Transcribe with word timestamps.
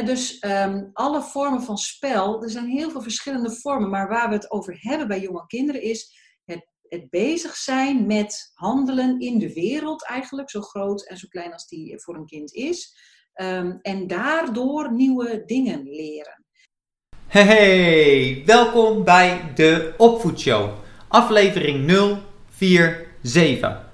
dus 0.00 0.38
ehm, 0.38 0.84
alle 0.92 1.22
vormen 1.22 1.62
van 1.62 1.76
spel, 1.76 2.42
er 2.42 2.50
zijn 2.50 2.66
heel 2.66 2.90
veel 2.90 3.02
verschillende 3.02 3.50
vormen, 3.50 3.90
maar 3.90 4.08
waar 4.08 4.28
we 4.28 4.34
het 4.34 4.50
over 4.50 4.76
hebben 4.78 5.08
bij 5.08 5.20
jonge 5.20 5.46
kinderen 5.46 5.82
is 5.82 6.16
het, 6.44 6.66
het 6.88 7.10
bezig 7.10 7.56
zijn 7.56 8.06
met 8.06 8.50
handelen 8.54 9.20
in 9.20 9.38
de 9.38 9.52
wereld 9.52 10.06
eigenlijk, 10.06 10.50
zo 10.50 10.60
groot 10.60 11.06
en 11.06 11.16
zo 11.16 11.26
klein 11.28 11.52
als 11.52 11.66
die 11.66 12.00
voor 12.00 12.14
een 12.16 12.26
kind 12.26 12.52
is. 12.52 12.96
Ehm, 13.32 13.76
en 13.82 14.06
daardoor 14.06 14.92
nieuwe 14.92 15.42
dingen 15.44 15.82
leren. 15.82 16.44
Hey, 17.26 18.42
welkom 18.46 19.04
bij 19.04 19.52
de 19.54 19.94
Opvoedshow, 19.96 20.70
aflevering 21.08 21.86
047. 22.58 23.90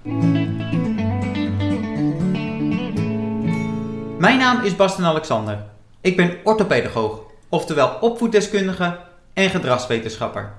Mijn 4.19 4.39
naam 4.39 4.65
is 4.65 4.77
Basten 4.77 5.05
Alexander. 5.05 5.77
Ik 6.01 6.17
ben 6.17 6.39
orthopedagoog, 6.45 7.21
oftewel 7.49 7.89
opvoeddeskundige 8.01 8.99
en 9.35 9.51
gedragswetenschapper. 9.51 10.53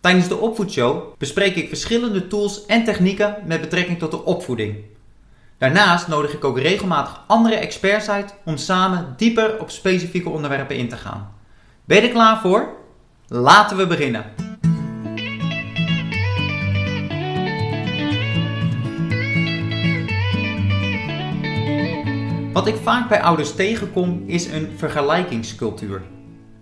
Tijdens 0.00 0.28
de 0.28 0.36
opvoedshow 0.36 1.18
bespreek 1.18 1.56
ik 1.56 1.68
verschillende 1.68 2.26
tools 2.26 2.66
en 2.66 2.84
technieken 2.84 3.36
met 3.44 3.60
betrekking 3.60 3.98
tot 3.98 4.10
de 4.10 4.24
opvoeding. 4.24 4.76
Daarnaast 5.58 6.08
nodig 6.08 6.32
ik 6.32 6.44
ook 6.44 6.58
regelmatig 6.58 7.20
andere 7.26 7.54
experts 7.54 8.08
uit 8.08 8.34
om 8.44 8.56
samen 8.56 9.14
dieper 9.16 9.60
op 9.60 9.70
specifieke 9.70 10.28
onderwerpen 10.28 10.76
in 10.76 10.88
te 10.88 10.96
gaan. 10.96 11.34
Ben 11.84 11.96
je 11.96 12.02
er 12.02 12.12
klaar 12.12 12.40
voor? 12.40 12.68
Laten 13.28 13.76
we 13.76 13.86
beginnen. 13.86 14.43
Wat 22.54 22.66
ik 22.66 22.76
vaak 22.76 23.08
bij 23.08 23.22
ouders 23.22 23.54
tegenkom 23.54 24.22
is 24.26 24.46
een 24.46 24.72
vergelijkingscultuur. 24.76 26.02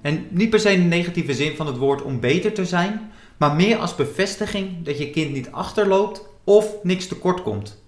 En 0.00 0.26
niet 0.30 0.50
per 0.50 0.60
se 0.60 0.72
in 0.72 0.80
de 0.80 0.96
negatieve 0.96 1.34
zin 1.34 1.56
van 1.56 1.66
het 1.66 1.76
woord 1.76 2.02
om 2.02 2.20
beter 2.20 2.52
te 2.52 2.66
zijn, 2.66 3.12
maar 3.36 3.54
meer 3.54 3.78
als 3.78 3.94
bevestiging 3.94 4.84
dat 4.84 4.98
je 4.98 5.10
kind 5.10 5.32
niet 5.32 5.50
achterloopt 5.50 6.28
of 6.44 6.82
niks 6.82 7.06
tekort 7.06 7.42
komt. 7.42 7.82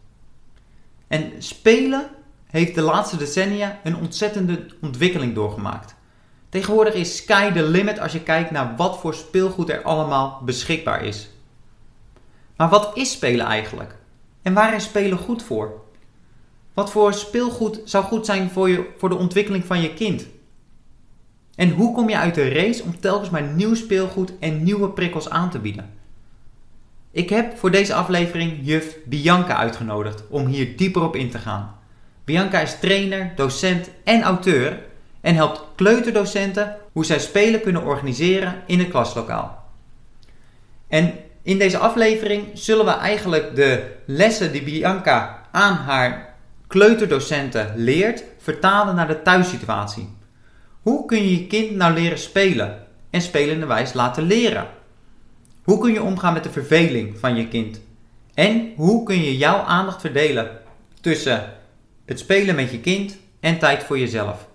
En 1.08 1.32
spelen 1.38 2.10
heeft 2.46 2.74
de 2.74 2.80
laatste 2.80 3.16
decennia 3.16 3.80
een 3.84 3.96
ontzettende 3.96 4.66
ontwikkeling 4.80 5.34
doorgemaakt. 5.34 5.94
Tegenwoordig 6.48 6.94
is 6.94 7.16
sky 7.16 7.52
the 7.52 7.62
limit 7.62 8.00
als 8.00 8.12
je 8.12 8.22
kijkt 8.22 8.50
naar 8.50 8.74
wat 8.76 8.98
voor 8.98 9.14
speelgoed 9.14 9.70
er 9.70 9.82
allemaal 9.82 10.42
beschikbaar 10.44 11.04
is. 11.04 11.28
Maar 12.56 12.68
wat 12.68 12.96
is 12.96 13.12
spelen 13.12 13.46
eigenlijk? 13.46 13.96
En 14.42 14.54
waar 14.54 14.74
is 14.74 14.84
spelen 14.84 15.18
goed 15.18 15.42
voor? 15.42 15.83
Wat 16.74 16.90
voor 16.90 17.14
speelgoed 17.14 17.80
zou 17.84 18.04
goed 18.04 18.26
zijn 18.26 18.50
voor, 18.50 18.68
je, 18.68 18.86
voor 18.96 19.08
de 19.08 19.14
ontwikkeling 19.14 19.64
van 19.64 19.80
je 19.80 19.94
kind? 19.94 20.26
En 21.54 21.70
hoe 21.70 21.94
kom 21.94 22.08
je 22.08 22.16
uit 22.16 22.34
de 22.34 22.48
race 22.48 22.82
om 22.82 23.00
telkens 23.00 23.30
maar 23.30 23.42
nieuw 23.42 23.74
speelgoed 23.74 24.32
en 24.38 24.62
nieuwe 24.62 24.90
prikkels 24.90 25.30
aan 25.30 25.50
te 25.50 25.58
bieden? 25.58 25.90
Ik 27.10 27.28
heb 27.28 27.58
voor 27.58 27.70
deze 27.70 27.94
aflevering 27.94 28.58
juf 28.62 28.96
Bianca 29.04 29.56
uitgenodigd 29.56 30.24
om 30.28 30.46
hier 30.46 30.76
dieper 30.76 31.02
op 31.02 31.16
in 31.16 31.30
te 31.30 31.38
gaan. 31.38 31.76
Bianca 32.24 32.60
is 32.60 32.78
trainer, 32.80 33.32
docent 33.36 33.90
en 34.04 34.22
auteur 34.22 34.82
en 35.20 35.34
helpt 35.34 35.64
kleuterdocenten 35.74 36.76
hoe 36.92 37.04
zij 37.04 37.18
spelen 37.18 37.60
kunnen 37.60 37.84
organiseren 37.84 38.62
in 38.66 38.78
het 38.78 38.88
klaslokaal. 38.88 39.64
En 40.88 41.14
in 41.42 41.58
deze 41.58 41.78
aflevering 41.78 42.46
zullen 42.54 42.84
we 42.84 42.90
eigenlijk 42.90 43.56
de 43.56 43.92
lessen 44.06 44.52
die 44.52 44.62
Bianca 44.62 45.46
aan 45.50 45.74
haar 45.74 46.33
kleuterdocenten 46.74 47.72
leert 47.76 48.24
vertalen 48.38 48.94
naar 48.94 49.06
de 49.06 49.22
thuissituatie. 49.22 50.08
Hoe 50.82 51.04
kun 51.04 51.22
je 51.22 51.30
je 51.30 51.46
kind 51.46 51.76
nou 51.76 51.94
leren 51.94 52.18
spelen 52.18 52.86
en 53.10 53.20
spelende 53.20 53.66
wijs 53.66 53.92
laten 53.92 54.22
leren? 54.22 54.66
Hoe 55.62 55.78
kun 55.78 55.92
je 55.92 56.02
omgaan 56.02 56.32
met 56.32 56.42
de 56.42 56.50
verveling 56.50 57.18
van 57.18 57.36
je 57.36 57.48
kind? 57.48 57.80
En 58.34 58.72
hoe 58.76 59.04
kun 59.04 59.22
je 59.22 59.36
jouw 59.36 59.56
aandacht 59.56 60.00
verdelen 60.00 60.50
tussen 61.00 61.52
het 62.04 62.18
spelen 62.18 62.54
met 62.54 62.70
je 62.70 62.80
kind 62.80 63.16
en 63.40 63.58
tijd 63.58 63.82
voor 63.82 63.98
jezelf? 63.98 64.48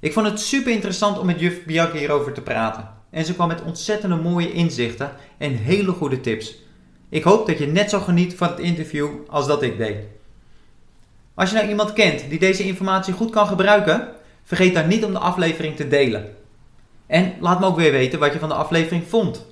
Ik 0.00 0.12
vond 0.12 0.26
het 0.26 0.40
super 0.40 0.72
interessant 0.72 1.18
om 1.18 1.26
met 1.26 1.40
juf 1.40 1.64
Bianca 1.64 1.98
hierover 1.98 2.32
te 2.32 2.42
praten. 2.42 2.88
En 3.10 3.24
ze 3.24 3.34
kwam 3.34 3.48
met 3.48 3.62
ontzettende 3.62 4.16
mooie 4.16 4.52
inzichten 4.52 5.12
en 5.38 5.52
hele 5.52 5.92
goede 5.92 6.20
tips. 6.20 6.56
Ik 7.08 7.22
hoop 7.22 7.46
dat 7.46 7.58
je 7.58 7.66
net 7.66 7.90
zo 7.90 8.00
geniet 8.00 8.34
van 8.34 8.48
het 8.48 8.58
interview 8.58 9.08
als 9.28 9.46
dat 9.46 9.62
ik 9.62 9.78
deed. 9.78 10.20
Als 11.42 11.50
je 11.50 11.56
nou 11.56 11.68
iemand 11.68 11.92
kent 11.92 12.28
die 12.28 12.38
deze 12.38 12.64
informatie 12.64 13.14
goed 13.14 13.30
kan 13.30 13.46
gebruiken, 13.46 14.08
vergeet 14.42 14.74
dan 14.74 14.88
niet 14.88 15.04
om 15.04 15.12
de 15.12 15.18
aflevering 15.18 15.76
te 15.76 15.88
delen. 15.88 16.36
En 17.06 17.34
laat 17.40 17.60
me 17.60 17.66
ook 17.66 17.76
weer 17.76 17.92
weten 17.92 18.18
wat 18.18 18.32
je 18.32 18.38
van 18.38 18.48
de 18.48 18.54
aflevering 18.54 19.06
vond. 19.08 19.46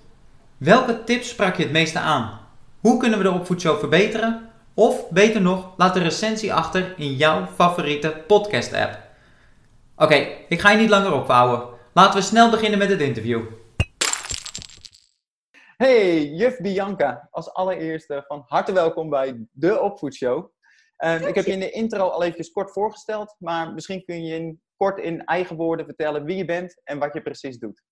Welke 0.57 1.05
tips 1.05 1.29
sprak 1.29 1.57
je 1.57 1.63
het 1.63 1.73
meeste 1.73 1.99
aan? 1.99 2.41
Hoe 2.81 2.97
kunnen 2.99 3.19
we 3.19 3.25
de 3.25 3.31
opvoedshow 3.31 3.79
verbeteren? 3.79 4.51
Of 4.75 5.11
beter 5.11 5.41
nog, 5.41 5.75
laat 5.77 5.97
een 5.97 6.03
recensie 6.03 6.55
achter 6.55 6.95
in 6.97 7.13
jouw 7.13 7.47
favoriete 7.55 8.25
podcast 8.27 8.73
app. 8.73 8.99
Oké, 9.97 10.27
ik 10.49 10.61
ga 10.61 10.71
je 10.71 10.79
niet 10.79 10.91
langer 10.91 11.13
opvouwen. 11.13 11.63
Laten 11.93 12.19
we 12.19 12.27
snel 12.27 12.51
beginnen 12.51 12.79
met 12.79 12.89
het 12.89 13.01
interview. 13.01 13.43
Hey, 15.77 16.25
juf 16.25 16.59
Bianca. 16.59 17.29
Als 17.31 17.53
allereerste 17.53 18.25
van 18.27 18.45
harte 18.47 18.73
welkom 18.73 19.11
bij 19.11 19.47
de 19.53 19.81
Opvoedshow. 19.81 20.51
Ehm, 21.01 21.27
ik 21.27 21.35
heb 21.35 21.45
je 21.45 21.53
in 21.53 21.61
de 21.61 21.71
intro 21.71 22.09
al 22.09 22.23
even 22.23 22.53
kort 22.53 22.73
voorgesteld, 22.73 23.37
maar 23.39 23.73
misschien 23.73 24.05
kun 24.05 24.25
je 24.25 24.35
in, 24.35 24.63
kort 24.77 24.99
in 24.99 25.25
eigen 25.25 25.57
woorden 25.57 25.87
vertellen 25.87 26.25
wie 26.25 26.37
je 26.37 26.45
bent 26.45 26.81
en 26.85 26.99
wat 26.99 27.15
je 27.15 27.23
precies 27.23 27.59
doet. 27.59 27.83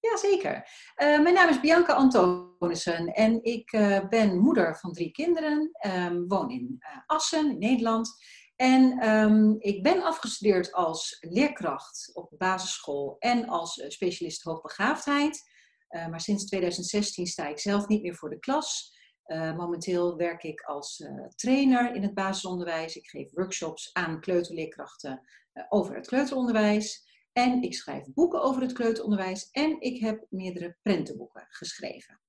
Jazeker. 0.00 0.54
Uh, 0.96 1.22
mijn 1.22 1.34
naam 1.34 1.48
is 1.48 1.60
Bianca 1.60 1.92
Antonissen 1.92 3.06
en 3.06 3.44
ik 3.44 3.72
uh, 3.72 4.08
ben 4.08 4.38
moeder 4.38 4.76
van 4.76 4.92
drie 4.92 5.10
kinderen, 5.10 5.70
um, 5.86 6.28
woon 6.28 6.50
in 6.50 6.76
uh, 6.78 6.88
Assen, 7.06 7.50
in 7.50 7.58
Nederland. 7.58 8.10
En 8.56 9.08
um, 9.08 9.56
ik 9.58 9.82
ben 9.82 10.02
afgestudeerd 10.02 10.72
als 10.72 11.16
leerkracht 11.20 12.10
op 12.14 12.32
basisschool 12.38 13.16
en 13.18 13.48
als 13.48 13.84
specialist 13.88 14.42
hoogbegaafdheid. 14.42 15.42
maar 16.10 16.20
sinds 16.20 16.44
2016 16.44 17.26
sta 17.26 17.48
ik 17.48 17.58
zelf 17.58 17.88
niet 17.88 18.02
meer 18.02 18.14
voor 18.14 18.30
de 18.30 18.38
klas. 18.38 18.98
Uh, 19.30 19.56
momenteel 19.56 20.16
werk 20.16 20.42
ik 20.42 20.60
als 20.60 21.00
uh, 21.00 21.26
trainer 21.34 21.94
in 21.94 22.02
het 22.02 22.14
basisonderwijs. 22.14 22.96
Ik 22.96 23.06
geef 23.06 23.32
workshops 23.32 23.90
aan 23.92 24.20
kleuterleerkrachten 24.20 25.22
uh, 25.54 25.64
over 25.68 25.94
het 25.94 26.06
kleuteronderwijs. 26.06 27.08
En 27.32 27.62
ik 27.62 27.74
schrijf 27.74 28.04
boeken 28.14 28.42
over 28.42 28.62
het 28.62 28.72
kleuteronderwijs. 28.72 29.50
En 29.50 29.80
ik 29.80 30.00
heb 30.00 30.26
meerdere 30.28 30.76
prentenboeken 30.82 31.46
geschreven. 31.48 32.20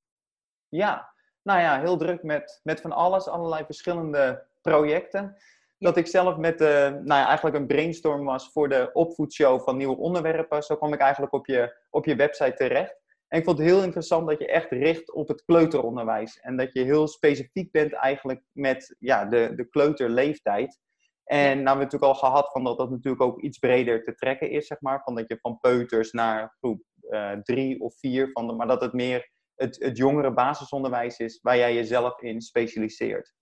Ja, 0.69 1.13
nou 1.41 1.59
ja, 1.59 1.79
heel 1.79 1.97
druk 1.97 2.23
met, 2.23 2.59
met 2.63 2.81
van 2.81 2.91
alles. 2.91 3.27
Allerlei 3.27 3.65
verschillende 3.65 4.47
projecten. 4.61 5.35
Dat 5.77 5.97
ik 5.97 6.07
zelf 6.07 6.37
met 6.37 6.59
nou 6.59 7.05
ja, 7.05 7.27
eigenlijk 7.27 7.55
een 7.55 7.67
brainstorm 7.67 8.25
was 8.25 8.51
voor 8.51 8.69
de 8.69 8.89
opvoedshow 8.93 9.61
van 9.61 9.77
nieuwe 9.77 9.97
onderwerpen. 9.97 10.63
Zo 10.63 10.75
kwam 10.75 10.93
ik 10.93 10.99
eigenlijk 10.99 11.33
op 11.33 11.45
je, 11.45 11.77
op 11.89 12.05
je 12.05 12.15
website 12.15 12.53
terecht. 12.53 13.00
En 13.31 13.39
ik 13.39 13.45
vond 13.45 13.57
het 13.57 13.67
heel 13.67 13.83
interessant 13.83 14.27
dat 14.27 14.39
je 14.39 14.47
echt 14.47 14.71
richt 14.71 15.13
op 15.13 15.27
het 15.27 15.43
kleuteronderwijs. 15.45 16.39
En 16.39 16.57
dat 16.57 16.73
je 16.73 16.83
heel 16.83 17.07
specifiek 17.07 17.71
bent 17.71 17.93
eigenlijk 17.93 18.43
met 18.51 18.95
ja, 18.99 19.25
de, 19.25 19.53
de 19.55 19.69
kleuterleeftijd. 19.69 20.79
En 21.23 21.37
nou 21.37 21.55
hebben 21.55 21.73
we 21.73 21.83
natuurlijk 21.83 22.11
al 22.11 22.29
gehad 22.29 22.51
van 22.51 22.63
dat 22.63 22.77
dat 22.77 22.89
natuurlijk 22.89 23.21
ook 23.21 23.41
iets 23.41 23.57
breder 23.57 24.03
te 24.03 24.15
trekken 24.15 24.49
is, 24.49 24.67
zeg 24.67 24.81
maar. 24.81 25.01
Van 25.03 25.15
dat 25.15 25.27
je 25.27 25.37
van 25.41 25.59
peuters 25.59 26.11
naar 26.11 26.55
groep 26.59 26.83
uh, 27.09 27.31
drie 27.31 27.79
of 27.81 27.99
vier, 27.99 28.29
van 28.31 28.47
de, 28.47 28.53
maar 28.53 28.67
dat 28.67 28.81
het 28.81 28.93
meer 28.93 29.29
het, 29.55 29.75
het 29.79 29.97
jongere 29.97 30.33
basisonderwijs 30.33 31.17
is 31.17 31.39
waar 31.41 31.57
jij 31.57 31.73
jezelf 31.73 32.21
in 32.21 32.41
specialiseert. 32.41 33.33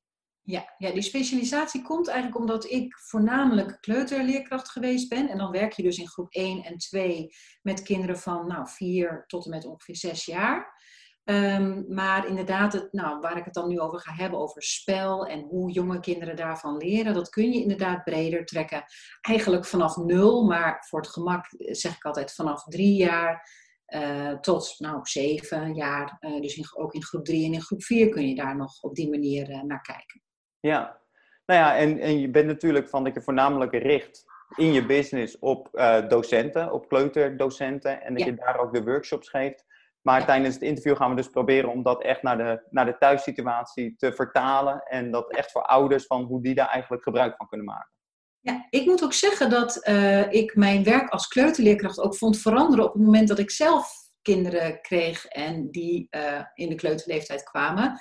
Ja, 0.50 0.74
ja, 0.78 0.92
die 0.92 1.02
specialisatie 1.02 1.82
komt 1.82 2.08
eigenlijk 2.08 2.40
omdat 2.40 2.72
ik 2.72 2.98
voornamelijk 2.98 3.78
kleuterleerkracht 3.82 4.70
geweest 4.70 5.10
ben. 5.10 5.30
En 5.30 5.38
dan 5.38 5.52
werk 5.52 5.74
je 5.74 5.84
dus 5.84 5.98
in 5.98 6.08
groep 6.08 6.34
1 6.34 6.64
en 6.64 6.78
2 6.78 7.30
met 7.62 7.82
kinderen 7.82 8.18
van 8.18 8.48
nou, 8.48 8.68
4 8.68 9.24
tot 9.28 9.46
en 9.46 9.50
met 9.50 9.66
ongeveer 9.66 9.96
6 9.96 10.26
jaar. 10.26 10.78
Um, 11.24 11.86
maar 11.88 12.28
inderdaad, 12.28 12.74
het, 12.74 12.94
nou, 12.94 13.20
waar 13.20 13.38
ik 13.38 13.46
het 13.46 13.54
dan 13.54 13.68
nu 13.68 13.80
over 13.80 14.00
ga 14.00 14.14
hebben, 14.14 14.40
over 14.40 14.64
spel 14.64 15.26
en 15.26 15.40
hoe 15.40 15.72
jonge 15.72 16.00
kinderen 16.00 16.36
daarvan 16.36 16.78
leren, 16.78 17.14
dat 17.14 17.30
kun 17.30 17.52
je 17.52 17.62
inderdaad 17.62 18.04
breder 18.04 18.46
trekken. 18.46 18.84
Eigenlijk 19.22 19.66
vanaf 19.66 19.98
nul, 19.98 20.46
maar 20.46 20.86
voor 20.88 21.00
het 21.00 21.10
gemak 21.10 21.46
zeg 21.58 21.96
ik 21.96 22.06
altijd 22.06 22.34
vanaf 22.34 22.64
drie 22.64 22.96
jaar 22.96 23.50
uh, 23.88 24.34
tot 24.40 24.76
nou, 24.78 25.00
zeven 25.04 25.74
jaar. 25.76 26.18
Uh, 26.20 26.42
dus 26.42 26.56
in, 26.56 26.66
ook 26.74 26.94
in 26.94 27.04
groep 27.04 27.26
3 27.26 27.46
en 27.46 27.54
in 27.54 27.62
groep 27.62 27.84
4 27.84 28.10
kun 28.10 28.28
je 28.28 28.36
daar 28.36 28.56
nog 28.56 28.82
op 28.82 28.96
die 28.96 29.10
manier 29.10 29.66
naar 29.66 29.82
kijken. 29.82 30.22
Ja, 30.60 31.02
nou 31.46 31.60
ja, 31.60 31.78
en, 31.78 32.00
en 32.00 32.20
je 32.20 32.30
bent 32.30 32.48
natuurlijk 32.48 32.90
van 32.90 33.04
dat 33.04 33.14
je 33.14 33.22
voornamelijk 33.22 33.72
richt 33.72 34.26
in 34.56 34.74
je 34.74 34.86
business 34.86 35.40
op 35.40 35.70
uh, 35.74 36.08
docenten, 36.08 36.72
op 36.72 36.88
kleuterdocenten. 36.88 38.02
En 38.02 38.14
dat 38.14 38.26
je 38.26 38.34
daar 38.34 38.60
ook 38.60 38.74
de 38.74 38.84
workshops 38.84 39.30
geeft. 39.30 39.66
Maar 40.02 40.26
tijdens 40.26 40.54
het 40.54 40.64
interview 40.64 40.96
gaan 40.96 41.10
we 41.10 41.16
dus 41.16 41.30
proberen 41.30 41.70
om 41.70 41.84
dat 41.84 42.04
echt 42.04 42.22
naar 42.22 42.38
de, 42.38 42.68
naar 42.70 42.86
de 42.86 42.98
thuissituatie 42.98 43.96
te 43.98 44.14
vertalen. 44.14 44.84
En 44.84 45.12
dat 45.12 45.32
echt 45.32 45.52
voor 45.52 45.62
ouders 45.62 46.06
van 46.06 46.24
hoe 46.24 46.42
die 46.42 46.56
daar 46.56 46.70
eigenlijk 46.70 47.04
gebruik 47.04 47.36
van 47.36 47.48
kunnen 47.48 47.68
maken. 47.68 47.92
Ja, 48.40 48.68
ik 48.70 48.86
moet 48.86 49.04
ook 49.04 49.14
zeggen 49.14 49.50
dat 49.50 49.84
eh, 49.84 50.32
ik 50.32 50.56
mijn 50.56 50.84
werk 50.84 51.10
als 51.10 51.28
kleuterleerkracht 51.28 52.00
ook 52.00 52.16
vond 52.16 52.38
veranderen 52.38 52.86
op 52.86 52.94
het 52.94 53.02
moment 53.02 53.28
dat 53.28 53.40
ik 53.40 53.52
zelf 53.52 53.92
kinderen 54.22 54.82
kreeg 54.82 55.26
en 55.26 55.72
die 55.72 56.08
uh, 56.12 56.42
in 56.54 56.70
de 56.70 56.76
kleuterleeftijd 56.76 57.44
kwamen. 57.44 58.00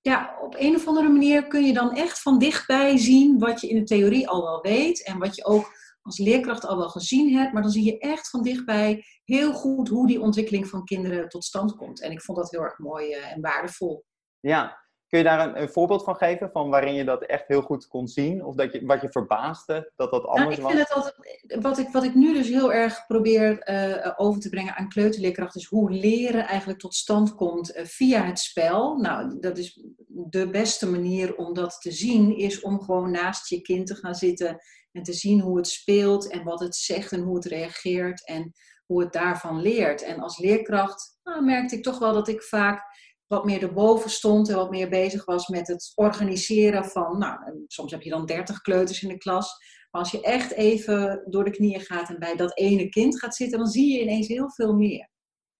Ja, 0.00 0.38
op 0.40 0.54
een 0.58 0.74
of 0.74 0.86
andere 0.86 1.08
manier 1.08 1.46
kun 1.46 1.64
je 1.64 1.72
dan 1.72 1.92
echt 1.92 2.22
van 2.22 2.38
dichtbij 2.38 2.98
zien 2.98 3.38
wat 3.38 3.60
je 3.60 3.68
in 3.68 3.76
de 3.76 3.84
theorie 3.84 4.28
al 4.28 4.42
wel 4.42 4.60
weet 4.60 5.04
en 5.04 5.18
wat 5.18 5.36
je 5.36 5.44
ook 5.44 5.76
als 6.02 6.18
leerkracht 6.18 6.66
al 6.66 6.76
wel 6.76 6.88
gezien 6.88 7.36
hebt, 7.36 7.52
maar 7.52 7.62
dan 7.62 7.70
zie 7.70 7.84
je 7.84 7.98
echt 7.98 8.30
van 8.30 8.42
dichtbij 8.42 9.04
heel 9.24 9.52
goed 9.52 9.88
hoe 9.88 10.06
die 10.06 10.20
ontwikkeling 10.20 10.68
van 10.68 10.84
kinderen 10.84 11.28
tot 11.28 11.44
stand 11.44 11.76
komt. 11.76 12.02
En 12.02 12.10
ik 12.10 12.22
vond 12.22 12.38
dat 12.38 12.50
heel 12.50 12.62
erg 12.62 12.78
mooi 12.78 13.08
uh, 13.08 13.32
en 13.32 13.40
waardevol. 13.40 14.04
Ja, 14.40 14.87
Kun 15.08 15.18
je 15.18 15.24
daar 15.24 15.48
een, 15.48 15.60
een, 15.62 15.68
voorbeeld 15.68 16.04
van 16.04 16.16
geven, 16.16 16.50
van 16.50 16.70
waarin 16.70 16.94
je 16.94 17.04
dat 17.04 17.22
echt 17.22 17.48
heel 17.48 17.62
goed 17.62 17.86
kon 17.86 18.08
zien? 18.08 18.44
Of 18.44 18.54
dat 18.54 18.72
je, 18.72 18.86
wat 18.86 19.00
je 19.00 19.10
verbaasde 19.10 19.92
dat 19.96 20.10
dat 20.10 20.24
anders 20.24 20.58
nou, 20.58 20.70
ik 20.70 20.76
vind 20.76 20.88
was? 20.88 21.04
Het 21.04 21.14
altijd, 21.14 21.62
wat, 21.62 21.78
ik, 21.78 21.88
wat 21.88 22.04
ik 22.04 22.14
nu 22.14 22.34
dus 22.34 22.48
heel 22.48 22.72
erg 22.72 23.06
probeer 23.06 23.70
uh, 23.70 24.12
over 24.16 24.40
te 24.40 24.48
brengen 24.48 24.76
aan 24.76 24.88
kleuterleerkracht... 24.88 25.56
is 25.56 25.64
hoe 25.64 25.90
leren 25.90 26.46
eigenlijk 26.46 26.80
tot 26.80 26.94
stand 26.94 27.34
komt 27.34 27.76
uh, 27.76 27.84
via 27.84 28.24
het 28.24 28.38
spel. 28.38 28.96
Nou, 28.96 29.40
dat 29.40 29.58
is 29.58 29.82
de 30.06 30.50
beste 30.50 30.90
manier 30.90 31.36
om 31.36 31.54
dat 31.54 31.80
te 31.80 31.92
zien... 31.92 32.36
is 32.36 32.60
om 32.60 32.80
gewoon 32.80 33.10
naast 33.10 33.48
je 33.48 33.60
kind 33.60 33.86
te 33.86 33.94
gaan 33.94 34.14
zitten... 34.14 34.58
en 34.92 35.02
te 35.02 35.12
zien 35.12 35.40
hoe 35.40 35.56
het 35.56 35.68
speelt 35.68 36.30
en 36.30 36.44
wat 36.44 36.60
het 36.60 36.76
zegt 36.76 37.12
en 37.12 37.20
hoe 37.20 37.34
het 37.34 37.44
reageert... 37.44 38.26
en 38.26 38.52
hoe 38.86 39.00
het 39.00 39.12
daarvan 39.12 39.60
leert. 39.60 40.02
En 40.02 40.20
als 40.20 40.38
leerkracht 40.38 41.18
nou, 41.22 41.44
merkte 41.44 41.76
ik 41.76 41.82
toch 41.82 41.98
wel 41.98 42.12
dat 42.12 42.28
ik 42.28 42.42
vaak 42.42 42.82
wat 43.28 43.44
meer 43.44 43.62
erboven 43.62 44.10
stond 44.10 44.48
en 44.48 44.56
wat 44.56 44.70
meer 44.70 44.88
bezig 44.88 45.24
was 45.24 45.48
met 45.48 45.68
het 45.68 45.92
organiseren 45.94 46.84
van, 46.84 47.18
nou, 47.18 47.64
soms 47.66 47.92
heb 47.92 48.02
je 48.02 48.10
dan 48.10 48.26
30 48.26 48.60
kleuters 48.60 49.02
in 49.02 49.08
de 49.08 49.18
klas. 49.18 49.56
Maar 49.90 50.00
als 50.00 50.10
je 50.10 50.22
echt 50.22 50.52
even 50.52 51.24
door 51.26 51.44
de 51.44 51.50
knieën 51.50 51.80
gaat 51.80 52.08
en 52.08 52.18
bij 52.18 52.36
dat 52.36 52.58
ene 52.58 52.88
kind 52.88 53.18
gaat 53.18 53.36
zitten, 53.36 53.58
dan 53.58 53.66
zie 53.66 53.92
je 53.92 54.02
ineens 54.02 54.28
heel 54.28 54.50
veel 54.50 54.74
meer. 54.74 55.10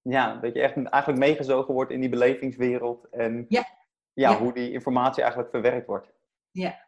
Ja, 0.01 0.37
dat 0.41 0.55
je 0.55 0.61
echt 0.61 0.75
eigenlijk 0.75 1.25
meegezogen 1.25 1.75
wordt 1.75 1.93
in 1.93 2.01
die 2.01 2.09
belevingswereld 2.09 3.07
en 3.11 3.45
ja. 3.49 3.77
Ja, 4.13 4.39
hoe 4.39 4.53
die 4.53 4.73
informatie 4.73 5.23
eigenlijk 5.23 5.51
verwerkt 5.51 5.87
wordt. 5.87 6.13
Ja. 6.51 6.87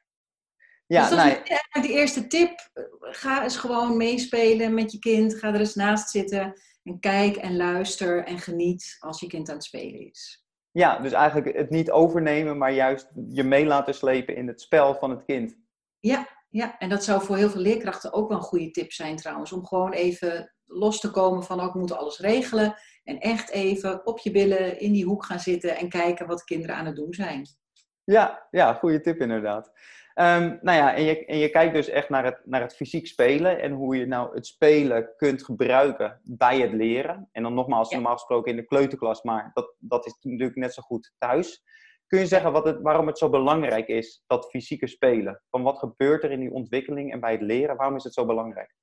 Ja, 0.86 1.00
dus 1.00 1.10
dat 1.10 1.18
is 1.18 1.32
eigenlijk 1.32 1.82
de 1.82 1.92
eerste 1.92 2.26
tip. 2.26 2.70
Ga 3.00 3.42
eens 3.42 3.56
gewoon 3.56 3.96
meespelen 3.96 4.74
met 4.74 4.92
je 4.92 4.98
kind. 4.98 5.34
Ga 5.34 5.48
er 5.48 5.60
eens 5.60 5.74
naast 5.74 6.10
zitten 6.10 6.60
en 6.82 7.00
kijk 7.00 7.36
en 7.36 7.56
luister 7.56 8.24
en 8.24 8.38
geniet 8.38 8.96
als 8.98 9.20
je 9.20 9.26
kind 9.26 9.48
aan 9.48 9.54
het 9.54 9.64
spelen 9.64 10.10
is. 10.10 10.39
Ja, 10.72 10.98
dus 10.98 11.12
eigenlijk 11.12 11.56
het 11.56 11.70
niet 11.70 11.90
overnemen, 11.90 12.58
maar 12.58 12.72
juist 12.72 13.10
je 13.28 13.42
mee 13.42 13.66
laten 13.66 13.94
slepen 13.94 14.36
in 14.36 14.46
het 14.46 14.60
spel 14.60 14.94
van 14.94 15.10
het 15.10 15.24
kind. 15.24 15.56
Ja, 15.98 16.28
ja, 16.48 16.78
en 16.78 16.88
dat 16.88 17.04
zou 17.04 17.22
voor 17.22 17.36
heel 17.36 17.50
veel 17.50 17.60
leerkrachten 17.60 18.12
ook 18.12 18.28
wel 18.28 18.36
een 18.36 18.42
goede 18.42 18.70
tip 18.70 18.92
zijn 18.92 19.16
trouwens. 19.16 19.52
Om 19.52 19.66
gewoon 19.66 19.92
even 19.92 20.54
los 20.64 21.00
te 21.00 21.10
komen 21.10 21.42
van 21.42 21.60
ook 21.60 21.68
oh, 21.68 21.74
moeten 21.74 21.98
alles 21.98 22.18
regelen. 22.18 22.74
En 23.04 23.18
echt 23.18 23.50
even 23.50 24.06
op 24.06 24.18
je 24.18 24.30
billen 24.30 24.80
in 24.80 24.92
die 24.92 25.04
hoek 25.04 25.24
gaan 25.24 25.40
zitten 25.40 25.76
en 25.76 25.88
kijken 25.88 26.26
wat 26.26 26.44
kinderen 26.44 26.76
aan 26.76 26.86
het 26.86 26.96
doen 26.96 27.14
zijn. 27.14 27.46
Ja, 28.04 28.46
ja 28.50 28.74
goede 28.74 29.00
tip 29.00 29.20
inderdaad. 29.20 29.72
Um, 30.20 30.58
nou 30.62 30.76
ja, 30.76 30.94
en 30.94 31.02
je, 31.02 31.26
en 31.26 31.38
je 31.38 31.50
kijkt 31.50 31.74
dus 31.74 31.88
echt 31.88 32.08
naar 32.08 32.24
het, 32.24 32.40
naar 32.44 32.60
het 32.60 32.74
fysiek 32.74 33.06
spelen 33.06 33.60
en 33.60 33.72
hoe 33.72 33.96
je 33.96 34.06
nou 34.06 34.34
het 34.34 34.46
spelen 34.46 35.10
kunt 35.16 35.44
gebruiken 35.44 36.20
bij 36.24 36.60
het 36.60 36.72
leren. 36.72 37.28
En 37.32 37.42
dan 37.42 37.54
nogmaals, 37.54 37.90
normaal 37.90 38.12
gesproken 38.12 38.50
in 38.50 38.56
de 38.56 38.64
kleuterklas, 38.64 39.22
maar 39.22 39.50
dat, 39.52 39.74
dat 39.78 40.06
is 40.06 40.16
natuurlijk 40.20 40.56
net 40.56 40.74
zo 40.74 40.82
goed 40.82 41.14
thuis. 41.18 41.62
Kun 42.06 42.18
je 42.18 42.26
zeggen 42.26 42.52
wat 42.52 42.64
het, 42.64 42.80
waarom 42.80 43.06
het 43.06 43.18
zo 43.18 43.30
belangrijk 43.30 43.88
is, 43.88 44.24
dat 44.26 44.50
fysieke 44.50 44.86
spelen? 44.86 45.42
Van 45.50 45.62
wat 45.62 45.78
gebeurt 45.78 46.24
er 46.24 46.30
in 46.30 46.40
die 46.40 46.52
ontwikkeling 46.52 47.12
en 47.12 47.20
bij 47.20 47.32
het 47.32 47.42
leren? 47.42 47.76
Waarom 47.76 47.96
is 47.96 48.04
het 48.04 48.14
zo 48.14 48.26
belangrijk? 48.26 48.74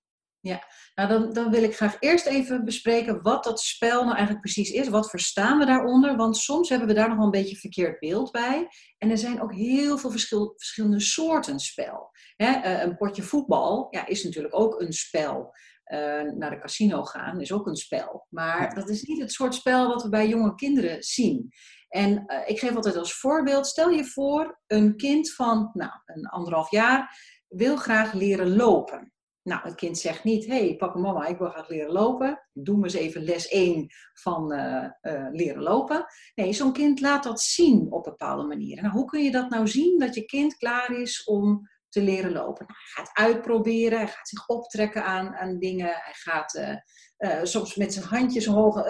Ja, 0.47 0.63
nou 0.95 1.09
dan, 1.09 1.33
dan 1.33 1.51
wil 1.51 1.63
ik 1.63 1.75
graag 1.75 1.95
eerst 1.99 2.25
even 2.25 2.65
bespreken 2.65 3.21
wat 3.21 3.44
dat 3.44 3.59
spel 3.59 3.99
nou 4.03 4.15
eigenlijk 4.15 4.41
precies 4.41 4.69
is. 4.71 4.88
Wat 4.88 5.09
verstaan 5.09 5.57
we 5.57 5.65
daaronder? 5.65 6.15
Want 6.15 6.38
soms 6.38 6.69
hebben 6.69 6.88
we 6.88 6.94
daar 6.94 7.07
nog 7.07 7.17
wel 7.17 7.25
een 7.25 7.31
beetje 7.31 7.55
verkeerd 7.55 7.99
beeld 7.99 8.31
bij. 8.31 8.67
En 8.97 9.09
er 9.09 9.17
zijn 9.17 9.41
ook 9.41 9.53
heel 9.53 9.97
veel 9.97 10.11
verschil, 10.11 10.53
verschillende 10.57 10.99
soorten 10.99 11.59
spel. 11.59 12.09
Hè, 12.35 12.81
een 12.83 12.97
potje 12.97 13.23
voetbal 13.23 13.88
ja, 13.89 14.05
is 14.05 14.23
natuurlijk 14.23 14.55
ook 14.55 14.81
een 14.81 14.94
spel. 14.94 15.53
Uh, 15.94 16.21
naar 16.21 16.49
de 16.49 16.59
casino 16.59 17.03
gaan 17.03 17.41
is 17.41 17.51
ook 17.51 17.67
een 17.67 17.75
spel. 17.75 18.25
Maar 18.29 18.75
dat 18.75 18.89
is 18.89 19.01
niet 19.01 19.21
het 19.21 19.31
soort 19.31 19.55
spel 19.55 19.88
wat 19.88 20.03
we 20.03 20.09
bij 20.09 20.27
jonge 20.27 20.55
kinderen 20.55 21.03
zien. 21.03 21.51
En 21.88 22.23
uh, 22.27 22.39
ik 22.45 22.59
geef 22.59 22.75
altijd 22.75 22.97
als 22.97 23.13
voorbeeld, 23.13 23.67
stel 23.67 23.89
je 23.89 24.05
voor, 24.05 24.59
een 24.67 24.97
kind 24.97 25.33
van 25.33 25.69
nou, 25.73 25.91
een 26.05 26.25
anderhalf 26.25 26.71
jaar 26.71 27.19
wil 27.47 27.75
graag 27.75 28.13
leren 28.13 28.55
lopen. 28.55 29.11
Nou, 29.47 29.61
het 29.63 29.75
kind 29.75 29.97
zegt 29.97 30.23
niet, 30.23 30.45
hey, 30.45 30.75
papa 30.75 30.99
mama, 30.99 31.25
ik 31.25 31.38
wil 31.38 31.49
graag 31.49 31.69
leren 31.69 31.91
lopen. 31.91 32.47
Doe 32.53 32.77
me 32.77 32.83
eens 32.83 32.94
even 32.94 33.23
les 33.23 33.47
1 33.47 33.88
van 34.13 34.53
uh, 34.53 34.85
uh, 35.01 35.27
leren 35.31 35.61
lopen. 35.61 36.05
Nee, 36.35 36.53
zo'n 36.53 36.73
kind 36.73 37.01
laat 37.01 37.23
dat 37.23 37.41
zien 37.41 37.91
op 37.91 38.03
bepaalde 38.03 38.44
manieren. 38.44 38.83
Nou, 38.83 38.95
hoe 38.95 39.05
kun 39.05 39.23
je 39.23 39.31
dat 39.31 39.49
nou 39.49 39.67
zien 39.67 39.99
dat 39.99 40.15
je 40.15 40.25
kind 40.25 40.57
klaar 40.57 40.91
is 40.91 41.23
om 41.23 41.69
te 41.89 42.01
leren 42.01 42.31
lopen? 42.31 42.65
Nou, 42.65 42.79
hij 42.79 43.03
gaat 43.03 43.09
uitproberen, 43.13 43.97
hij 43.97 44.07
gaat 44.07 44.27
zich 44.27 44.47
optrekken 44.47 45.03
aan, 45.03 45.35
aan 45.35 45.59
dingen. 45.59 45.88
Hij 45.88 46.13
gaat 46.13 46.79
uh, 47.17 47.44
soms 47.44 47.75
met 47.75 47.94
zijn 47.94 48.05
handjes 48.05 48.47
omhoog, 48.47 48.83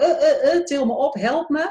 til 0.64 0.86
me 0.86 0.92
op, 0.92 1.14
help 1.14 1.48
me. 1.48 1.70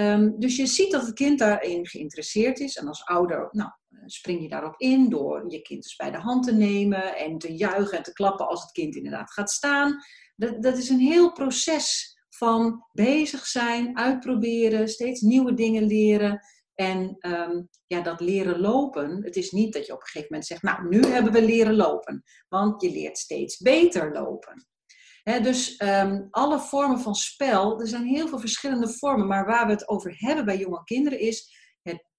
Um, 0.00 0.38
dus 0.38 0.56
je 0.56 0.66
ziet 0.66 0.90
dat 0.90 1.06
het 1.06 1.14
kind 1.14 1.38
daarin 1.38 1.86
geïnteresseerd 1.86 2.60
is. 2.60 2.76
En 2.76 2.88
als 2.88 3.04
ouder, 3.04 3.48
nou, 3.50 3.70
spring 4.06 4.42
je 4.42 4.48
daarop 4.48 4.80
in 4.80 5.08
door 5.08 5.44
je 5.48 5.62
kind 5.62 5.82
dus 5.82 5.96
bij 5.96 6.10
de 6.10 6.18
hand 6.18 6.44
te 6.44 6.54
nemen 6.54 7.16
en 7.16 7.38
te 7.38 7.54
juichen 7.56 7.96
en 7.96 8.02
te 8.02 8.12
klappen 8.12 8.48
als 8.48 8.62
het 8.62 8.70
kind 8.70 8.94
inderdaad 8.94 9.32
gaat 9.32 9.50
staan. 9.50 9.96
Dat, 10.36 10.62
dat 10.62 10.78
is 10.78 10.88
een 10.88 11.00
heel 11.00 11.32
proces 11.32 12.16
van 12.28 12.86
bezig 12.92 13.46
zijn, 13.46 13.98
uitproberen, 13.98 14.88
steeds 14.88 15.20
nieuwe 15.20 15.54
dingen 15.54 15.84
leren. 15.86 16.40
En 16.74 17.16
um, 17.20 17.68
ja, 17.86 18.00
dat 18.00 18.20
leren 18.20 18.60
lopen, 18.60 19.24
het 19.24 19.36
is 19.36 19.50
niet 19.50 19.72
dat 19.72 19.86
je 19.86 19.92
op 19.92 20.00
een 20.00 20.06
gegeven 20.06 20.28
moment 20.30 20.46
zegt, 20.46 20.62
nou, 20.62 20.88
nu 20.88 21.04
hebben 21.04 21.32
we 21.32 21.42
leren 21.42 21.74
lopen. 21.74 22.22
Want 22.48 22.82
je 22.82 22.90
leert 22.90 23.18
steeds 23.18 23.58
beter 23.58 24.12
lopen. 24.12 24.66
Dus 25.24 25.80
um, 25.82 26.28
alle 26.30 26.60
vormen 26.60 27.00
van 27.00 27.14
spel, 27.14 27.80
er 27.80 27.88
zijn 27.88 28.04
heel 28.04 28.28
veel 28.28 28.38
verschillende 28.38 28.88
vormen, 28.88 29.26
maar 29.26 29.46
waar 29.46 29.66
we 29.66 29.72
het 29.72 29.88
over 29.88 30.14
hebben 30.16 30.44
bij 30.44 30.58
jonge 30.58 30.84
kinderen 30.84 31.20
is 31.20 31.62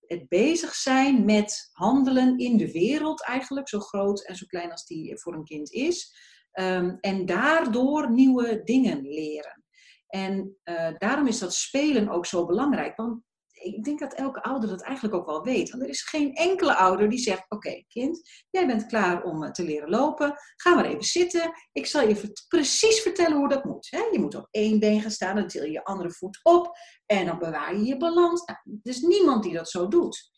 het 0.08 0.28
bezig 0.28 0.74
zijn 0.74 1.26
met 1.26 1.70
handelen 1.72 2.38
in 2.38 2.58
de 2.58 2.72
wereld 2.72 3.24
eigenlijk, 3.24 3.70
zo 3.70 3.80
groot 3.80 4.26
en 4.26 4.36
zo 4.36 4.46
klein 4.46 4.72
als 4.72 4.86
die 4.86 5.20
voor 5.20 5.34
een 5.34 5.44
kind 5.44 5.72
is. 5.72 6.16
Um, 6.60 6.98
en 7.00 7.26
daardoor 7.26 8.12
nieuwe 8.12 8.62
dingen 8.64 9.02
leren. 9.02 9.64
En 10.08 10.58
uh, 10.64 10.90
daarom 10.98 11.28
is 11.28 11.40
dat 11.40 11.54
spelen 11.54 12.10
ook 12.10 12.26
zo 12.26 12.46
belangrijk. 12.46 12.96
Want 12.96 13.24
ik 13.66 13.84
denk 13.84 14.00
dat 14.00 14.14
elke 14.14 14.44
ouder 14.44 14.70
dat 14.70 14.82
eigenlijk 14.82 15.16
ook 15.16 15.26
wel 15.26 15.44
weet. 15.44 15.70
Want 15.70 15.84
er 15.84 15.90
is 15.90 16.02
geen 16.02 16.34
enkele 16.34 16.76
ouder 16.76 17.10
die 17.10 17.20
zegt: 17.20 17.46
Oké, 17.50 17.84
kind, 17.88 18.30
jij 18.50 18.68
bent 18.68 18.86
klaar 18.86 19.24
om 19.24 19.44
eh, 19.44 19.52
te 19.52 19.64
leren 19.64 19.90
lopen. 19.90 20.34
Ga 20.56 20.76
maar 20.76 20.86
even 20.86 21.04
zitten. 21.04 21.52
Ik 21.72 21.86
zal 21.86 22.08
je 22.08 22.34
precies 22.48 23.00
vertellen 23.00 23.38
hoe 23.38 23.50
dat 23.50 23.64
moet. 23.64 23.86
Je 23.86 24.20
moet 24.20 24.36
op 24.36 24.48
één 24.52 24.80
been 24.80 25.02
gaan 25.02 25.12
staan, 25.12 25.36
dan 25.36 25.48
til 25.48 25.64
je 25.64 25.72
je 25.72 25.84
andere 25.84 26.12
voet 26.12 26.40
op 26.44 26.78
en 27.06 27.26
dan 27.26 27.40
bewaar 27.40 27.76
je 27.76 27.86
je 27.86 27.98
balans. 27.98 28.46
Nou, 28.46 28.60
er 28.84 28.92
is 28.92 29.02
niemand 29.02 29.44
die 29.44 29.54
dat 29.54 29.70
zo 29.70 29.88
doet. 29.88 30.34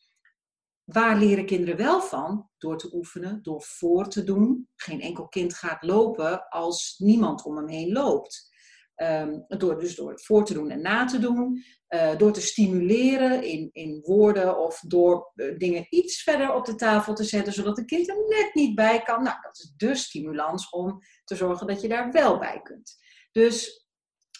Waar 0.84 1.18
leren 1.18 1.46
kinderen 1.46 1.78
wel 1.78 2.02
van? 2.02 2.50
Door 2.58 2.78
te 2.78 2.90
oefenen, 2.94 3.40
door 3.44 3.62
voor 3.62 4.08
te 4.08 4.24
doen. 4.24 4.70
Geen 4.76 5.02
enkel 5.02 5.28
kind 5.28 5.54
gaat 5.54 5.84
lopen 5.84 6.50
als 6.50 6.96
niemand 6.98 7.46
om 7.46 7.58
hem 7.58 7.68
heen 7.68 7.92
loopt. 7.92 8.56
Um, 9.04 9.46
door, 9.48 9.80
dus 9.80 9.96
door 9.96 10.10
het 10.10 10.26
voor 10.26 10.46
te 10.46 10.54
doen 10.54 10.70
en 10.70 10.82
na 10.82 11.06
te 11.06 11.20
doen. 11.20 11.64
Uh, 11.90 12.18
door 12.18 12.32
te 12.32 12.42
stimuleren 12.42 13.44
in, 13.44 13.70
in 13.72 14.02
woorden 14.02 14.58
of 14.60 14.80
door 14.80 15.32
uh, 15.36 15.58
dingen 15.58 15.88
iets 15.90 16.24
verder 16.24 16.54
op 16.54 16.66
de 16.66 16.76
tafel 16.76 17.14
te 17.14 17.24
zetten, 17.24 17.54
zodat 17.54 17.76
de 17.76 17.86
kind 17.86 18.10
er 18.10 18.16
net 18.28 18.50
niet 18.54 18.76
bij 18.76 19.02
kan. 19.02 19.24
Nou, 19.24 19.42
dat 19.42 19.58
is 19.58 19.74
de 19.78 19.96
stimulans 19.96 20.70
om 20.70 21.00
te 21.24 21.36
zorgen 21.36 21.68
dat 21.68 21.82
je 21.82 21.88
daar 21.88 22.12
wel 22.12 22.40
bij 22.40 22.62
kunt. 22.64 22.98
Dus 23.32 23.88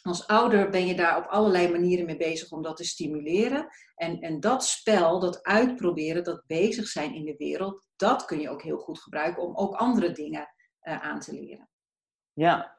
als 0.02 0.28
ouder 0.28 0.70
ben 0.70 0.88
je 0.88 0.96
daar 0.96 1.18
op 1.18 1.26
allerlei 1.26 1.72
manieren 1.72 2.06
mee 2.06 2.18
bezig 2.18 2.52
om 2.52 2.62
dat 2.62 2.78
te 2.78 2.86
stimuleren. 2.86 3.68
En, 3.96 4.20
en 4.20 4.40
dat 4.40 4.66
spel, 4.66 5.20
dat 5.20 5.44
uitproberen, 5.44 6.24
dat 6.24 6.44
bezig 6.48 6.88
zijn 6.88 7.14
in 7.14 7.26
de 7.26 7.36
wereld, 7.38 7.84
dat 7.96 8.26
kun 8.26 8.40
je 8.40 8.50
ook 8.50 8.64
heel 8.64 8.78
goed 8.78 9.00
gebruiken 9.00 9.44
om 9.44 9.56
ook 9.56 9.76
andere 9.76 10.12
dingen 10.12 10.54
uh, 10.82 11.02
aan 11.02 11.20
te 11.20 11.34
leren. 11.34 11.70
Ja, 12.34 12.77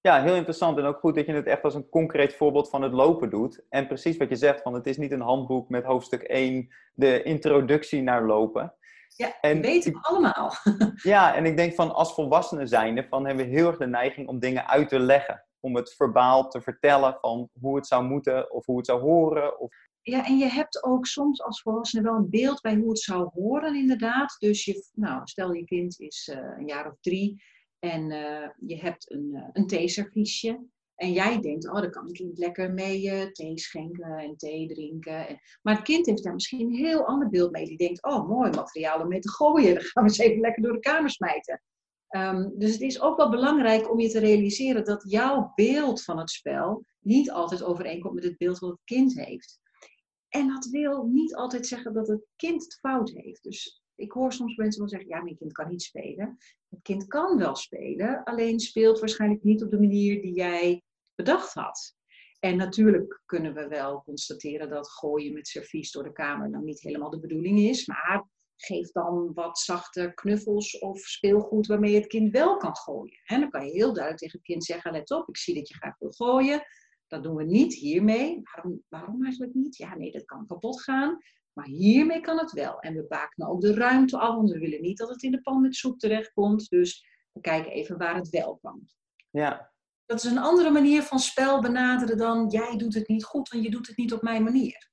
ja, 0.00 0.22
heel 0.22 0.34
interessant 0.34 0.78
en 0.78 0.84
ook 0.84 0.98
goed 0.98 1.14
dat 1.14 1.26
je 1.26 1.32
het 1.32 1.46
echt 1.46 1.64
als 1.64 1.74
een 1.74 1.88
concreet 1.88 2.34
voorbeeld 2.34 2.70
van 2.70 2.82
het 2.82 2.92
lopen 2.92 3.30
doet. 3.30 3.64
En 3.68 3.86
precies 3.86 4.16
wat 4.16 4.28
je 4.28 4.36
zegt, 4.36 4.62
van 4.62 4.74
het 4.74 4.86
is 4.86 4.96
niet 4.96 5.12
een 5.12 5.20
handboek 5.20 5.68
met 5.68 5.84
hoofdstuk 5.84 6.22
1, 6.22 6.68
de 6.94 7.22
introductie 7.22 8.02
naar 8.02 8.26
lopen. 8.26 8.74
Ja, 9.16 9.40
en, 9.40 9.60
weten 9.60 9.92
we 9.92 9.98
allemaal. 10.02 10.52
ja, 11.02 11.34
en 11.34 11.44
ik 11.44 11.56
denk 11.56 11.74
van 11.74 11.94
als 11.94 12.14
volwassenen 12.14 12.68
zijnde, 12.68 13.06
van 13.08 13.26
hebben 13.26 13.44
we 13.44 13.50
heel 13.50 13.66
erg 13.66 13.78
de 13.78 13.86
neiging 13.86 14.28
om 14.28 14.38
dingen 14.38 14.68
uit 14.68 14.88
te 14.88 14.98
leggen. 14.98 15.44
Om 15.60 15.76
het 15.76 15.94
verbaal 15.94 16.48
te 16.48 16.60
vertellen 16.60 17.18
van 17.20 17.48
hoe 17.60 17.76
het 17.76 17.86
zou 17.86 18.04
moeten 18.04 18.52
of 18.52 18.66
hoe 18.66 18.76
het 18.76 18.86
zou 18.86 19.00
horen. 19.00 19.60
Of... 19.60 19.74
Ja, 20.02 20.26
en 20.26 20.38
je 20.38 20.46
hebt 20.46 20.84
ook 20.84 21.06
soms 21.06 21.42
als 21.42 21.62
volwassene 21.62 22.02
wel 22.02 22.14
een 22.14 22.30
beeld 22.30 22.60
bij 22.60 22.74
hoe 22.74 22.88
het 22.88 23.00
zou 23.00 23.30
horen, 23.32 23.74
inderdaad. 23.74 24.36
Dus 24.38 24.64
je, 24.64 24.88
nou, 24.94 25.20
stel 25.24 25.52
je 25.52 25.64
kind 25.64 26.00
is 26.00 26.30
uh, 26.32 26.58
een 26.58 26.66
jaar 26.66 26.86
of 26.86 26.96
drie 27.00 27.42
en 27.80 28.10
uh, 28.10 28.48
je 28.66 28.76
hebt 28.76 29.10
een, 29.10 29.30
uh, 29.32 29.48
een 29.52 29.66
theeserviesje. 29.66 30.66
En 30.94 31.12
jij 31.12 31.40
denkt, 31.40 31.68
oh, 31.68 31.80
dan 31.80 31.90
kan 31.90 32.04
het 32.04 32.12
kind 32.12 32.38
lekker 32.38 32.72
mee 32.72 33.32
thee 33.32 33.58
schenken 33.58 34.18
en 34.18 34.36
thee 34.36 34.68
drinken. 34.68 35.28
En, 35.28 35.38
maar 35.62 35.74
het 35.74 35.84
kind 35.84 36.06
heeft 36.06 36.24
daar 36.24 36.34
misschien 36.34 36.60
een 36.60 36.74
heel 36.74 37.04
ander 37.06 37.28
beeld 37.28 37.50
mee. 37.50 37.66
Die 37.66 37.76
denkt, 37.76 38.04
oh, 38.04 38.28
mooi 38.28 38.50
materiaal 38.50 39.00
om 39.00 39.08
mee 39.08 39.20
te 39.20 39.30
gooien. 39.30 39.74
Dan 39.74 39.82
gaan 39.82 40.02
we 40.02 40.08
eens 40.08 40.18
even 40.18 40.40
lekker 40.40 40.62
door 40.62 40.72
de 40.72 40.78
kamer 40.78 41.10
smijten. 41.10 41.62
Um, 42.16 42.58
dus 42.58 42.72
het 42.72 42.80
is 42.80 43.00
ook 43.00 43.16
wel 43.16 43.30
belangrijk 43.30 43.90
om 43.90 44.00
je 44.00 44.10
te 44.10 44.18
realiseren 44.18 44.84
dat 44.84 45.04
jouw 45.08 45.52
beeld 45.54 46.02
van 46.02 46.18
het 46.18 46.30
spel 46.30 46.84
niet 46.98 47.30
altijd 47.30 47.62
overeenkomt 47.62 48.14
met 48.14 48.24
het 48.24 48.36
beeld 48.36 48.58
wat 48.58 48.70
het 48.70 48.80
kind 48.84 49.14
heeft. 49.14 49.60
En 50.28 50.48
dat 50.48 50.64
wil 50.64 51.04
niet 51.04 51.34
altijd 51.34 51.66
zeggen 51.66 51.92
dat 51.92 52.08
het 52.08 52.26
kind 52.36 52.62
het 52.62 52.78
fout 52.78 53.10
heeft. 53.10 53.42
Dus 53.42 53.82
ik 54.00 54.12
hoor 54.12 54.32
soms 54.32 54.56
mensen 54.56 54.80
wel 54.80 54.88
zeggen, 54.88 55.08
ja, 55.08 55.22
mijn 55.22 55.36
kind 55.36 55.52
kan 55.52 55.68
niet 55.68 55.82
spelen. 55.82 56.36
Het 56.68 56.82
kind 56.82 57.06
kan 57.06 57.38
wel 57.38 57.56
spelen, 57.56 58.24
alleen 58.24 58.60
speelt 58.60 58.98
waarschijnlijk 59.00 59.42
niet 59.42 59.62
op 59.62 59.70
de 59.70 59.80
manier 59.80 60.22
die 60.22 60.34
jij 60.34 60.82
bedacht 61.14 61.54
had. 61.54 61.98
En 62.40 62.56
natuurlijk 62.56 63.22
kunnen 63.26 63.54
we 63.54 63.68
wel 63.68 64.02
constateren 64.02 64.68
dat 64.68 64.90
gooien 64.90 65.32
met 65.32 65.48
servies 65.48 65.92
door 65.92 66.02
de 66.02 66.12
kamer 66.12 66.50
nou 66.50 66.64
niet 66.64 66.80
helemaal 66.80 67.10
de 67.10 67.20
bedoeling 67.20 67.58
is. 67.58 67.86
Maar 67.86 68.28
geef 68.56 68.92
dan 68.92 69.32
wat 69.34 69.58
zachte 69.58 70.12
knuffels 70.14 70.78
of 70.78 70.98
speelgoed 70.98 71.66
waarmee 71.66 71.94
het 71.94 72.06
kind 72.06 72.32
wel 72.32 72.56
kan 72.56 72.76
gooien. 72.76 73.20
En 73.24 73.40
dan 73.40 73.50
kan 73.50 73.66
je 73.66 73.72
heel 73.72 73.92
duidelijk 73.92 74.18
tegen 74.18 74.38
het 74.38 74.46
kind 74.46 74.64
zeggen, 74.64 74.92
let 74.92 75.10
op, 75.10 75.28
ik 75.28 75.36
zie 75.36 75.54
dat 75.54 75.68
je 75.68 75.74
graag 75.74 75.98
wil 75.98 76.10
gooien. 76.10 76.62
Dat 77.06 77.22
doen 77.22 77.36
we 77.36 77.44
niet 77.44 77.74
hiermee. 77.74 78.40
Waarom, 78.42 78.82
waarom 78.88 79.24
eigenlijk 79.24 79.54
niet? 79.54 79.76
Ja, 79.76 79.96
nee, 79.96 80.12
dat 80.12 80.24
kan 80.24 80.46
kapot 80.46 80.82
gaan. 80.82 81.18
Maar 81.52 81.66
hiermee 81.66 82.20
kan 82.20 82.38
het 82.38 82.52
wel. 82.52 82.80
En 82.80 82.94
we 82.94 83.06
bakenen 83.08 83.48
ook 83.48 83.60
de 83.60 83.74
ruimte 83.74 84.18
af, 84.18 84.34
want 84.34 84.50
we 84.50 84.58
willen 84.58 84.82
niet 84.82 84.98
dat 84.98 85.08
het 85.08 85.22
in 85.22 85.30
de 85.30 85.42
pan 85.42 85.60
met 85.60 85.74
soep 85.74 85.98
terechtkomt. 85.98 86.68
Dus 86.68 87.06
we 87.32 87.40
kijken 87.40 87.72
even 87.72 87.98
waar 87.98 88.14
het 88.14 88.28
wel 88.28 88.58
kan. 88.62 88.88
Ja. 89.30 89.72
Dat 90.06 90.24
is 90.24 90.30
een 90.30 90.38
andere 90.38 90.70
manier 90.70 91.02
van 91.02 91.18
spel 91.18 91.60
benaderen 91.60 92.16
dan 92.18 92.48
jij 92.48 92.76
doet 92.76 92.94
het 92.94 93.08
niet 93.08 93.24
goed, 93.24 93.48
want 93.48 93.64
je 93.64 93.70
doet 93.70 93.86
het 93.86 93.96
niet 93.96 94.12
op 94.12 94.22
mijn 94.22 94.42
manier. 94.42 94.90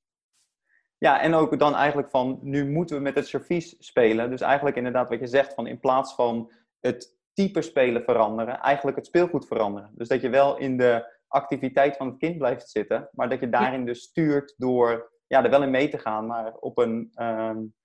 Ja, 0.97 1.21
en 1.21 1.33
ook 1.33 1.59
dan 1.59 1.75
eigenlijk 1.75 2.09
van 2.09 2.39
nu 2.41 2.69
moeten 2.69 2.95
we 2.95 3.01
met 3.01 3.15
het 3.15 3.27
servies 3.27 3.75
spelen. 3.79 4.29
Dus 4.29 4.41
eigenlijk 4.41 4.75
inderdaad 4.75 5.09
wat 5.09 5.19
je 5.19 5.27
zegt 5.27 5.53
van 5.53 5.67
in 5.67 5.79
plaats 5.79 6.13
van 6.13 6.51
het 6.79 7.15
type 7.33 7.61
spelen 7.61 8.03
veranderen, 8.03 8.59
eigenlijk 8.59 8.97
het 8.97 9.05
speelgoed 9.05 9.47
veranderen. 9.47 9.91
Dus 9.95 10.07
dat 10.07 10.21
je 10.21 10.29
wel 10.29 10.57
in 10.57 10.77
de 10.77 11.15
activiteit 11.27 11.97
van 11.97 12.07
het 12.07 12.17
kind 12.17 12.37
blijft 12.37 12.69
zitten, 12.69 13.09
maar 13.11 13.29
dat 13.29 13.39
je 13.39 13.49
daarin 13.49 13.85
dus 13.85 14.01
stuurt 14.01 14.53
door 14.57 15.11
ja, 15.27 15.43
er 15.43 15.49
wel 15.49 15.63
in 15.63 15.71
mee 15.71 15.89
te 15.89 15.97
gaan, 15.97 16.27
maar 16.27 16.53
op 16.53 16.77
een 16.77 17.11
um, 17.15 17.75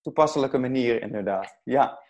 toepasselijke 0.00 0.58
manier 0.58 1.02
inderdaad. 1.02 1.60
Ja. 1.64 2.02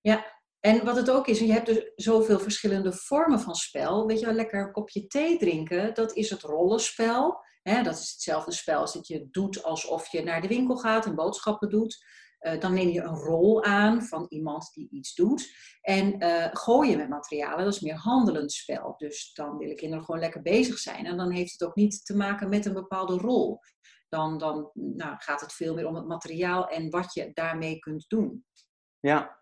Ja, 0.00 0.38
en 0.60 0.84
wat 0.84 0.96
het 0.96 1.10
ook 1.10 1.26
is, 1.26 1.38
je 1.38 1.52
hebt 1.52 1.66
dus 1.66 1.92
zoveel 1.94 2.38
verschillende 2.38 2.92
vormen 2.92 3.40
van 3.40 3.54
spel. 3.54 4.06
Weet 4.06 4.20
je 4.20 4.26
wel, 4.26 4.34
lekker 4.34 4.60
een 4.60 4.72
kopje 4.72 5.06
thee 5.06 5.38
drinken, 5.38 5.94
dat 5.94 6.16
is 6.16 6.30
het 6.30 6.42
rollenspel. 6.42 7.46
Hè, 7.62 7.82
dat 7.82 7.98
is 7.98 8.10
hetzelfde 8.10 8.52
spel 8.52 8.80
als 8.80 8.92
dat 8.92 9.06
je 9.06 9.28
doet 9.30 9.62
alsof 9.62 10.12
je 10.12 10.22
naar 10.22 10.40
de 10.40 10.48
winkel 10.48 10.76
gaat 10.76 11.06
en 11.06 11.14
boodschappen 11.14 11.68
doet. 11.68 12.04
Uh, 12.40 12.60
dan 12.60 12.74
neem 12.74 12.88
je 12.88 13.00
een 13.00 13.16
rol 13.16 13.64
aan 13.64 14.02
van 14.02 14.26
iemand 14.28 14.70
die 14.72 14.88
iets 14.90 15.14
doet. 15.14 15.54
En 15.80 16.24
uh, 16.24 16.46
gooien 16.50 16.98
met 16.98 17.08
materialen, 17.08 17.64
dat 17.64 17.74
is 17.74 17.80
meer 17.80 17.96
handelend 17.96 18.52
spel. 18.52 18.94
Dus 18.96 19.32
dan 19.32 19.56
willen 19.56 19.76
kinderen 19.76 20.04
gewoon 20.04 20.20
lekker 20.20 20.42
bezig 20.42 20.78
zijn. 20.78 21.06
En 21.06 21.16
dan 21.16 21.30
heeft 21.30 21.52
het 21.52 21.68
ook 21.68 21.74
niet 21.74 22.04
te 22.04 22.16
maken 22.16 22.48
met 22.48 22.66
een 22.66 22.72
bepaalde 22.72 23.16
rol. 23.16 23.60
Dan, 24.08 24.38
dan 24.38 24.70
nou, 24.74 25.14
gaat 25.18 25.40
het 25.40 25.52
veel 25.52 25.74
meer 25.74 25.86
om 25.86 25.94
het 25.94 26.06
materiaal 26.06 26.68
en 26.68 26.90
wat 26.90 27.14
je 27.14 27.30
daarmee 27.32 27.78
kunt 27.78 28.04
doen. 28.08 28.44
Ja, 29.00 29.38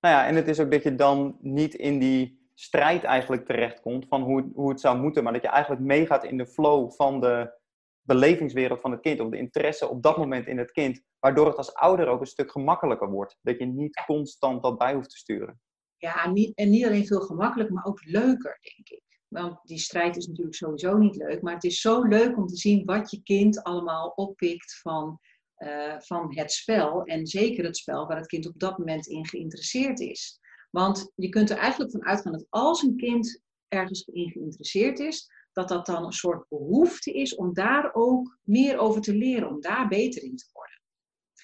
nou 0.00 0.14
ja, 0.14 0.26
en 0.26 0.34
het 0.34 0.48
is 0.48 0.60
ook 0.60 0.70
dat 0.70 0.82
je 0.82 0.94
dan 0.94 1.38
niet 1.40 1.74
in 1.74 1.98
die 1.98 2.48
strijd 2.54 3.04
eigenlijk 3.04 3.46
terechtkomt 3.46 4.06
van 4.08 4.22
hoe, 4.22 4.50
hoe 4.54 4.68
het 4.68 4.80
zou 4.80 4.98
moeten, 4.98 5.22
maar 5.22 5.32
dat 5.32 5.42
je 5.42 5.48
eigenlijk 5.48 5.82
meegaat 5.82 6.24
in 6.24 6.36
de 6.36 6.46
flow 6.46 6.92
van 6.92 7.20
de 7.20 7.58
belevingswereld 8.02 8.80
van 8.80 8.90
het 8.90 9.00
kind, 9.00 9.20
of 9.20 9.28
de 9.28 9.38
interesse 9.38 9.88
op 9.88 10.02
dat 10.02 10.16
moment 10.16 10.46
in 10.46 10.58
het 10.58 10.70
kind, 10.70 11.02
waardoor 11.18 11.46
het 11.46 11.56
als 11.56 11.74
ouder 11.74 12.06
ook 12.06 12.20
een 12.20 12.26
stuk 12.26 12.50
gemakkelijker 12.50 13.10
wordt. 13.10 13.38
Dat 13.42 13.58
je 13.58 13.66
niet 13.66 14.02
constant 14.06 14.62
dat 14.62 14.78
bij 14.78 14.94
hoeft 14.94 15.10
te 15.10 15.16
sturen. 15.16 15.60
Ja, 15.96 16.30
niet, 16.30 16.56
en 16.56 16.70
niet 16.70 16.86
alleen 16.86 17.06
veel 17.06 17.20
gemakkelijker, 17.20 17.74
maar 17.74 17.84
ook 17.84 18.04
leuker, 18.04 18.58
denk 18.60 18.88
ik. 18.88 19.09
Want 19.30 19.58
die 19.62 19.78
strijd 19.78 20.16
is 20.16 20.26
natuurlijk 20.26 20.56
sowieso 20.56 20.96
niet 20.96 21.16
leuk, 21.16 21.42
maar 21.42 21.54
het 21.54 21.64
is 21.64 21.80
zo 21.80 22.02
leuk 22.02 22.36
om 22.36 22.46
te 22.46 22.56
zien 22.56 22.84
wat 22.84 23.10
je 23.10 23.22
kind 23.22 23.62
allemaal 23.62 24.08
oppikt 24.08 24.80
van, 24.80 25.20
uh, 25.58 25.94
van 25.98 26.36
het 26.36 26.52
spel. 26.52 27.04
En 27.04 27.26
zeker 27.26 27.64
het 27.64 27.76
spel 27.76 28.06
waar 28.06 28.16
het 28.16 28.26
kind 28.26 28.46
op 28.46 28.58
dat 28.58 28.78
moment 28.78 29.06
in 29.06 29.26
geïnteresseerd 29.26 30.00
is. 30.00 30.40
Want 30.70 31.12
je 31.14 31.28
kunt 31.28 31.50
er 31.50 31.56
eigenlijk 31.56 31.90
van 31.90 32.04
uitgaan 32.04 32.32
dat 32.32 32.46
als 32.48 32.82
een 32.82 32.96
kind 32.96 33.42
ergens 33.68 34.04
in 34.04 34.30
geïnteresseerd 34.30 34.98
is, 34.98 35.28
dat 35.52 35.68
dat 35.68 35.86
dan 35.86 36.04
een 36.04 36.12
soort 36.12 36.48
behoefte 36.48 37.12
is 37.12 37.34
om 37.34 37.54
daar 37.54 37.94
ook 37.94 38.38
meer 38.42 38.78
over 38.78 39.00
te 39.00 39.14
leren, 39.14 39.48
om 39.48 39.60
daar 39.60 39.88
beter 39.88 40.22
in 40.22 40.36
te 40.36 40.48
worden. 40.52 40.80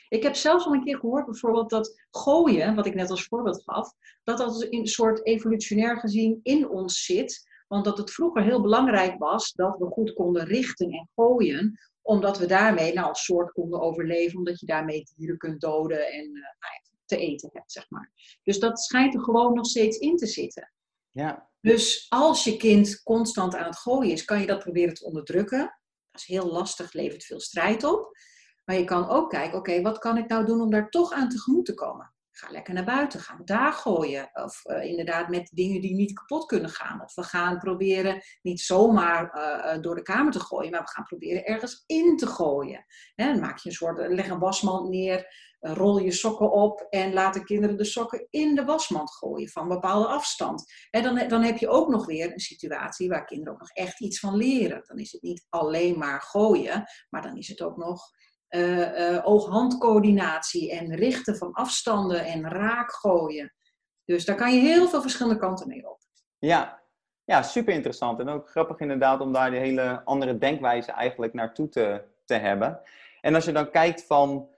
Ik 0.08 0.22
heb 0.22 0.34
zelfs 0.34 0.66
al 0.66 0.72
een 0.72 0.84
keer 0.84 0.98
gehoord 0.98 1.26
bijvoorbeeld 1.26 1.70
dat 1.70 2.06
gooien, 2.10 2.74
wat 2.74 2.86
ik 2.86 2.94
net 2.94 3.10
als 3.10 3.24
voorbeeld 3.24 3.62
gaf, 3.62 3.92
dat 4.24 4.38
dat 4.38 4.62
in 4.62 4.78
een 4.78 4.86
soort 4.86 5.26
evolutionair 5.26 5.98
gezien 5.98 6.40
in 6.42 6.68
ons 6.68 7.04
zit. 7.04 7.54
Want 7.66 7.84
dat 7.84 7.98
het 7.98 8.10
vroeger 8.10 8.42
heel 8.42 8.60
belangrijk 8.60 9.18
was 9.18 9.52
dat 9.52 9.78
we 9.78 9.86
goed 9.86 10.12
konden 10.12 10.44
richten 10.44 10.90
en 10.90 11.08
gooien, 11.14 11.78
omdat 12.02 12.38
we 12.38 12.46
daarmee 12.46 12.92
nou, 12.92 13.08
als 13.08 13.24
soort 13.24 13.52
konden 13.52 13.80
overleven, 13.80 14.38
omdat 14.38 14.60
je 14.60 14.66
daarmee 14.66 15.06
dieren 15.16 15.38
kunt 15.38 15.60
doden 15.60 16.06
en 16.12 16.24
uh, 16.24 16.32
nou 16.32 16.84
te 17.04 17.16
eten 17.16 17.50
hebt, 17.52 17.72
zeg 17.72 17.90
maar. 17.90 18.12
Dus 18.42 18.58
dat 18.58 18.80
schijnt 18.80 19.14
er 19.14 19.20
gewoon 19.20 19.54
nog 19.54 19.66
steeds 19.66 19.98
in 19.98 20.16
te 20.16 20.26
zitten. 20.26 20.72
Ja. 21.10 21.50
Dus 21.60 22.06
als 22.08 22.44
je 22.44 22.56
kind 22.56 23.02
constant 23.02 23.54
aan 23.54 23.66
het 23.66 23.78
gooien 23.78 24.12
is, 24.12 24.24
kan 24.24 24.40
je 24.40 24.46
dat 24.46 24.58
proberen 24.58 24.94
te 24.94 25.04
onderdrukken. 25.04 25.78
Dat 26.10 26.20
is 26.20 26.26
heel 26.26 26.46
lastig, 26.46 26.92
levert 26.92 27.24
veel 27.24 27.40
strijd 27.40 27.84
op. 27.84 28.16
Maar 28.64 28.76
je 28.76 28.84
kan 28.84 29.08
ook 29.08 29.30
kijken, 29.30 29.58
oké, 29.58 29.82
wat 29.82 29.98
kan 29.98 30.16
ik 30.16 30.28
nou 30.28 30.44
doen 30.44 30.60
om 30.60 30.70
daar 30.70 30.90
toch 30.90 31.12
aan 31.12 31.28
tegemoet 31.28 31.64
te 31.64 31.74
komen? 31.74 32.14
Ga 32.38 32.50
lekker 32.50 32.74
naar 32.74 32.84
buiten, 32.84 33.20
ga 33.20 33.38
daar 33.44 33.72
gooien. 33.72 34.30
Of 34.32 34.62
uh, 34.64 34.84
inderdaad 34.84 35.28
met 35.28 35.50
dingen 35.52 35.80
die 35.80 35.94
niet 35.94 36.12
kapot 36.12 36.46
kunnen 36.46 36.70
gaan. 36.70 37.02
Of 37.02 37.14
we 37.14 37.22
gaan 37.22 37.58
proberen 37.58 38.22
niet 38.42 38.60
zomaar 38.60 39.34
uh, 39.34 39.82
door 39.82 39.94
de 39.94 40.02
kamer 40.02 40.32
te 40.32 40.40
gooien, 40.40 40.70
maar 40.70 40.82
we 40.82 40.88
gaan 40.88 41.04
proberen 41.04 41.44
ergens 41.44 41.82
in 41.86 42.16
te 42.16 42.26
gooien. 42.26 42.84
Dan 43.14 43.40
maak 43.40 43.58
je 43.58 43.68
een 43.68 43.74
soort, 43.74 44.12
leg 44.12 44.28
een 44.28 44.38
wasmand 44.38 44.88
neer, 44.88 45.26
rol 45.60 45.98
je 45.98 46.12
sokken 46.12 46.52
op 46.52 46.86
en 46.90 47.12
laat 47.12 47.34
de 47.34 47.44
kinderen 47.44 47.76
de 47.76 47.84
sokken 47.84 48.26
in 48.30 48.54
de 48.54 48.64
wasmand 48.64 49.10
gooien 49.10 49.48
van 49.48 49.68
bepaalde 49.68 50.06
afstand. 50.06 50.72
En 50.90 51.02
dan, 51.02 51.28
dan 51.28 51.42
heb 51.42 51.56
je 51.56 51.68
ook 51.68 51.88
nog 51.88 52.06
weer 52.06 52.32
een 52.32 52.40
situatie 52.40 53.08
waar 53.08 53.24
kinderen 53.24 53.52
ook 53.52 53.60
nog 53.60 53.70
echt 53.70 54.00
iets 54.00 54.18
van 54.18 54.36
leren. 54.36 54.82
Dan 54.86 54.98
is 54.98 55.12
het 55.12 55.22
niet 55.22 55.46
alleen 55.48 55.98
maar 55.98 56.20
gooien, 56.20 56.84
maar 57.10 57.22
dan 57.22 57.36
is 57.36 57.48
het 57.48 57.62
ook 57.62 57.76
nog 57.76 58.10
oog-handcoördinatie 59.24 60.72
en 60.72 60.94
richten 60.94 61.36
van 61.36 61.52
afstanden 61.52 62.24
en 62.24 62.48
raak 62.48 62.92
gooien. 62.92 63.52
Dus 64.04 64.24
daar 64.24 64.36
kan 64.36 64.54
je 64.54 64.60
heel 64.60 64.88
veel 64.88 65.00
verschillende 65.00 65.38
kanten 65.38 65.68
mee 65.68 65.90
op. 65.90 65.98
Ja, 66.38 66.82
ja 67.24 67.42
super 67.42 67.74
interessant. 67.74 68.20
En 68.20 68.28
ook 68.28 68.50
grappig 68.50 68.78
inderdaad 68.78 69.20
om 69.20 69.32
daar 69.32 69.50
die 69.50 69.60
hele 69.60 70.04
andere 70.04 70.38
denkwijze 70.38 70.92
eigenlijk 70.92 71.32
naartoe 71.32 71.68
te, 71.68 72.02
te 72.24 72.34
hebben. 72.34 72.80
En 73.20 73.34
als 73.34 73.44
je 73.44 73.52
dan 73.52 73.70
kijkt 73.70 74.06
van 74.06 74.48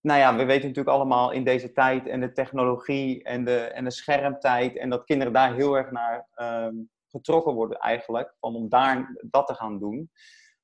nou 0.00 0.20
ja, 0.20 0.36
we 0.36 0.44
weten 0.44 0.68
natuurlijk 0.68 0.96
allemaal 0.96 1.30
in 1.30 1.44
deze 1.44 1.72
tijd 1.72 2.06
en 2.06 2.20
de 2.20 2.32
technologie 2.32 3.22
en 3.22 3.44
de, 3.44 3.58
en 3.60 3.84
de 3.84 3.90
schermtijd 3.90 4.76
en 4.76 4.90
dat 4.90 5.04
kinderen 5.04 5.32
daar 5.32 5.54
heel 5.54 5.76
erg 5.76 5.90
naar 5.90 6.28
um, 6.36 6.90
getrokken 7.08 7.54
worden 7.54 7.78
eigenlijk, 7.78 8.34
van 8.40 8.54
om 8.54 8.68
daar 8.68 9.16
dat 9.30 9.46
te 9.46 9.54
gaan 9.54 9.78
doen. 9.78 10.10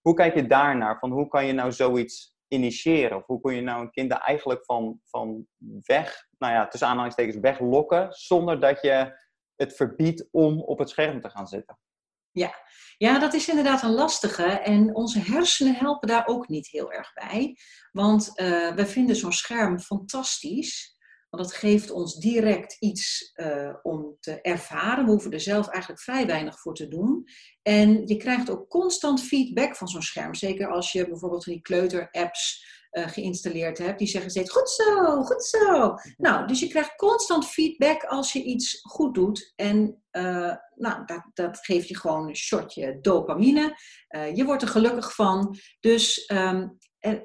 Hoe 0.00 0.14
kijk 0.14 0.34
je 0.34 0.46
daarnaar? 0.46 0.98
Van 0.98 1.10
hoe 1.10 1.28
kan 1.28 1.46
je 1.46 1.52
nou 1.52 1.72
zoiets 1.72 2.33
initiëren? 2.48 3.16
Of 3.16 3.26
hoe 3.26 3.40
kun 3.40 3.54
je 3.54 3.60
nou 3.60 3.80
een 3.80 3.90
kind 3.90 4.12
eigenlijk 4.12 4.64
van, 4.64 5.00
van 5.04 5.46
weg, 5.82 6.26
nou 6.38 6.52
ja, 6.52 6.68
tussen 6.68 6.88
aanhalingstekens 6.88 7.36
weglokken, 7.40 8.12
zonder 8.12 8.60
dat 8.60 8.82
je 8.82 9.22
het 9.56 9.76
verbiedt 9.76 10.28
om 10.30 10.60
op 10.60 10.78
het 10.78 10.88
scherm 10.88 11.20
te 11.20 11.30
gaan 11.30 11.46
zitten? 11.46 11.78
Ja. 12.30 12.54
ja, 12.96 13.18
dat 13.18 13.34
is 13.34 13.48
inderdaad 13.48 13.82
een 13.82 13.94
lastige. 13.94 14.44
En 14.44 14.94
onze 14.94 15.18
hersenen 15.18 15.74
helpen 15.74 16.08
daar 16.08 16.26
ook 16.26 16.48
niet 16.48 16.68
heel 16.68 16.92
erg 16.92 17.12
bij. 17.12 17.56
Want 17.92 18.32
uh, 18.40 18.74
we 18.74 18.86
vinden 18.86 19.16
zo'n 19.16 19.32
scherm 19.32 19.80
fantastisch. 19.80 20.93
Want 21.34 21.48
dat 21.48 21.58
geeft 21.58 21.90
ons 21.90 22.14
direct 22.14 22.76
iets 22.78 23.32
uh, 23.34 23.74
om 23.82 24.16
te 24.20 24.40
ervaren. 24.40 25.04
We 25.04 25.10
hoeven 25.10 25.30
er 25.30 25.40
zelf 25.40 25.68
eigenlijk 25.68 26.02
vrij 26.02 26.26
weinig 26.26 26.60
voor 26.60 26.74
te 26.74 26.88
doen. 26.88 27.24
En 27.62 28.06
je 28.06 28.16
krijgt 28.16 28.50
ook 28.50 28.68
constant 28.68 29.22
feedback 29.22 29.76
van 29.76 29.88
zo'n 29.88 30.02
scherm. 30.02 30.34
Zeker 30.34 30.68
als 30.68 30.92
je 30.92 31.08
bijvoorbeeld 31.08 31.44
die 31.44 31.60
kleuter-apps 31.60 32.72
geïnstalleerd 32.90 33.78
hebt, 33.78 33.98
die 33.98 34.08
zeggen 34.08 34.30
steeds 34.30 34.50
goed 34.50 34.70
zo, 34.70 35.22
goed 35.22 35.44
zo. 35.44 35.94
Nou, 36.16 36.46
dus 36.46 36.60
je 36.60 36.68
krijgt 36.68 36.96
constant 36.96 37.46
feedback 37.46 38.04
als 38.04 38.32
je 38.32 38.42
iets 38.42 38.80
goed 38.82 39.14
doet. 39.14 39.52
En 39.56 40.02
nou, 40.74 41.04
dat, 41.04 41.30
dat 41.32 41.58
geeft 41.58 41.88
je 41.88 41.96
gewoon 41.96 42.28
een 42.28 42.36
shotje 42.36 42.98
dopamine. 43.00 43.76
je 44.34 44.44
wordt 44.44 44.62
er 44.62 44.68
gelukkig 44.68 45.14
van. 45.14 45.56
Dus 45.80 46.24
ehm, 46.24 46.68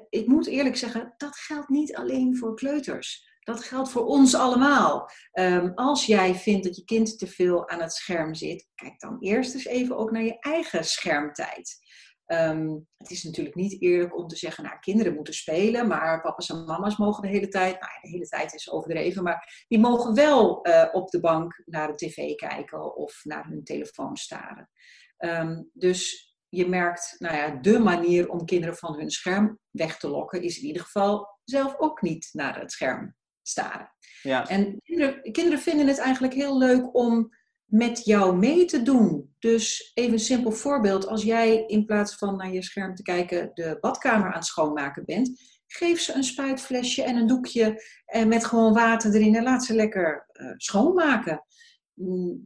ik 0.08 0.26
moet 0.26 0.46
eerlijk 0.46 0.76
zeggen, 0.76 1.14
dat 1.16 1.36
geldt 1.36 1.68
niet 1.68 1.94
alleen 1.94 2.36
voor 2.36 2.54
kleuters. 2.54 3.29
Dat 3.50 3.64
geldt 3.64 3.90
voor 3.90 4.06
ons 4.06 4.34
allemaal. 4.34 5.10
Ehm, 5.32 5.70
als 5.74 6.06
jij 6.06 6.34
vindt 6.34 6.64
dat 6.64 6.76
je 6.76 6.84
kind 6.84 7.18
te 7.18 7.26
veel 7.26 7.68
aan 7.68 7.80
het 7.80 7.92
scherm 7.92 8.34
zit, 8.34 8.68
kijk 8.74 9.00
dan 9.00 9.16
eerst 9.20 9.54
eens 9.54 9.64
even 9.64 9.96
ook 9.96 10.10
naar 10.10 10.22
je 10.22 10.38
eigen 10.38 10.84
schermtijd. 10.84 11.78
Ehm, 12.26 12.78
het 12.96 13.10
is 13.10 13.22
natuurlijk 13.22 13.56
niet 13.56 13.82
eerlijk 13.82 14.16
om 14.16 14.28
te 14.28 14.36
zeggen, 14.36 14.64
nou, 14.64 14.78
kinderen 14.78 15.14
moeten 15.14 15.34
spelen, 15.34 15.86
maar 15.86 16.20
papa's 16.20 16.48
en 16.48 16.64
mama's 16.64 16.96
mogen 16.96 17.22
de 17.22 17.28
hele 17.28 17.48
tijd, 17.48 17.80
nou, 17.80 17.92
de 18.02 18.08
hele 18.08 18.26
tijd 18.28 18.54
is 18.54 18.70
overdreven, 18.70 19.22
maar 19.22 19.64
die 19.68 19.78
mogen 19.78 20.14
wel 20.14 20.66
uh, 20.66 20.88
op 20.92 21.10
de 21.10 21.20
bank 21.20 21.62
naar 21.64 21.88
de 21.88 21.94
tv 21.94 22.34
kijken 22.34 22.96
of 22.96 23.20
naar 23.24 23.46
hun 23.46 23.64
telefoon 23.64 24.16
staren. 24.16 24.70
Um, 25.18 25.70
dus 25.72 26.34
je 26.48 26.68
merkt, 26.68 27.14
nou 27.18 27.36
ja, 27.36 27.50
de 27.50 27.78
manier 27.78 28.28
om 28.28 28.44
kinderen 28.44 28.76
van 28.76 28.94
hun 28.94 29.10
scherm 29.10 29.58
weg 29.70 29.98
te 29.98 30.08
lokken, 30.08 30.42
is 30.42 30.58
in 30.58 30.66
ieder 30.66 30.82
geval 30.82 31.38
zelf 31.44 31.74
ook 31.78 32.02
niet 32.02 32.28
naar 32.32 32.60
het 32.60 32.72
scherm 32.72 33.18
staren. 33.50 33.92
Ja. 34.22 34.48
En 34.48 34.80
kinderen, 34.84 35.32
kinderen 35.32 35.58
vinden 35.58 35.86
het 35.86 35.98
eigenlijk 35.98 36.34
heel 36.34 36.58
leuk 36.58 36.94
om 36.94 37.34
met 37.64 38.04
jou 38.04 38.36
mee 38.36 38.64
te 38.64 38.82
doen. 38.82 39.34
Dus 39.38 39.90
even 39.94 40.12
een 40.12 40.18
simpel 40.18 40.52
voorbeeld. 40.52 41.06
Als 41.06 41.22
jij 41.22 41.64
in 41.66 41.84
plaats 41.84 42.14
van 42.14 42.36
naar 42.36 42.52
je 42.52 42.62
scherm 42.62 42.94
te 42.94 43.02
kijken 43.02 43.50
de 43.54 43.76
badkamer 43.80 44.26
aan 44.26 44.38
het 44.38 44.44
schoonmaken 44.44 45.04
bent, 45.04 45.40
geef 45.66 46.00
ze 46.00 46.14
een 46.14 46.24
spuitflesje 46.24 47.02
en 47.02 47.16
een 47.16 47.26
doekje 47.26 47.82
en 48.06 48.28
met 48.28 48.44
gewoon 48.44 48.72
water 48.72 49.14
erin 49.14 49.36
en 49.36 49.42
laat 49.42 49.64
ze 49.64 49.74
lekker 49.74 50.26
uh, 50.32 50.52
schoonmaken 50.56 51.44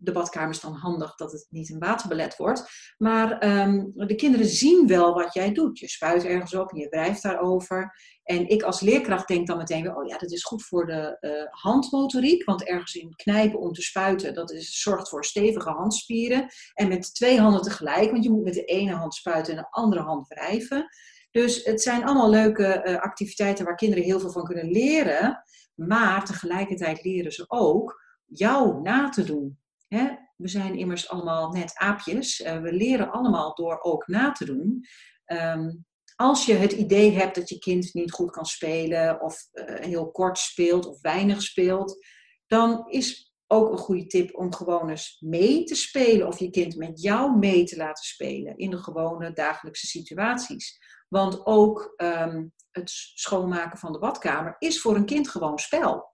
de 0.01 0.13
badkamer 0.13 0.51
is 0.51 0.61
dan 0.61 0.75
handig 0.75 1.15
dat 1.15 1.33
het 1.33 1.47
niet 1.51 1.71
een 1.71 1.79
waterbelet 1.79 2.37
wordt. 2.37 2.93
Maar 2.99 3.39
ehm, 3.39 3.85
de 3.95 4.15
kinderen 4.15 4.47
zien 4.47 4.87
wel 4.87 5.15
wat 5.15 5.35
jij 5.35 5.53
doet. 5.53 5.79
Je 5.79 5.89
spuit 5.89 6.25
ergens 6.25 6.55
op 6.55 6.71
en 6.71 6.79
je 6.79 6.89
wrijft 6.89 7.23
daarover. 7.23 7.97
En 8.23 8.49
ik 8.49 8.63
als 8.63 8.81
leerkracht 8.81 9.29
denk 9.29 9.47
dan 9.47 9.57
meteen 9.57 9.83
weer, 9.83 9.97
oh 9.97 10.07
ja, 10.07 10.19
dat 10.19 10.33
is 10.33 10.45
goed 10.45 10.65
voor 10.65 10.87
de 10.87 11.17
uh, 11.21 11.63
handmotoriek. 11.63 12.45
Want 12.45 12.65
ergens 12.65 12.95
in 12.95 13.17
knijpen 13.17 13.61
om 13.61 13.73
te 13.73 13.83
spuiten, 13.83 14.35
dat 14.35 14.53
is, 14.53 14.81
zorgt 14.81 15.09
voor 15.09 15.25
stevige 15.25 15.71
handspieren. 15.71 16.47
En 16.75 16.89
met 16.89 17.15
twee 17.15 17.41
handen 17.41 17.63
tegelijk, 17.63 18.11
want 18.11 18.25
je 18.25 18.31
moet 18.31 18.45
met 18.45 18.55
de 18.55 18.65
ene 18.65 18.93
hand 18.93 19.15
spuiten 19.15 19.57
en 19.57 19.61
de 19.61 19.71
andere 19.71 20.03
hand 20.03 20.29
wrijven. 20.29 20.87
Dus 21.31 21.65
het 21.65 21.83
zijn 21.83 22.05
allemaal 22.05 22.31
leuke 22.31 22.67
eh, 22.67 23.01
activiteiten 23.01 23.65
waar 23.65 23.75
kinderen 23.75 24.05
heel 24.05 24.21
veel 24.21 24.33
van 24.33 24.45
kunnen 24.45 24.71
leren. 24.71 25.45
Maar 25.75 26.25
tegelijkertijd 26.25 27.05
leren 27.05 27.33
ze 27.33 27.45
ook 27.49 28.04
jou 28.25 28.81
na 28.83 29.09
te 29.09 29.25
doen. 29.25 29.59
Hè? 29.89 30.11
We 30.37 30.49
zijn 30.49 30.79
immers 30.79 31.09
allemaal 31.09 31.51
net 31.51 31.75
aapjes. 31.75 32.41
Uh, 32.41 32.61
we 32.61 32.73
leren 32.73 33.11
allemaal 33.11 33.55
door 33.55 33.81
ook 33.83 34.07
na 34.07 34.33
te 34.33 34.45
doen. 34.45 34.85
Ehm, 35.25 35.71
als 36.17 36.47
je 36.47 36.55
het 36.55 36.73
idee 36.73 37.13
hebt 37.13 37.35
dat 37.35 37.49
je 37.49 37.59
kind 37.59 37.95
niet 37.95 38.13
goed 38.13 38.31
kan 38.31 38.45
spelen, 38.45 39.21
of 39.21 39.49
uh, 39.53 39.65
heel 39.81 40.11
kort 40.11 40.39
speelt, 40.39 40.87
of 40.87 41.01
weinig 41.01 41.43
speelt, 41.43 42.07
dan 42.47 42.89
is 42.89 43.35
ook 43.47 43.73
een 43.73 43.79
goede 43.79 44.07
tip 44.07 44.37
om 44.37 44.55
gewoon 44.55 44.89
eens 44.89 45.17
mee 45.21 45.65
te 45.65 45.75
spelen, 45.75 46.27
of 46.27 46.39
je 46.39 46.51
kind 46.51 46.77
met 46.77 47.03
jou 47.03 47.39
mee 47.39 47.65
te 47.65 47.77
laten 47.77 48.05
spelen 48.05 48.57
in 48.57 48.71
de 48.71 48.79
gewone 48.79 49.33
dagelijkse 49.33 49.87
situaties. 49.87 50.79
Want 51.09 51.47
ook 51.47 51.95
um, 51.97 52.53
het 52.71 52.91
schoonmaken 53.15 53.79
van 53.79 53.93
de 53.93 53.99
badkamer 53.99 54.57
is 54.59 54.81
voor 54.81 54.97
een 54.97 55.07
kind 55.07 55.29
gewoon 55.29 55.59
spel 55.59 56.14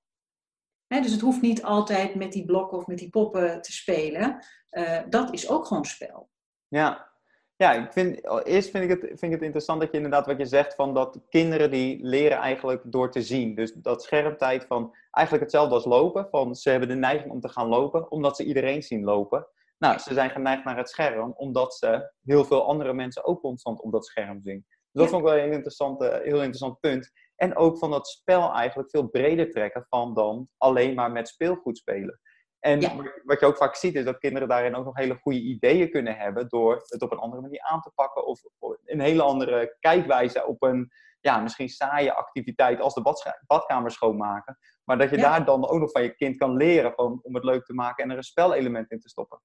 dus 0.98 1.12
het 1.12 1.20
hoeft 1.20 1.40
niet 1.40 1.62
altijd 1.62 2.14
met 2.14 2.32
die 2.32 2.44
blokken 2.44 2.78
of 2.78 2.86
met 2.86 2.98
die 2.98 3.10
poppen 3.10 3.62
te 3.62 3.72
spelen. 3.72 4.44
Uh, 4.70 4.98
dat 5.08 5.32
is 5.32 5.48
ook 5.48 5.66
gewoon 5.66 5.84
spel. 5.84 6.30
Ja, 6.68 7.10
ja 7.56 7.72
ik 7.72 7.92
vind, 7.92 8.44
eerst 8.46 8.70
vind 8.70 8.84
ik, 8.84 8.90
het, 8.90 9.00
vind 9.00 9.22
ik 9.22 9.30
het 9.30 9.42
interessant 9.42 9.80
dat 9.80 9.90
je 9.90 9.96
inderdaad 9.96 10.26
wat 10.26 10.38
je 10.38 10.46
zegt 10.46 10.74
van 10.74 10.94
dat 10.94 11.20
kinderen 11.28 11.70
die 11.70 12.04
leren 12.04 12.38
eigenlijk 12.38 12.82
door 12.84 13.10
te 13.10 13.22
zien. 13.22 13.54
Dus 13.54 13.72
dat 13.72 14.02
schermtijd 14.02 14.64
van 14.64 14.94
eigenlijk 15.10 15.44
hetzelfde 15.44 15.74
als 15.74 15.84
lopen. 15.84 16.28
Van 16.30 16.54
ze 16.54 16.70
hebben 16.70 16.88
de 16.88 16.94
neiging 16.94 17.32
om 17.32 17.40
te 17.40 17.48
gaan 17.48 17.68
lopen 17.68 18.10
omdat 18.10 18.36
ze 18.36 18.44
iedereen 18.44 18.82
zien 18.82 19.04
lopen. 19.04 19.46
Nou, 19.78 19.98
ze 19.98 20.14
zijn 20.14 20.30
geneigd 20.30 20.64
naar 20.64 20.76
het 20.76 20.88
scherm 20.88 21.32
omdat 21.36 21.74
ze 21.74 22.12
heel 22.24 22.44
veel 22.44 22.66
andere 22.66 22.92
mensen 22.92 23.24
ook 23.24 23.40
constant 23.40 23.82
op 23.82 23.92
dat 23.92 24.06
scherm 24.06 24.40
zien. 24.42 24.64
Dus 24.66 25.02
dat 25.02 25.08
vond 25.08 25.22
ik 25.22 25.28
wel 25.28 25.36
een 25.36 25.44
heel 25.44 25.52
interessant, 25.52 26.00
heel 26.02 26.42
interessant 26.42 26.80
punt. 26.80 27.10
En 27.40 27.56
ook 27.56 27.78
van 27.78 27.90
dat 27.90 28.08
spel 28.08 28.52
eigenlijk 28.52 28.90
veel 28.90 29.08
breder 29.08 29.50
trekken 29.50 29.86
van 29.88 30.14
dan 30.14 30.48
alleen 30.56 30.94
maar 30.94 31.12
met 31.12 31.28
speelgoed 31.28 31.76
spelen. 31.76 32.20
En 32.58 32.80
wat 33.24 33.40
je 33.40 33.46
ook 33.46 33.56
vaak 33.56 33.74
ziet 33.74 33.94
is 33.94 34.04
dat 34.04 34.18
kinderen 34.18 34.48
daarin 34.48 34.74
ook 34.74 34.84
nog 34.84 34.96
hele 34.96 35.14
goede 35.14 35.40
ideeën 35.40 35.90
kunnen 35.90 36.16
hebben 36.16 36.48
door 36.48 36.74
het 36.86 37.02
op 37.02 37.12
een 37.12 37.18
andere 37.18 37.42
manier 37.42 37.60
aan 37.60 37.80
te 37.80 37.90
pakken 37.94 38.26
of 38.26 38.40
een 38.84 39.00
hele 39.00 39.22
andere 39.22 39.76
kijkwijze 39.78 40.46
op 40.46 40.62
een 40.62 40.90
ja, 41.20 41.40
misschien 41.40 41.68
saaie 41.68 42.12
activiteit 42.12 42.80
als 42.80 42.94
de 42.94 43.36
badkamer 43.46 43.90
schoonmaken. 43.90 44.58
Maar 44.84 44.98
dat 44.98 45.10
je 45.10 45.16
daar 45.16 45.44
dan 45.44 45.68
ook 45.68 45.80
nog 45.80 45.90
van 45.90 46.02
je 46.02 46.14
kind 46.14 46.36
kan 46.36 46.56
leren 46.56 46.92
van, 46.92 47.20
om 47.22 47.34
het 47.34 47.44
leuk 47.44 47.64
te 47.64 47.74
maken 47.74 48.04
en 48.04 48.10
er 48.10 48.16
een 48.16 48.22
spelelement 48.22 48.90
in 48.90 49.00
te 49.00 49.08
stoppen. 49.08 49.40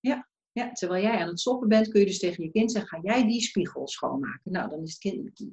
Ja, 0.00 0.28
ja, 0.52 0.72
terwijl 0.72 1.02
jij 1.02 1.20
aan 1.20 1.28
het 1.28 1.40
soppen 1.40 1.68
bent, 1.68 1.88
kun 1.88 2.00
je 2.00 2.06
dus 2.06 2.18
tegen 2.18 2.44
je 2.44 2.50
kind 2.50 2.72
zeggen: 2.72 2.88
ga 2.88 3.14
jij 3.14 3.26
die 3.26 3.40
spiegel 3.40 3.88
schoonmaken? 3.88 4.52
Nou, 4.52 4.70
dan 4.70 4.82
is 4.82 4.90
het 4.90 4.98
kind 4.98 5.46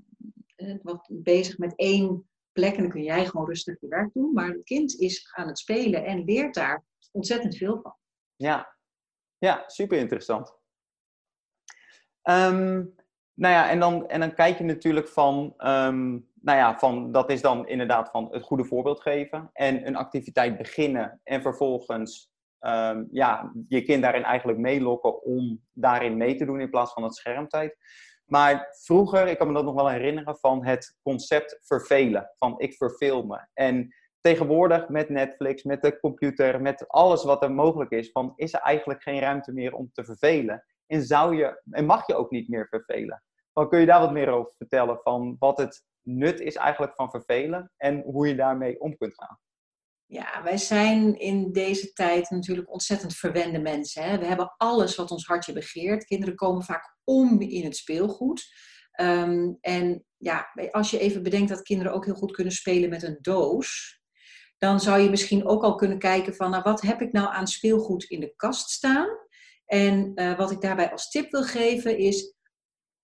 wat 0.82 1.08
bezig 1.10 1.58
met 1.58 1.74
één 1.76 2.30
plek 2.52 2.76
en 2.76 2.82
dan 2.82 2.92
kun 2.92 3.04
jij 3.04 3.26
gewoon 3.26 3.48
rustig 3.48 3.82
je 3.82 3.88
werk 3.88 4.14
doen. 4.14 4.34
Maar 4.34 4.48
het 4.48 4.64
kind 4.64 5.00
is 5.00 5.32
aan 5.34 5.48
het 5.48 5.60
spelen 5.60 6.06
en 6.06 6.24
leert 6.24 6.54
daar 6.54 6.84
ontzettend 7.12 7.58
veel 7.58 7.82
van. 7.82 7.96
Ja, 8.36 8.76
ja 9.38 9.64
super 9.68 9.98
interessant. 9.98 10.58
Um, 12.24 12.96
nou 13.34 13.54
ja, 13.54 13.70
en 13.70 13.80
dan, 13.80 14.08
en 14.08 14.20
dan 14.20 14.34
kijk 14.34 14.58
je 14.58 14.64
natuurlijk 14.64 15.08
van, 15.08 15.54
um, 15.58 16.30
nou 16.42 16.58
ja, 16.58 16.80
van, 16.80 17.12
dat 17.12 17.30
is 17.30 17.42
dan 17.42 17.68
inderdaad 17.68 18.10
van 18.10 18.28
het 18.32 18.44
goede 18.44 18.66
voorbeeld 18.66 19.02
geven 19.02 19.50
en 19.54 19.88
een 19.88 19.96
activiteit 19.96 20.58
beginnen 20.58 21.22
en 21.24 21.42
vervolgens 21.42 22.32
um, 22.60 23.08
ja, 23.12 23.52
je 23.68 23.82
kind 23.82 24.02
daarin 24.02 24.24
eigenlijk 24.24 24.58
meelokken 24.58 25.24
om 25.24 25.62
daarin 25.72 26.18
mee 26.18 26.36
te 26.36 26.46
doen 26.46 26.60
in 26.60 26.70
plaats 26.70 26.94
van 26.94 27.04
het 27.04 27.16
schermtijd. 27.16 27.78
Maar 28.26 28.76
vroeger, 28.84 29.28
ik 29.28 29.38
kan 29.38 29.48
me 29.48 29.54
dat 29.54 29.64
nog 29.64 29.76
wel 29.76 29.90
herinneren, 29.90 30.38
van 30.38 30.66
het 30.66 30.98
concept 31.02 31.60
vervelen. 31.62 32.32
Van 32.38 32.60
ik 32.60 32.74
verveel 32.74 33.26
me. 33.26 33.48
En 33.54 33.96
tegenwoordig 34.20 34.90
met 34.90 35.10
Netflix, 35.10 35.64
met 35.64 35.82
de 35.82 36.00
computer, 36.00 36.62
met 36.62 36.88
alles 36.88 37.24
wat 37.24 37.44
er 37.44 37.52
mogelijk 37.52 37.92
is, 37.92 38.12
van 38.12 38.34
is 38.36 38.54
er 38.54 38.60
eigenlijk 38.60 39.04
geen 39.04 39.20
ruimte 39.20 39.54
meer 39.54 39.74
om 39.74 39.90
te 39.92 40.04
vervelen. 40.04 40.64
En, 40.88 41.04
zou 41.04 41.36
je, 41.36 41.62
en 41.70 41.86
mag 41.86 42.08
je 42.08 42.16
ook 42.16 42.32
niet 42.32 42.50
meer 42.50 42.68
vervelen. 42.68 43.24
Kun 43.70 43.80
je 43.80 43.86
daar 43.86 44.00
wat 44.00 44.12
meer 44.12 44.30
over 44.30 44.54
vertellen 44.58 45.00
van 45.04 45.36
wat 45.40 45.58
het 45.58 45.84
nut 46.02 46.40
is 46.40 46.56
eigenlijk 46.56 46.96
van 46.96 47.10
vervelen 47.10 47.72
en 47.78 48.02
hoe 48.02 48.28
je 48.28 48.36
daarmee 48.36 48.82
om 48.82 48.98
kunt 48.98 49.14
gaan. 49.14 49.40
Ja, 50.08 50.44
wij 50.44 50.58
zijn 50.58 51.20
in 51.20 51.52
deze 51.52 51.94
tijd 51.94 52.30
natuurlijk 52.30 52.72
ontzettend 52.72 53.16
verwende 53.16 53.60
mensen. 53.60 54.04
Hè? 54.04 54.18
We 54.18 54.26
hebben 54.26 54.54
alles 54.58 54.96
wat 54.96 55.12
ons 55.12 55.26
hartje 55.26 55.54
begeert. 55.54 56.06
Kinderen 56.06 56.36
komen 56.36 56.64
vaak 56.64 56.98
om 57.04 57.42
in 57.42 57.64
het 57.64 57.78
speelgoed. 57.78 58.44
Ehm, 58.92 59.54
en 59.62 60.06
ja, 60.18 60.52
als 60.72 60.92
je 60.92 61.00
even 61.00 61.24
bedenkt 61.24 61.50
dat 61.50 61.62
kinderen 61.62 61.94
ook 61.94 62.06
heel 62.06 62.16
goed 62.16 62.32
kunnen 62.32 62.54
spelen 62.54 62.90
met 62.90 63.04
een 63.04 63.18
doos, 63.22 64.02
dan 64.58 64.80
zou 64.80 65.00
je 65.00 65.10
misschien 65.10 65.46
ook 65.48 65.64
al 65.64 65.76
kunnen 65.76 66.00
kijken 66.00 66.36
van, 66.36 66.50
nou, 66.50 66.64
wat 66.64 66.82
heb 66.82 67.02
ik 67.02 67.12
nou 67.12 67.34
aan 67.34 67.48
speelgoed 67.48 68.04
in 68.04 68.20
de 68.20 68.34
kast 68.36 68.70
staan? 68.70 69.08
En 69.66 70.12
uh, 70.16 70.38
wat 70.38 70.52
ik 70.52 70.62
daarbij 70.62 70.92
als 70.92 71.10
tip 71.10 71.32
wil 71.32 71.44
geven 71.44 71.98
is, 71.98 72.34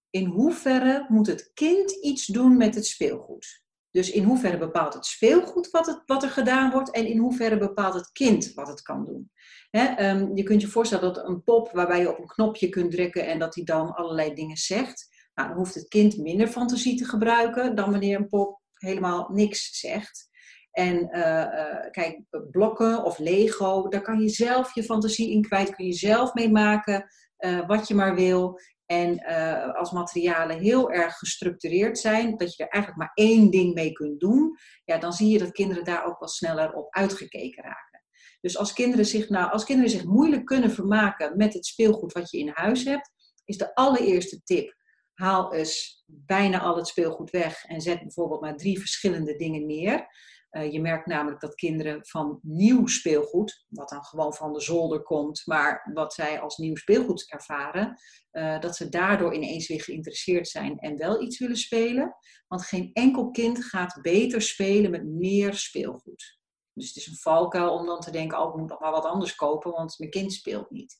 in 0.09 0.25
hoeverre 0.25 1.05
moet 1.09 1.27
het 1.27 1.51
kind 1.53 1.91
iets 1.91 2.25
doen 2.25 2.57
met 2.57 2.75
het 2.75 2.85
speelgoed? 2.85 3.60
Dus 3.91 4.11
in 4.11 4.23
hoeverre 4.23 4.57
bepaalt 4.57 4.93
het 4.93 5.05
speelgoed 5.05 5.69
wat, 5.69 5.85
het, 5.85 6.01
wat 6.05 6.23
er 6.23 6.29
gedaan 6.29 6.71
wordt 6.71 6.91
en 6.91 7.05
in 7.05 7.17
hoeverre 7.17 7.57
bepaalt 7.57 7.93
het 7.93 8.11
kind 8.11 8.53
wat 8.53 8.67
het 8.67 8.81
kan 8.81 9.05
doen. 9.05 9.31
Ehm, 9.71 10.35
je 10.35 10.43
kunt 10.43 10.61
je 10.61 10.67
voorstellen 10.67 11.13
dat 11.13 11.27
een 11.27 11.43
pop 11.43 11.71
waarbij 11.71 11.99
je 11.99 12.11
op 12.11 12.19
een 12.19 12.27
knopje 12.27 12.69
kunt 12.69 12.91
drukken 12.91 13.27
en 13.27 13.39
dat 13.39 13.55
hij 13.55 13.63
dan 13.63 13.93
allerlei 13.93 14.33
dingen 14.33 14.57
zegt. 14.57 15.29
Nou, 15.33 15.47
dan 15.47 15.57
hoeft 15.57 15.75
het 15.75 15.87
kind 15.87 16.17
minder 16.17 16.47
fantasie 16.47 16.97
te 16.97 17.05
gebruiken 17.05 17.75
dan 17.75 17.91
wanneer 17.91 18.17
een 18.17 18.29
pop 18.29 18.61
helemaal 18.73 19.29
niks 19.31 19.79
zegt. 19.79 20.29
En 20.71 21.09
uh, 21.11 21.21
uh, 21.21 21.91
kijk, 21.91 22.21
blokken 22.51 23.03
of 23.03 23.17
Lego, 23.17 23.87
daar 23.87 24.01
kan 24.01 24.21
je 24.21 24.29
zelf 24.29 24.75
je 24.75 24.83
fantasie 24.83 25.31
in 25.31 25.41
kwijt, 25.41 25.75
kun 25.75 25.85
je 25.85 25.93
zelf 25.93 26.33
mee 26.33 26.51
maken 26.51 27.05
uh, 27.39 27.67
wat 27.67 27.87
je 27.87 27.95
maar 27.95 28.15
wil. 28.15 28.59
En 28.91 29.23
uh, 29.29 29.75
als 29.75 29.91
materialen 29.91 30.59
heel 30.59 30.91
erg 30.91 31.17
gestructureerd 31.17 31.99
zijn, 31.99 32.37
dat 32.37 32.55
je 32.55 32.63
er 32.63 32.69
eigenlijk 32.69 33.03
maar 33.03 33.25
één 33.25 33.49
ding 33.49 33.73
mee 33.73 33.91
kunt 33.91 34.19
doen, 34.19 34.57
ja, 34.85 34.97
dan 34.97 35.13
zie 35.13 35.29
je 35.29 35.39
dat 35.39 35.51
kinderen 35.51 35.83
daar 35.83 36.05
ook 36.05 36.19
wel 36.19 36.27
sneller 36.27 36.73
op 36.73 36.93
uitgekeken 36.93 37.63
raken. 37.63 38.03
Dus 38.41 38.57
als 38.57 38.73
kinderen, 38.73 39.05
zich, 39.05 39.29
nou, 39.29 39.51
als 39.51 39.63
kinderen 39.63 39.91
zich 39.91 40.03
moeilijk 40.03 40.45
kunnen 40.45 40.71
vermaken 40.71 41.37
met 41.37 41.53
het 41.53 41.65
speelgoed 41.65 42.13
wat 42.13 42.31
je 42.31 42.37
in 42.37 42.51
huis 42.53 42.83
hebt, 42.83 43.11
is 43.45 43.57
de 43.57 43.75
allereerste 43.75 44.41
tip: 44.43 44.75
haal 45.13 45.53
eens 45.53 46.03
bijna 46.05 46.59
al 46.59 46.75
het 46.75 46.87
speelgoed 46.87 47.29
weg 47.29 47.63
en 47.65 47.81
zet 47.81 47.99
bijvoorbeeld 47.99 48.41
maar 48.41 48.57
drie 48.57 48.79
verschillende 48.79 49.35
dingen 49.35 49.65
neer. 49.65 50.07
Eh, 50.51 50.71
je 50.71 50.81
merkt 50.81 51.05
namelijk 51.05 51.41
dat 51.41 51.55
kinderen 51.55 52.05
van 52.05 52.39
nieuw 52.41 52.87
speelgoed, 52.87 53.65
wat 53.67 53.89
dan 53.89 54.03
gewoon 54.03 54.33
van 54.33 54.53
de 54.53 54.61
zolder 54.61 55.01
komt, 55.01 55.41
maar 55.45 55.89
wat 55.93 56.13
zij 56.13 56.39
als 56.39 56.57
nieuw 56.57 56.75
speelgoed 56.75 57.31
ervaren, 57.31 57.99
uh, 58.31 58.59
dat 58.59 58.75
ze 58.75 58.89
daardoor 58.89 59.33
ineens 59.33 59.67
weer 59.67 59.81
geïnteresseerd 59.81 60.47
zijn 60.47 60.79
en 60.79 60.97
wel 60.97 61.21
iets 61.21 61.39
willen 61.39 61.57
spelen. 61.57 62.15
Want 62.47 62.65
geen 62.65 62.89
enkel 62.93 63.31
kind 63.31 63.63
gaat 63.65 63.99
beter 64.01 64.41
spelen 64.41 64.91
met 64.91 65.05
meer 65.05 65.53
speelgoed. 65.53 66.39
Dus 66.73 66.87
het 66.87 66.95
is 66.95 67.07
een 67.07 67.17
valkuil 67.17 67.73
om 67.73 67.85
dan 67.85 67.99
te 67.99 68.11
denken, 68.11 68.39
oh, 68.39 68.49
ik 68.49 68.59
moet 68.59 68.69
nog 68.69 68.79
maar 68.79 68.91
wat 68.91 69.05
anders 69.05 69.35
kopen, 69.35 69.71
want 69.71 69.95
mijn 69.97 70.11
kind 70.11 70.33
speelt 70.33 70.69
niet. 70.69 70.97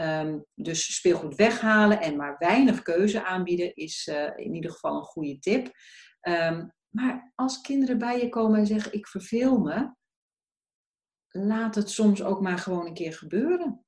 Um, 0.00 0.46
dus 0.54 0.94
speelgoed 0.94 1.34
weghalen 1.34 2.00
en 2.00 2.16
maar 2.16 2.36
weinig 2.38 2.82
keuze 2.82 3.24
aanbieden 3.24 3.74
is 3.74 4.06
uh, 4.10 4.30
in 4.36 4.54
ieder 4.54 4.70
geval 4.70 4.96
een 4.96 5.02
goede 5.02 5.38
tip. 5.38 5.70
Um, 6.22 6.72
maar 6.90 7.32
als 7.34 7.60
kinderen 7.60 7.98
bij 7.98 8.20
je 8.20 8.28
komen 8.28 8.58
en 8.58 8.66
zeggen: 8.66 8.92
Ik 8.92 9.06
verveel 9.06 9.58
me, 9.58 9.94
laat 11.28 11.74
het 11.74 11.90
soms 11.90 12.22
ook 12.22 12.40
maar 12.40 12.58
gewoon 12.58 12.86
een 12.86 12.94
keer 12.94 13.14
gebeuren. 13.14 13.84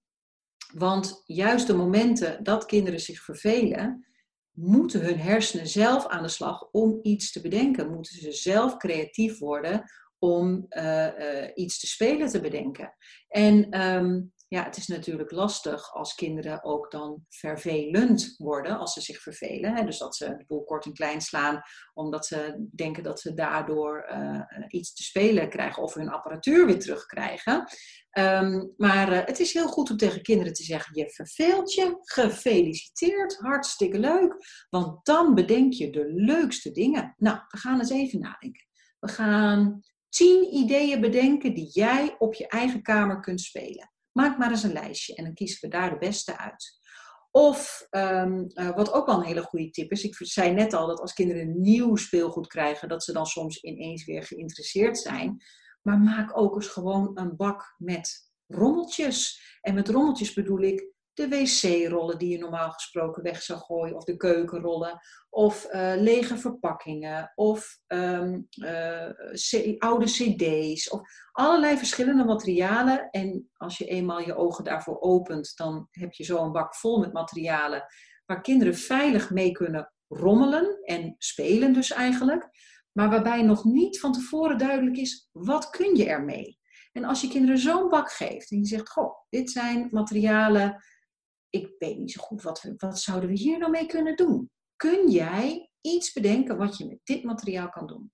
Want 0.74 1.22
juist 1.24 1.66
de 1.66 1.74
momenten 1.74 2.44
dat 2.44 2.66
kinderen 2.66 3.00
zich 3.00 3.22
vervelen, 3.22 4.06
moeten 4.50 5.00
hun 5.00 5.18
hersenen 5.18 5.66
zelf 5.66 6.06
aan 6.06 6.22
de 6.22 6.28
slag 6.28 6.68
om 6.70 6.98
iets 7.02 7.32
te 7.32 7.40
bedenken. 7.40 7.92
Moeten 7.92 8.18
ze 8.18 8.32
zelf 8.32 8.76
creatief 8.76 9.38
worden 9.38 9.84
om 10.18 10.66
uh, 10.68 11.06
uh, 11.18 11.50
iets 11.54 11.80
te 11.80 11.86
spelen 11.86 12.28
te 12.28 12.40
bedenken. 12.40 12.94
En 13.28 13.80
um, 13.80 14.32
ja, 14.52 14.64
het 14.64 14.76
is 14.76 14.86
natuurlijk 14.86 15.30
lastig 15.30 15.94
als 15.94 16.14
kinderen 16.14 16.64
ook 16.64 16.90
dan 16.90 17.24
vervelend 17.28 18.34
worden 18.36 18.78
als 18.78 18.92
ze 18.92 19.00
zich 19.00 19.22
vervelen. 19.22 19.76
Hè? 19.76 19.84
Dus 19.84 19.98
dat 19.98 20.16
ze 20.16 20.24
de 20.36 20.44
boel 20.46 20.64
kort 20.64 20.84
en 20.84 20.92
klein 20.92 21.20
slaan 21.20 21.62
omdat 21.94 22.26
ze 22.26 22.68
denken 22.74 23.02
dat 23.02 23.20
ze 23.20 23.34
daardoor 23.34 24.08
uh, 24.10 24.40
iets 24.68 24.94
te 24.94 25.02
spelen 25.02 25.48
krijgen 25.48 25.82
of 25.82 25.94
hun 25.94 26.08
apparatuur 26.08 26.66
weer 26.66 26.78
terugkrijgen. 26.78 27.64
Um, 28.18 28.74
maar 28.76 29.12
uh, 29.12 29.18
het 29.24 29.40
is 29.40 29.52
heel 29.52 29.68
goed 29.68 29.90
om 29.90 29.96
tegen 29.96 30.22
kinderen 30.22 30.52
te 30.52 30.64
zeggen: 30.64 30.98
je 30.98 31.10
verveelt 31.10 31.72
je, 31.72 31.96
gefeliciteerd, 32.00 33.36
hartstikke 33.36 33.98
leuk. 33.98 34.36
Want 34.70 35.06
dan 35.06 35.34
bedenk 35.34 35.72
je 35.72 35.90
de 35.90 36.12
leukste 36.14 36.70
dingen. 36.70 37.14
Nou, 37.16 37.38
we 37.48 37.58
gaan 37.58 37.78
eens 37.78 37.90
even 37.90 38.20
nadenken. 38.20 38.66
We 38.98 39.08
gaan 39.08 39.80
tien 40.08 40.54
ideeën 40.54 41.00
bedenken 41.00 41.54
die 41.54 41.70
jij 41.72 42.16
op 42.18 42.34
je 42.34 42.48
eigen 42.48 42.82
kamer 42.82 43.20
kunt 43.20 43.40
spelen. 43.40 43.91
Maak 44.12 44.38
maar 44.38 44.50
eens 44.50 44.62
een 44.62 44.72
lijstje 44.72 45.14
en 45.14 45.24
dan 45.24 45.34
kiezen 45.34 45.58
we 45.60 45.68
daar 45.68 45.90
de 45.90 45.98
beste 45.98 46.38
uit. 46.38 46.80
Of 47.30 47.86
um, 47.90 48.50
uh, 48.54 48.74
wat 48.74 48.92
ook 48.92 49.06
wel 49.06 49.16
een 49.16 49.26
hele 49.26 49.42
goede 49.42 49.70
tip 49.70 49.90
is, 49.90 50.04
ik 50.04 50.14
zei 50.18 50.52
net 50.52 50.72
al 50.72 50.86
dat 50.86 51.00
als 51.00 51.12
kinderen 51.12 51.60
nieuw 51.60 51.96
speelgoed 51.96 52.46
krijgen, 52.46 52.88
dat 52.88 53.04
ze 53.04 53.12
dan 53.12 53.26
soms 53.26 53.62
ineens 53.62 54.04
weer 54.04 54.22
geïnteresseerd 54.22 54.98
zijn. 54.98 55.42
Maar 55.82 55.98
maak 55.98 56.38
ook 56.38 56.54
eens 56.54 56.66
gewoon 56.66 57.10
een 57.14 57.36
bak 57.36 57.74
met 57.78 58.30
rommeltjes. 58.46 59.40
En 59.60 59.74
met 59.74 59.88
rommeltjes 59.88 60.32
bedoel 60.32 60.60
ik 60.60 60.91
de 61.14 61.28
wc-rollen 61.28 62.18
die 62.18 62.28
je 62.28 62.38
normaal 62.38 62.70
gesproken 62.70 63.22
weg 63.22 63.42
zou 63.42 63.58
gooien, 63.58 63.96
of 63.96 64.04
de 64.04 64.16
keukenrollen, 64.16 65.00
of 65.30 65.68
uh, 65.72 65.92
lege 65.96 66.36
verpakkingen, 66.36 67.32
of 67.34 67.78
um, 67.86 68.48
uh, 68.54 69.78
oude 69.78 70.04
cd's, 70.06 70.90
of 70.90 71.00
allerlei 71.32 71.76
verschillende 71.76 72.24
materialen. 72.24 73.10
En 73.10 73.50
als 73.56 73.78
je 73.78 73.84
eenmaal 73.84 74.20
je 74.20 74.36
ogen 74.36 74.64
daarvoor 74.64 75.00
opent, 75.00 75.52
dan 75.56 75.88
heb 75.90 76.12
je 76.12 76.24
zo 76.24 76.44
een 76.44 76.52
bak 76.52 76.74
vol 76.74 76.98
met 76.98 77.12
materialen 77.12 77.84
waar 78.26 78.40
kinderen 78.40 78.74
veilig 78.74 79.30
mee 79.30 79.52
kunnen 79.52 79.92
rommelen 80.08 80.78
en 80.82 81.14
spelen 81.18 81.72
dus 81.72 81.90
eigenlijk, 81.90 82.48
maar 82.92 83.10
waarbij 83.10 83.42
nog 83.42 83.64
niet 83.64 84.00
van 84.00 84.12
tevoren 84.12 84.58
duidelijk 84.58 84.96
is, 84.96 85.28
wat 85.32 85.70
kun 85.70 85.96
je 85.96 86.08
ermee? 86.08 86.60
En 86.92 87.04
als 87.04 87.20
je 87.20 87.28
kinderen 87.28 87.58
zo'n 87.58 87.88
bak 87.88 88.12
geeft 88.12 88.50
en 88.50 88.58
je 88.58 88.66
zegt, 88.66 88.90
goh, 88.90 89.14
dit 89.28 89.50
zijn 89.50 89.88
materialen 89.90 90.84
ik 91.52 91.74
weet 91.78 91.98
niet 91.98 92.12
zo 92.12 92.22
goed, 92.22 92.42
wat, 92.42 92.72
wat 92.76 93.00
zouden 93.00 93.28
we 93.28 93.36
hier 93.36 93.58
nou 93.58 93.70
mee 93.70 93.86
kunnen 93.86 94.16
doen? 94.16 94.50
Kun 94.76 95.10
jij 95.10 95.70
iets 95.80 96.12
bedenken 96.12 96.56
wat 96.56 96.76
je 96.76 96.86
met 96.86 97.00
dit 97.04 97.24
materiaal 97.24 97.68
kan 97.68 97.86
doen? 97.86 98.12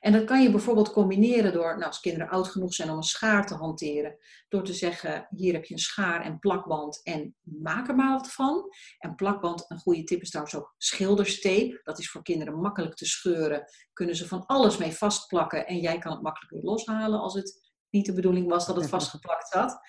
En 0.00 0.12
dat 0.12 0.24
kan 0.24 0.42
je 0.42 0.50
bijvoorbeeld 0.50 0.92
combineren 0.92 1.52
door, 1.52 1.72
nou, 1.72 1.84
als 1.84 2.00
kinderen 2.00 2.28
oud 2.28 2.48
genoeg 2.48 2.74
zijn 2.74 2.90
om 2.90 2.96
een 2.96 3.02
schaar 3.02 3.46
te 3.46 3.54
hanteren, 3.54 4.16
door 4.48 4.64
te 4.64 4.72
zeggen: 4.72 5.26
hier 5.30 5.52
heb 5.52 5.64
je 5.64 5.74
een 5.74 5.80
schaar 5.80 6.24
en 6.24 6.38
plakband 6.38 7.00
en 7.02 7.36
maak 7.42 7.88
er 7.88 7.94
maar 7.94 8.12
wat 8.12 8.32
van. 8.32 8.70
En 8.98 9.14
plakband, 9.14 9.64
een 9.68 9.78
goede 9.78 10.04
tip 10.04 10.22
is 10.22 10.30
trouwens 10.30 10.56
ook 10.56 10.74
schilderstape. 10.76 11.80
Dat 11.82 11.98
is 11.98 12.10
voor 12.10 12.22
kinderen 12.22 12.60
makkelijk 12.60 12.94
te 12.94 13.06
scheuren. 13.06 13.64
Kunnen 13.92 14.16
ze 14.16 14.28
van 14.28 14.46
alles 14.46 14.76
mee 14.76 14.92
vastplakken 14.92 15.66
en 15.66 15.78
jij 15.78 15.98
kan 15.98 16.12
het 16.12 16.22
makkelijk 16.22 16.52
weer 16.52 16.62
loshalen 16.62 17.20
als 17.20 17.34
het 17.34 17.66
niet 17.90 18.06
de 18.06 18.12
bedoeling 18.12 18.48
was 18.48 18.66
dat 18.66 18.76
het 18.76 18.88
vastgeplakt 18.88 19.48
zat. 19.48 19.80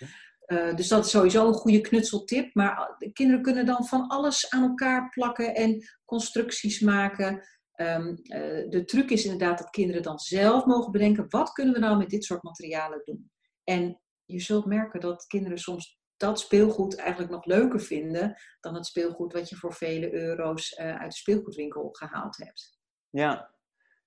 Uh, 0.52 0.76
dus 0.76 0.88
dat 0.88 1.06
is 1.06 1.12
sowieso 1.12 1.48
een 1.48 1.54
goede 1.54 1.82
knutseltip. 1.82 2.56
Maar 2.56 2.96
de 2.98 3.12
kinderen 3.12 3.42
kunnen 3.42 3.66
dan 3.66 3.86
van 3.86 4.08
alles 4.08 4.50
aan 4.50 4.64
elkaar 4.64 5.10
plakken 5.10 5.56
en 5.56 5.84
constructies 6.06 6.80
maken. 6.80 7.48
Um, 7.76 8.10
uh, 8.10 8.70
de 8.70 8.84
truc 8.86 9.10
is 9.10 9.24
inderdaad 9.24 9.58
dat 9.58 9.70
kinderen 9.70 10.04
dan 10.04 10.20
zelf 10.20 10.66
mogen 10.66 10.92
bedenken: 10.92 11.26
wat 11.30 11.52
kunnen 11.52 11.74
we 11.74 11.80
nou 11.80 11.98
met 11.98 12.10
dit 12.10 12.24
soort 12.24 12.44
materialen 12.44 13.02
doen? 13.04 13.32
En 13.64 14.02
je 14.26 14.40
zult 14.40 14.66
merken 14.66 15.00
dat 15.00 15.26
kinderen 15.26 15.58
soms 15.58 16.00
dat 16.18 16.40
speelgoed 16.40 16.96
eigenlijk 16.96 17.32
nog 17.32 17.46
leuker 17.46 17.80
vinden 17.80 18.36
dan 18.60 18.76
het 18.76 18.86
speelgoed 18.86 19.34
wat 19.34 19.50
je 19.50 19.56
voor 19.56 19.74
vele 19.74 20.14
euro's 20.14 20.72
uh, 20.72 20.96
uit 20.96 21.12
de 21.12 21.18
speelgoedwinkel 21.18 21.90
gehaald 21.92 22.38
hebt. 22.38 22.80
Ja, 23.10 23.54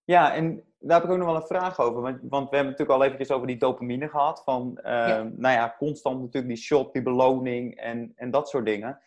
ja, 0.05 0.35
en 0.35 0.72
daar 0.83 1.01
heb 1.01 1.05
ik 1.05 1.11
ook 1.11 1.19
nog 1.19 1.27
wel 1.27 1.37
een 1.37 1.47
vraag 1.47 1.81
over. 1.81 2.03
Want, 2.03 2.19
want 2.23 2.51
we 2.51 2.57
hebben 2.57 2.73
natuurlijk 2.73 2.99
al 3.01 3.05
eventjes 3.05 3.31
over 3.31 3.47
die 3.47 3.59
dopamine 3.59 4.09
gehad. 4.09 4.43
Van, 4.45 4.79
uh, 4.79 4.83
ja. 4.85 5.23
nou 5.23 5.55
ja, 5.55 5.75
constant 5.79 6.21
natuurlijk 6.21 6.55
die 6.55 6.63
shot, 6.63 6.93
die 6.93 7.03
beloning 7.03 7.77
en, 7.77 8.13
en 8.15 8.31
dat 8.31 8.49
soort 8.49 8.67
dingen. 8.67 9.01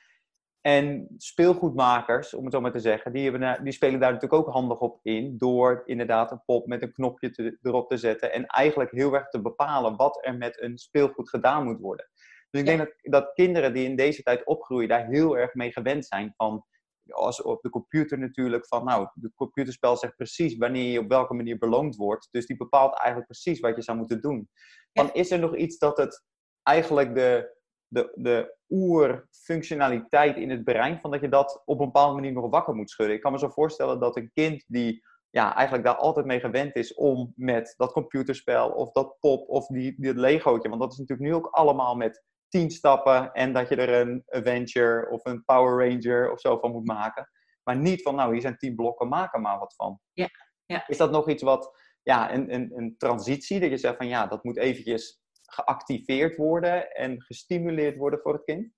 En 0.62 1.08
speelgoedmakers, 1.18 2.34
om 2.34 2.44
het 2.44 2.54
zo 2.54 2.62
maar 2.62 2.72
te 2.72 2.80
zeggen, 2.80 3.14
die, 3.14 3.32
hebben, 3.32 3.64
die 3.64 3.74
spelen 3.74 4.00
daar 4.00 4.14
natuurlijk 4.14 4.42
ook 4.48 4.54
handig 4.54 4.80
op 4.80 5.00
in. 5.04 5.38
Door 5.38 5.84
inderdaad 5.86 6.32
een 6.32 6.44
pop 6.46 6.68
met 6.68 6.82
een 6.82 6.94
knopje 6.94 7.30
te, 7.30 7.58
erop 7.62 7.90
te 7.90 7.98
zetten. 7.98 8.34
En 8.34 8.46
eigenlijk 8.46 8.92
heel 8.92 9.14
erg 9.14 9.30
te 9.30 9.42
bepalen 9.42 9.96
wat 9.96 10.26
er 10.26 10.38
met 10.38 10.62
een 10.62 10.78
speelgoed 10.78 11.30
gedaan 11.30 11.64
moet 11.64 11.80
worden. 11.80 12.10
Dus 12.50 12.62
ik 12.62 12.68
ja. 12.68 12.76
denk 12.76 12.90
dat, 12.90 13.12
dat 13.12 13.34
kinderen 13.34 13.74
die 13.74 13.86
in 13.86 13.96
deze 13.96 14.24
tijd 14.24 14.46
opgroeien, 14.46 14.90
daar 14.90 15.06
heel 15.06 15.38
erg 15.38 15.54
mee 15.54 15.72
gewend 15.72 16.06
zijn. 16.06 16.34
Van 16.38 16.66
als 17.10 17.42
op 17.42 17.62
de 17.62 17.70
computer 17.70 18.20
natuurlijk 18.20 18.68
van, 18.68 18.86
nou, 18.86 19.08
het 19.22 19.34
computerspel 19.36 19.98
zegt 19.98 20.16
precies 20.16 20.58
wanneer 20.58 20.92
je 20.92 21.00
op 21.00 21.10
welke 21.10 21.34
manier 21.34 21.58
beloond 21.58 21.96
wordt. 21.96 22.28
Dus 22.32 22.46
die 22.46 22.58
bepaalt 22.58 22.98
eigenlijk 22.98 23.28
precies 23.28 23.60
wat 23.60 23.76
je 23.76 23.82
zou 23.82 23.98
moeten 23.98 24.22
doen. 24.22 24.50
Dan 24.92 25.14
is 25.14 25.32
er 25.32 25.40
nog 25.40 25.56
iets 25.56 25.78
dat 25.78 25.98
het 25.98 26.24
eigenlijk 26.64 27.16
de, 27.16 27.58
de, 27.88 28.12
de 28.16 28.56
oerfunctionaliteit 28.70 30.38
in 30.38 30.50
het 30.50 30.64
brein, 30.64 31.00
van 31.00 31.12
dat 31.12 31.22
je 31.22 31.30
dat 31.30 31.62
op 31.66 31.80
een 31.80 31.86
bepaalde 31.86 32.16
manier 32.16 32.32
nog 32.32 32.50
wakker 32.50 32.76
moet 32.76 32.90
schudden. 32.90 33.16
Ik 33.16 33.22
kan 33.22 33.32
me 33.32 33.40
zo 33.40 33.50
voorstellen 33.50 34.00
dat 34.00 34.18
een 34.18 34.32
kind 34.34 34.64
die 34.68 35.04
ja, 35.30 35.56
eigenlijk 35.56 35.86
daar 35.86 35.96
altijd 35.96 36.26
mee 36.26 36.40
gewend 36.40 36.76
is 36.76 36.94
om 36.94 37.34
met 37.36 37.74
dat 37.78 37.92
computerspel 37.92 38.70
of 38.70 38.92
dat 38.92 39.18
pop 39.20 39.50
of 39.50 39.68
die, 39.68 39.96
die 39.98 40.16
Legootje, 40.16 40.70
want 40.70 40.82
dat 40.82 40.92
is 40.92 40.98
natuurlijk 40.98 41.30
nu 41.30 41.36
ook 41.36 41.48
allemaal 41.48 41.96
met 41.96 42.24
tien 42.56 42.72
stappen 42.72 43.32
en 43.32 43.54
dat 43.54 43.70
je 43.70 43.76
er 43.76 44.02
een 44.02 44.24
Avenger 44.28 45.10
of 45.10 45.26
een 45.26 45.44
Power 45.46 45.90
Ranger 45.90 46.32
of 46.32 46.40
zo 46.40 46.58
van 46.58 46.72
moet 46.72 46.88
maken. 46.88 47.30
Maar 47.64 47.78
niet 47.78 48.02
van, 48.02 48.16
nou, 48.16 48.32
hier 48.32 48.42
zijn 48.42 48.58
tien 48.58 48.76
blokken, 48.76 49.08
maak 49.08 49.34
er 49.34 49.42
maar 49.42 49.60
wat 49.60 49.76
van. 49.76 50.00
Ja, 50.14 50.30
ja. 50.66 50.88
Is 50.88 50.98
dat 50.98 51.12
nog 51.12 51.30
iets 51.30 51.44
wat, 51.44 51.78
ja, 52.04 52.34
een, 52.34 52.54
een, 52.54 52.72
een 52.76 52.96
transitie, 52.98 53.60
dat 53.60 53.70
je 53.70 53.78
zegt 53.78 53.98
van, 53.98 54.08
ja, 54.08 54.28
dat 54.28 54.44
moet 54.44 54.58
eventjes 54.58 55.22
geactiveerd 55.42 56.36
worden 56.38 56.92
en 56.92 57.22
gestimuleerd 57.22 57.98
worden 57.98 58.20
voor 58.20 58.34
het 58.34 58.44
kind? 58.44 58.74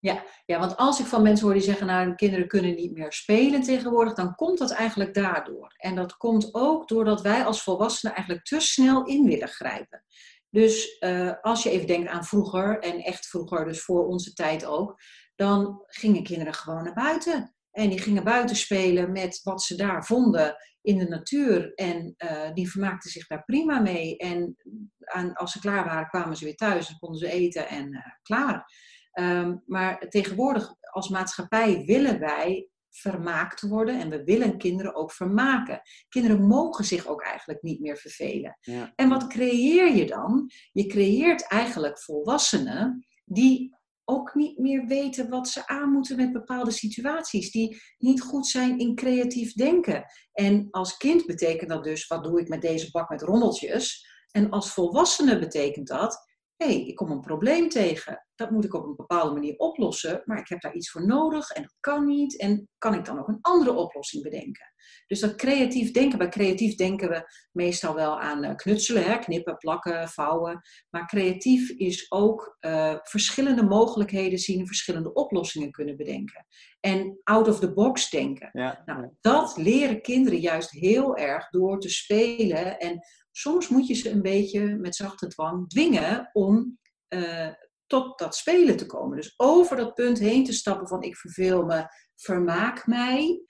Ja, 0.00 0.24
ja, 0.46 0.58
want 0.58 0.76
als 0.76 1.00
ik 1.00 1.06
van 1.06 1.22
mensen 1.22 1.44
hoor 1.44 1.54
die 1.54 1.64
zeggen, 1.64 1.86
nou, 1.86 2.14
kinderen 2.14 2.48
kunnen 2.48 2.74
niet 2.74 2.92
meer 2.92 3.12
spelen 3.12 3.62
tegenwoordig, 3.62 4.14
dan 4.14 4.34
komt 4.34 4.58
dat 4.58 4.72
eigenlijk 4.72 5.14
daardoor. 5.14 5.74
En 5.76 5.94
dat 5.94 6.16
komt 6.16 6.48
ook 6.54 6.88
doordat 6.88 7.20
wij 7.20 7.44
als 7.44 7.62
volwassenen 7.62 8.16
eigenlijk 8.16 8.46
te 8.46 8.60
snel 8.60 9.04
in 9.04 9.24
willen 9.24 9.48
grijpen. 9.48 10.04
Dus 10.50 10.96
uh, 11.00 11.32
als 11.40 11.62
je 11.62 11.70
even 11.70 11.86
denkt 11.86 12.08
aan 12.08 12.24
vroeger, 12.24 12.78
en 12.78 12.98
echt 13.00 13.26
vroeger, 13.26 13.64
dus 13.64 13.84
voor 13.84 14.06
onze 14.06 14.32
tijd 14.32 14.64
ook, 14.64 15.00
dan 15.34 15.82
gingen 15.86 16.22
kinderen 16.22 16.54
gewoon 16.54 16.84
naar 16.84 16.94
buiten. 16.94 17.54
En 17.70 17.88
die 17.88 17.98
gingen 17.98 18.24
buiten 18.24 18.56
spelen 18.56 19.12
met 19.12 19.40
wat 19.42 19.62
ze 19.62 19.76
daar 19.76 20.04
vonden 20.04 20.56
in 20.80 20.98
de 20.98 21.08
natuur. 21.08 21.74
En 21.74 22.14
uh, 22.18 22.52
die 22.54 22.70
vermaakten 22.70 23.10
zich 23.10 23.26
daar 23.26 23.44
prima 23.44 23.80
mee. 23.80 24.16
En 24.16 24.56
aan, 25.04 25.34
als 25.34 25.52
ze 25.52 25.60
klaar 25.60 25.84
waren, 25.84 26.08
kwamen 26.08 26.36
ze 26.36 26.44
weer 26.44 26.56
thuis 26.56 26.88
en 26.88 26.98
konden 26.98 27.18
ze 27.18 27.30
eten 27.30 27.68
en 27.68 27.92
uh, 27.92 28.00
klaar. 28.22 28.66
Um, 29.12 29.62
maar 29.66 29.98
tegenwoordig 30.08 30.74
als 30.80 31.08
maatschappij 31.08 31.82
willen 31.84 32.18
wij 32.18 32.68
vermaakt 32.90 33.60
worden 33.60 34.00
en 34.00 34.10
we 34.10 34.24
willen 34.24 34.58
kinderen 34.58 34.94
ook 34.94 35.12
vermaken. 35.12 35.80
Kinderen 36.08 36.46
mogen 36.46 36.84
zich 36.84 37.06
ook 37.06 37.22
eigenlijk 37.22 37.62
niet 37.62 37.80
meer 37.80 37.96
vervelen. 37.96 38.58
Ja. 38.60 38.92
En 38.94 39.08
wat 39.08 39.26
creëer 39.26 39.94
je 39.94 40.06
dan? 40.06 40.50
Je 40.72 40.86
creëert 40.86 41.46
eigenlijk 41.46 42.00
volwassenen 42.00 43.06
die 43.24 43.76
ook 44.04 44.34
niet 44.34 44.58
meer 44.58 44.86
weten 44.86 45.28
wat 45.28 45.48
ze 45.48 45.66
aan 45.66 45.90
moeten 45.90 46.16
met 46.16 46.32
bepaalde 46.32 46.70
situaties, 46.70 47.50
die 47.50 47.80
niet 47.98 48.20
goed 48.20 48.46
zijn 48.46 48.78
in 48.78 48.94
creatief 48.94 49.52
denken. 49.52 50.04
En 50.32 50.68
als 50.70 50.96
kind 50.96 51.26
betekent 51.26 51.70
dat 51.70 51.84
dus, 51.84 52.06
wat 52.06 52.24
doe 52.24 52.40
ik 52.40 52.48
met 52.48 52.60
deze 52.60 52.90
bak 52.90 53.08
met 53.08 53.22
rommeltjes? 53.22 54.06
En 54.30 54.50
als 54.50 54.72
volwassene 54.72 55.38
betekent 55.38 55.86
dat, 55.88 56.27
hey, 56.58 56.86
ik 56.86 56.94
kom 56.94 57.10
een 57.10 57.20
probleem 57.20 57.68
tegen. 57.68 58.26
Dat 58.34 58.50
moet 58.50 58.64
ik 58.64 58.74
op 58.74 58.84
een 58.84 58.96
bepaalde 58.96 59.32
manier 59.32 59.56
oplossen, 59.56 60.22
maar 60.24 60.38
ik 60.38 60.48
heb 60.48 60.60
daar 60.60 60.74
iets 60.74 60.90
voor 60.90 61.06
nodig 61.06 61.50
en 61.50 61.62
dat 61.62 61.74
kan 61.80 62.06
niet. 62.06 62.38
En 62.38 62.68
kan 62.78 62.94
ik 62.94 63.04
dan 63.04 63.18
ook 63.18 63.28
een 63.28 63.38
andere 63.40 63.72
oplossing 63.72 64.22
bedenken? 64.22 64.72
Dus 65.06 65.20
dat 65.20 65.34
creatief 65.34 65.90
denken, 65.90 66.18
bij 66.18 66.28
creatief 66.28 66.74
denken 66.74 67.08
we 67.08 67.32
meestal 67.52 67.94
wel 67.94 68.20
aan 68.20 68.44
eh, 68.44 68.54
knutselen, 68.54 69.04
hè, 69.04 69.18
knippen, 69.18 69.56
plakken, 69.56 70.08
vouwen. 70.08 70.60
Maar 70.90 71.06
creatief 71.06 71.70
is 71.70 72.10
ook 72.10 72.56
uh, 72.60 72.94
verschillende 73.02 73.62
mogelijkheden 73.62 74.38
zien, 74.38 74.66
verschillende 74.66 75.12
oplossingen 75.12 75.70
kunnen 75.70 75.96
bedenken. 75.96 76.46
En 76.80 77.20
out 77.22 77.48
of 77.48 77.58
the 77.58 77.72
box 77.72 78.10
denken. 78.10 78.48
Ja. 78.52 78.82
Nou, 78.84 79.08
dat 79.20 79.56
leren 79.56 80.02
kinderen 80.02 80.40
juist 80.40 80.70
heel 80.70 81.16
erg 81.16 81.48
door 81.48 81.80
te 81.80 81.88
spelen 81.88 82.78
en 82.78 83.00
soms 83.38 83.68
moet 83.68 83.86
je 83.86 83.94
ze 83.94 84.10
een 84.10 84.22
beetje 84.22 84.76
met 84.76 84.96
zachte 84.96 85.26
dwang 85.26 85.68
dwingen 85.68 86.30
om 86.32 86.78
uh, 87.08 87.48
tot 87.86 88.18
dat 88.18 88.36
spelen 88.36 88.76
te 88.76 88.86
komen. 88.86 89.16
Dus 89.16 89.34
over 89.36 89.76
dat 89.76 89.94
punt 89.94 90.18
heen 90.18 90.44
te 90.44 90.52
stappen 90.52 90.88
van 90.88 91.02
ik 91.02 91.16
verveel 91.16 91.64
me, 91.64 91.86
vermaak 92.14 92.86
mij. 92.86 93.42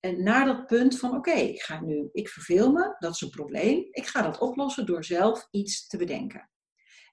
En 0.00 0.22
naar 0.22 0.46
dat 0.46 0.66
punt 0.66 0.98
van 0.98 1.16
oké, 1.16 1.30
ik 1.30 1.62
ga 1.62 1.80
nu, 1.80 2.08
ik 2.12 2.28
verveel 2.28 2.72
me, 2.72 2.96
dat 2.98 3.14
is 3.14 3.20
een 3.20 3.30
probleem. 3.30 3.88
Ik 3.90 4.06
ga 4.06 4.22
dat 4.22 4.38
oplossen 4.38 4.86
door 4.86 5.04
zelf 5.04 5.48
iets 5.50 5.86
te 5.86 5.96
bedenken. 5.96 6.50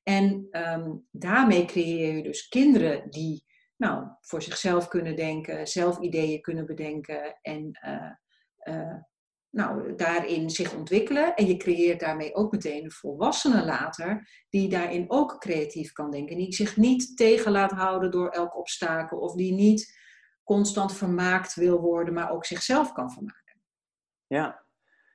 En 0.04 0.48
um, 0.52 1.08
daarmee 1.12 1.66
creëer 1.66 2.16
je 2.16 2.24
dus 2.24 2.48
kinderen 2.48 3.10
die 3.10 3.46
nou, 3.76 4.08
voor 4.22 4.42
zichzelf 4.42 4.88
kunnen 4.88 5.16
denken, 5.16 5.68
zelf 5.68 6.00
ideeën 6.00 6.42
kunnen 6.42 6.66
bedenken 6.66 7.40
en 7.42 7.80
uh, 7.86 8.12
uh, 8.76 8.98
nou, 9.50 9.96
daarin 9.96 10.50
zich 10.50 10.76
ontwikkelen. 10.76 11.36
En 11.36 11.46
je 11.46 11.58
creëert 11.58 12.00
daarmee 12.00 12.36
ook 12.36 12.52
meteen 12.52 12.84
een 12.84 12.92
volwassene 12.92 13.66
later, 13.66 14.30
die 14.50 14.70
daarin 14.70 15.06
ook 15.08 15.40
creatief 15.40 15.92
kan 15.92 16.12
denken. 16.12 16.38
Die 16.38 16.54
zich 16.54 16.78
niet 16.78 17.18
tegen 17.18 17.52
laat 17.52 17.72
houden 17.72 18.12
door 18.12 18.30
elk 18.30 18.58
obstakel, 18.58 19.18
of 19.18 19.36
die 19.36 19.54
niet 19.54 19.98
constant 20.44 20.94
vermaakt 20.94 21.56
wil 21.56 21.80
worden, 21.80 22.14
maar 22.14 22.32
ook 22.32 22.46
zichzelf 22.46 22.92
kan 22.92 23.12
vermaken. 23.12 23.62
Ja. 24.28 24.68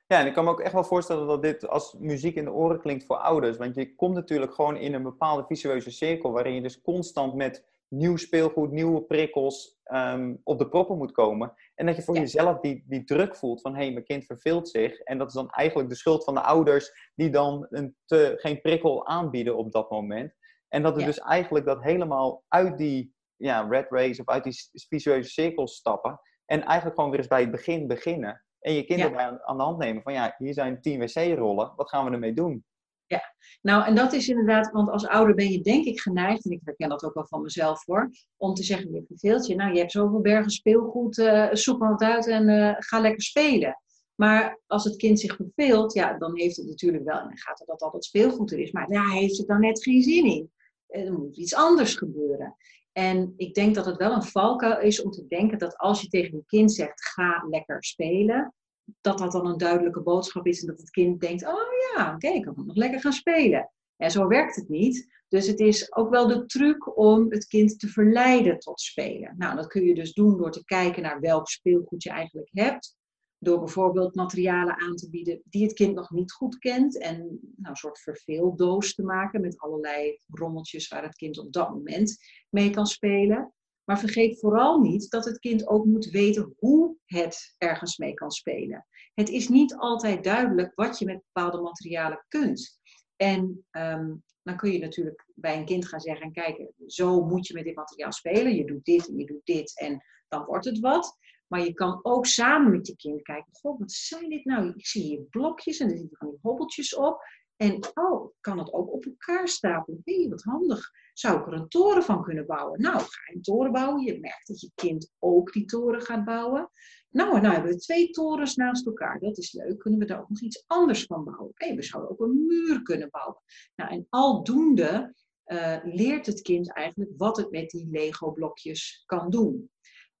Ja, 0.07 0.19
en 0.19 0.27
ik 0.27 0.33
kan 0.33 0.43
me 0.43 0.49
ook 0.49 0.59
echt 0.59 0.73
wel 0.73 0.83
voorstellen 0.83 1.27
dat 1.27 1.41
dit 1.41 1.67
als 1.67 1.95
muziek 1.99 2.35
in 2.35 2.43
de 2.43 2.51
oren 2.51 2.81
klinkt 2.81 3.05
voor 3.05 3.17
ouders. 3.17 3.57
Want 3.57 3.75
je 3.75 3.95
komt 3.95 4.15
natuurlijk 4.15 4.53
gewoon 4.53 4.77
in 4.77 4.93
een 4.93 5.03
bepaalde 5.03 5.45
visueuze 5.47 5.91
cirkel, 5.91 6.31
waarin 6.31 6.53
je 6.53 6.61
dus 6.61 6.81
constant 6.81 7.33
met 7.33 7.65
nieuw 7.87 8.17
speelgoed, 8.17 8.71
nieuwe 8.71 9.01
prikkels 9.01 9.79
um, 9.93 10.41
op 10.43 10.59
de 10.59 10.69
proppen 10.69 10.97
moet 10.97 11.11
komen. 11.11 11.53
En 11.75 11.85
dat 11.85 11.95
je 11.95 12.01
voor 12.01 12.17
jezelf 12.17 12.59
die, 12.59 12.83
die 12.87 13.03
druk 13.03 13.35
voelt 13.35 13.61
van 13.61 13.75
hé, 13.75 13.83
hey, 13.83 13.91
mijn 13.91 14.05
kind 14.05 14.25
verveelt 14.25 14.69
zich. 14.69 14.99
En 14.99 15.17
dat 15.17 15.27
is 15.27 15.33
dan 15.33 15.49
eigenlijk 15.49 15.89
de 15.89 15.95
schuld 15.95 16.23
van 16.23 16.33
de 16.33 16.41
ouders 16.41 17.11
die 17.15 17.29
dan 17.29 17.67
een 17.69 17.95
te, 18.05 18.33
geen 18.37 18.61
prikkel 18.61 19.07
aanbieden 19.07 19.57
op 19.57 19.71
dat 19.71 19.89
moment. 19.89 20.33
En 20.67 20.83
dat 20.83 20.97
er 20.97 21.05
dus 21.05 21.19
eigenlijk 21.19 21.65
dat 21.65 21.83
helemaal 21.83 22.43
uit 22.47 22.77
die 22.77 23.13
ja, 23.35 23.67
red 23.69 23.85
race 23.89 24.21
of 24.21 24.29
uit 24.29 24.43
die 24.43 24.53
visueuze 24.89 25.29
cirkels 25.29 25.75
stappen. 25.75 26.19
En 26.45 26.63
eigenlijk 26.63 26.95
gewoon 26.95 27.09
weer 27.09 27.19
eens 27.19 27.29
bij 27.29 27.41
het 27.41 27.51
begin 27.51 27.87
beginnen. 27.87 28.43
En 28.59 28.73
je 28.73 28.85
kinderen 28.85 29.19
aan, 29.19 29.41
aan 29.41 29.57
de 29.57 29.63
hand 29.63 29.77
nemen 29.77 30.03
van 30.03 30.13
ja, 30.13 30.35
hier 30.37 30.53
zijn 30.53 30.81
tien 30.81 30.99
wc-rollen, 30.99 31.73
wat 31.75 31.89
gaan 31.89 32.05
we 32.05 32.11
ermee 32.11 32.33
doen? 32.33 32.65
Ja, 33.07 33.35
nou 33.61 33.85
en 33.85 33.95
dat 33.95 34.13
is 34.13 34.29
inderdaad, 34.29 34.71
want 34.71 34.89
als 34.89 35.07
ouder 35.07 35.35
ben 35.35 35.51
je 35.51 35.61
denk 35.61 35.85
ik 35.85 35.99
geneigd, 35.99 36.45
en 36.45 36.51
ik 36.51 36.61
herken 36.63 36.89
dat 36.89 37.03
ook 37.03 37.13
wel 37.13 37.27
van 37.27 37.41
mezelf 37.41 37.85
hoor, 37.85 38.11
om 38.37 38.53
te 38.53 38.63
zeggen, 38.63 38.93
je 38.93 39.03
verveelt 39.07 39.47
je, 39.47 39.55
nou 39.55 39.73
je 39.73 39.79
hebt 39.79 39.91
zoveel 39.91 40.21
bergen 40.21 40.51
speelgoed, 40.51 41.17
uh, 41.17 41.47
zoek 41.51 41.79
maar 41.79 41.89
wat 41.89 42.01
uit 42.01 42.27
en 42.27 42.49
uh, 42.49 42.75
ga 42.77 42.99
lekker 42.99 43.21
spelen. 43.21 43.79
Maar 44.15 44.59
als 44.67 44.83
het 44.83 44.95
kind 44.95 45.19
zich 45.19 45.35
verveelt, 45.35 45.93
ja, 45.93 46.17
dan 46.17 46.37
heeft 46.37 46.55
het 46.55 46.67
natuurlijk 46.67 47.03
wel, 47.03 47.19
en 47.19 47.27
dan 47.27 47.37
gaat 47.37 47.59
er 47.59 47.65
dat 47.65 47.81
altijd 47.81 48.05
speelgoed 48.05 48.51
er 48.51 48.59
is, 48.59 48.71
maar 48.71 48.91
ja, 48.91 49.09
heeft 49.09 49.37
het 49.37 49.47
dan 49.47 49.59
net 49.59 49.83
geen 49.83 50.01
zin 50.01 50.25
in. 50.25 50.51
Er 50.87 51.13
moet 51.13 51.37
iets 51.37 51.55
anders 51.55 51.95
gebeuren. 51.95 52.55
En 52.91 53.33
ik 53.37 53.53
denk 53.53 53.75
dat 53.75 53.85
het 53.85 53.97
wel 53.97 54.11
een 54.11 54.23
valkuil 54.23 54.79
is 54.79 55.01
om 55.01 55.11
te 55.11 55.27
denken 55.27 55.57
dat 55.57 55.77
als 55.77 56.01
je 56.01 56.07
tegen 56.07 56.33
een 56.33 56.45
kind 56.45 56.73
zegt, 56.73 57.05
ga 57.05 57.45
lekker 57.49 57.83
spelen, 57.83 58.53
dat 59.01 59.17
dat 59.17 59.31
dan 59.31 59.47
een 59.47 59.57
duidelijke 59.57 60.01
boodschap 60.01 60.47
is 60.47 60.61
en 60.61 60.67
dat 60.67 60.79
het 60.79 60.89
kind 60.89 61.19
denkt, 61.19 61.47
oh 61.47 61.71
ja, 61.95 62.13
oké, 62.13 62.27
ik 62.27 62.41
kan 62.41 62.53
nog 62.65 62.75
lekker 62.75 62.99
gaan 62.99 63.13
spelen. 63.13 63.71
En 63.97 64.11
zo 64.11 64.27
werkt 64.27 64.55
het 64.55 64.69
niet. 64.69 65.13
Dus 65.27 65.47
het 65.47 65.59
is 65.59 65.95
ook 65.95 66.09
wel 66.09 66.27
de 66.27 66.45
truc 66.45 66.97
om 66.97 67.31
het 67.31 67.47
kind 67.47 67.79
te 67.79 67.87
verleiden 67.87 68.59
tot 68.59 68.81
spelen. 68.81 69.35
Nou, 69.37 69.55
dat 69.55 69.67
kun 69.67 69.83
je 69.83 69.95
dus 69.95 70.13
doen 70.13 70.37
door 70.37 70.51
te 70.51 70.65
kijken 70.65 71.01
naar 71.01 71.19
welk 71.19 71.47
speelgoed 71.47 72.03
je 72.03 72.09
eigenlijk 72.09 72.49
hebt. 72.51 72.95
Door 73.37 73.59
bijvoorbeeld 73.59 74.15
materialen 74.15 74.79
aan 74.79 74.95
te 74.95 75.09
bieden 75.09 75.41
die 75.43 75.63
het 75.63 75.73
kind 75.73 75.95
nog 75.95 76.09
niet 76.09 76.31
goed 76.31 76.57
kent. 76.57 76.99
En 76.99 77.17
nou, 77.17 77.69
een 77.69 77.75
soort 77.75 77.99
verveeldoos 77.99 78.93
te 78.93 79.03
maken 79.03 79.41
met 79.41 79.59
allerlei 79.59 80.19
rommeltjes 80.27 80.87
waar 80.87 81.03
het 81.03 81.15
kind 81.15 81.37
op 81.37 81.53
dat 81.53 81.69
moment 81.69 82.17
mee 82.49 82.69
kan 82.69 82.85
spelen. 82.85 83.53
Maar 83.85 83.99
vergeet 83.99 84.39
vooral 84.39 84.79
niet 84.79 85.09
dat 85.09 85.25
het 85.25 85.39
kind 85.39 85.67
ook 85.67 85.85
moet 85.85 86.05
weten 86.05 86.53
hoe 86.57 86.95
het 87.05 87.55
ergens 87.57 87.97
mee 87.97 88.13
kan 88.13 88.31
spelen. 88.31 88.87
Het 89.13 89.29
is 89.29 89.49
niet 89.49 89.75
altijd 89.75 90.23
duidelijk 90.23 90.71
wat 90.75 90.99
je 90.99 91.05
met 91.05 91.23
bepaalde 91.31 91.61
materialen 91.61 92.25
kunt. 92.27 92.79
En 93.15 93.65
um, 93.71 94.23
dan 94.45 94.57
kun 94.57 94.71
je 94.71 94.79
natuurlijk 94.79 95.25
bij 95.35 95.57
een 95.57 95.65
kind 95.65 95.87
gaan 95.87 95.99
zeggen: 95.99 96.31
kijk, 96.31 96.71
zo 96.87 97.25
moet 97.25 97.47
je 97.47 97.53
met 97.53 97.63
dit 97.63 97.75
materiaal 97.75 98.11
spelen. 98.11 98.55
Je 98.55 98.65
doet 98.65 98.85
dit 98.85 99.07
en 99.07 99.17
je 99.17 99.25
doet 99.25 99.45
dit 99.45 99.79
en 99.79 100.03
dan 100.27 100.45
wordt 100.45 100.65
het 100.65 100.79
wat. 100.79 101.17
Maar 101.47 101.63
je 101.63 101.73
kan 101.73 101.99
ook 102.01 102.25
samen 102.25 102.71
met 102.71 102.87
je 102.87 102.95
kind 102.95 103.21
kijken: 103.21 103.53
Goh, 103.55 103.79
wat 103.79 103.91
zijn 103.91 104.29
dit 104.29 104.45
nou? 104.45 104.73
Ik 104.75 104.87
zie 104.87 105.03
hier 105.03 105.21
blokjes 105.21 105.79
en 105.79 105.91
er 105.91 105.97
zitten 105.97 106.17
van 106.17 106.29
die 106.29 106.39
hobbeltjes 106.41 106.95
op. 106.95 107.21
En 107.55 107.79
oh, 107.93 108.33
kan 108.39 108.57
het 108.57 108.73
ook 108.73 108.93
op 108.93 109.05
elkaar 109.05 109.47
stapelen? 109.47 110.01
Hé, 110.03 110.19
hey, 110.19 110.29
wat 110.29 110.43
handig. 110.43 110.91
Zou 111.13 111.39
ik 111.39 111.47
er 111.47 111.53
een 111.53 111.67
toren 111.67 112.03
van 112.03 112.23
kunnen 112.23 112.45
bouwen? 112.45 112.81
Nou, 112.81 112.99
ga 112.99 113.33
een 113.33 113.41
toren 113.41 113.71
bouwen. 113.71 114.03
Je 114.03 114.19
merkt 114.19 114.47
dat 114.47 114.61
je 114.61 114.71
kind 114.75 115.11
ook 115.19 115.53
die 115.53 115.65
toren 115.65 116.01
gaat 116.01 116.25
bouwen. 116.25 116.69
Nou, 117.09 117.41
nou 117.41 117.53
hebben 117.53 117.71
we 117.71 117.77
twee 117.77 118.09
torens 118.09 118.55
naast 118.55 118.85
elkaar. 118.85 119.19
Dat 119.19 119.37
is 119.37 119.51
leuk. 119.53 119.79
Kunnen 119.79 119.99
we 119.99 120.05
daar 120.05 120.19
ook 120.19 120.29
nog 120.29 120.41
iets 120.41 120.63
anders 120.67 121.03
van 121.03 121.23
bouwen? 121.23 121.51
Hey, 121.53 121.75
we 121.75 121.83
zouden 121.83 122.11
ook 122.11 122.19
een 122.19 122.45
muur 122.45 122.81
kunnen 122.81 123.09
bouwen. 123.11 123.41
Nou, 123.75 123.91
en 123.91 124.07
aldoende 124.09 125.13
uh, 125.45 125.77
leert 125.83 126.25
het 126.25 126.41
kind 126.41 126.73
eigenlijk 126.73 127.11
wat 127.17 127.37
het 127.37 127.51
met 127.51 127.69
die 127.69 127.87
Lego-blokjes 127.91 129.03
kan 129.05 129.29
doen. 129.29 129.69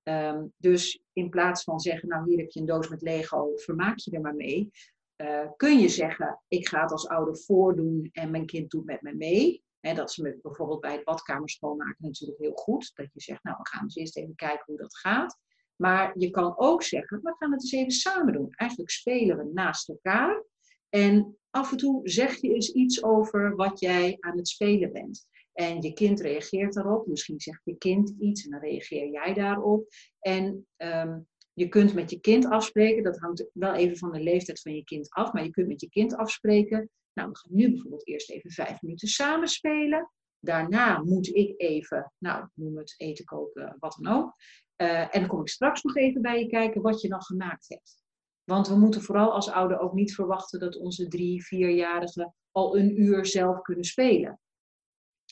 Um, 0.03 0.53
dus 0.57 1.03
in 1.13 1.29
plaats 1.29 1.63
van 1.63 1.79
zeggen, 1.79 2.09
nou 2.09 2.29
hier 2.29 2.37
heb 2.37 2.49
je 2.49 2.59
een 2.59 2.65
doos 2.65 2.87
met 2.87 3.01
Lego, 3.01 3.51
vermaak 3.55 3.97
je 3.97 4.11
er 4.11 4.21
maar 4.21 4.35
mee. 4.35 4.71
Uh, 5.17 5.47
kun 5.55 5.79
je 5.79 5.89
zeggen, 5.89 6.41
ik 6.47 6.67
ga 6.67 6.81
het 6.81 6.91
als 6.91 7.07
ouder 7.07 7.37
voordoen 7.37 8.09
en 8.11 8.31
mijn 8.31 8.45
kind 8.45 8.69
doet 8.71 8.85
met 8.85 9.01
me 9.01 9.13
mee. 9.13 9.63
He, 9.79 9.93
dat 9.93 10.09
is 10.09 10.21
bijvoorbeeld 10.41 10.81
bij 10.81 10.91
het 10.91 11.03
badkamer 11.03 11.49
schoonmaken 11.49 12.05
natuurlijk 12.05 12.39
heel 12.39 12.53
goed. 12.55 12.91
Dat 12.93 13.13
je 13.13 13.21
zegt, 13.21 13.43
nou 13.43 13.57
we 13.57 13.67
gaan 13.67 13.83
eens 13.83 13.95
eerst 13.95 14.17
even 14.17 14.35
kijken 14.35 14.63
hoe 14.65 14.77
dat 14.77 14.97
gaat. 14.97 15.39
Maar 15.75 16.19
je 16.19 16.29
kan 16.29 16.57
ook 16.57 16.83
zeggen, 16.83 17.19
we 17.23 17.35
gaan 17.37 17.51
het 17.51 17.61
eens 17.61 17.71
even 17.71 17.91
samen 17.91 18.33
doen. 18.33 18.51
Eigenlijk 18.51 18.91
spelen 18.91 19.37
we 19.37 19.51
naast 19.53 19.89
elkaar. 19.89 20.43
En 20.89 21.37
af 21.49 21.71
en 21.71 21.77
toe 21.77 22.09
zeg 22.09 22.35
je 22.41 22.53
eens 22.53 22.71
iets 22.71 23.03
over 23.03 23.55
wat 23.55 23.79
jij 23.79 24.17
aan 24.19 24.37
het 24.37 24.47
spelen 24.47 24.91
bent. 24.91 25.27
En 25.53 25.81
je 25.81 25.93
kind 25.93 26.21
reageert 26.21 26.73
daarop. 26.73 27.07
Misschien 27.07 27.39
zegt 27.39 27.61
je 27.63 27.77
kind 27.77 28.13
iets 28.19 28.45
en 28.45 28.51
dan 28.51 28.59
reageer 28.59 29.09
jij 29.09 29.33
daarop. 29.33 29.87
En 30.19 30.67
um, 30.77 31.27
je 31.55 31.67
kunt 31.67 31.93
met 31.93 32.09
je 32.09 32.19
kind 32.19 32.45
afspreken, 32.45 33.03
dat 33.03 33.19
hangt 33.19 33.45
wel 33.53 33.73
even 33.73 33.97
van 33.97 34.11
de 34.11 34.19
leeftijd 34.19 34.61
van 34.61 34.75
je 34.75 34.83
kind 34.83 35.09
af, 35.09 35.33
maar 35.33 35.43
je 35.43 35.49
kunt 35.49 35.67
met 35.67 35.81
je 35.81 35.89
kind 35.89 36.15
afspreken. 36.15 36.89
Nou, 37.13 37.29
we 37.29 37.37
gaan 37.37 37.55
nu 37.55 37.69
bijvoorbeeld 37.69 38.07
eerst 38.07 38.29
even 38.29 38.51
vijf 38.51 38.81
minuten 38.81 39.07
samen 39.07 39.47
spelen. 39.47 40.11
Daarna 40.39 41.03
moet 41.03 41.35
ik 41.35 41.53
even, 41.57 42.13
nou, 42.17 42.47
noem 42.53 42.77
het 42.77 42.93
eten 42.97 43.25
koken, 43.25 43.75
wat 43.79 43.97
dan 43.99 44.13
ook. 44.13 44.33
Uh, 44.81 44.99
en 44.99 45.19
dan 45.19 45.27
kom 45.27 45.41
ik 45.41 45.47
straks 45.47 45.83
nog 45.83 45.95
even 45.95 46.21
bij 46.21 46.39
je 46.39 46.47
kijken 46.47 46.81
wat 46.81 47.01
je 47.01 47.09
dan 47.09 47.21
gemaakt 47.21 47.69
hebt. 47.69 48.03
Want 48.43 48.67
we 48.67 48.75
moeten 48.75 49.01
vooral 49.01 49.33
als 49.33 49.49
ouder 49.49 49.79
ook 49.79 49.93
niet 49.93 50.15
verwachten 50.15 50.59
dat 50.59 50.77
onze 50.77 51.07
drie, 51.07 51.45
vierjarigen 51.45 52.35
al 52.51 52.77
een 52.77 53.01
uur 53.01 53.25
zelf 53.25 53.61
kunnen 53.61 53.85
spelen. 53.85 54.39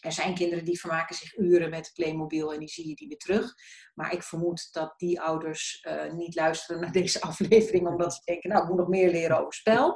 Er 0.03 0.11
zijn 0.11 0.35
kinderen 0.35 0.65
die 0.65 0.79
vermaken 0.79 1.15
zich 1.15 1.37
uren 1.37 1.69
met 1.69 1.91
Playmobil 1.93 2.53
en 2.53 2.59
die 2.59 2.67
zie 2.67 2.87
je 2.87 2.95
die 2.95 3.07
weer 3.07 3.17
terug. 3.17 3.53
Maar 3.93 4.13
ik 4.13 4.23
vermoed 4.23 4.67
dat 4.71 4.93
die 4.97 5.21
ouders 5.21 5.85
uh, 5.87 6.13
niet 6.13 6.35
luisteren 6.35 6.81
naar 6.81 6.91
deze 6.91 7.21
aflevering 7.29 7.87
omdat 7.87 8.13
ze 8.13 8.21
denken, 8.23 8.49
nou, 8.49 8.63
ik 8.63 8.69
moet 8.69 8.77
nog 8.77 8.87
meer 8.87 9.11
leren 9.11 9.39
over 9.39 9.53
spel. 9.53 9.95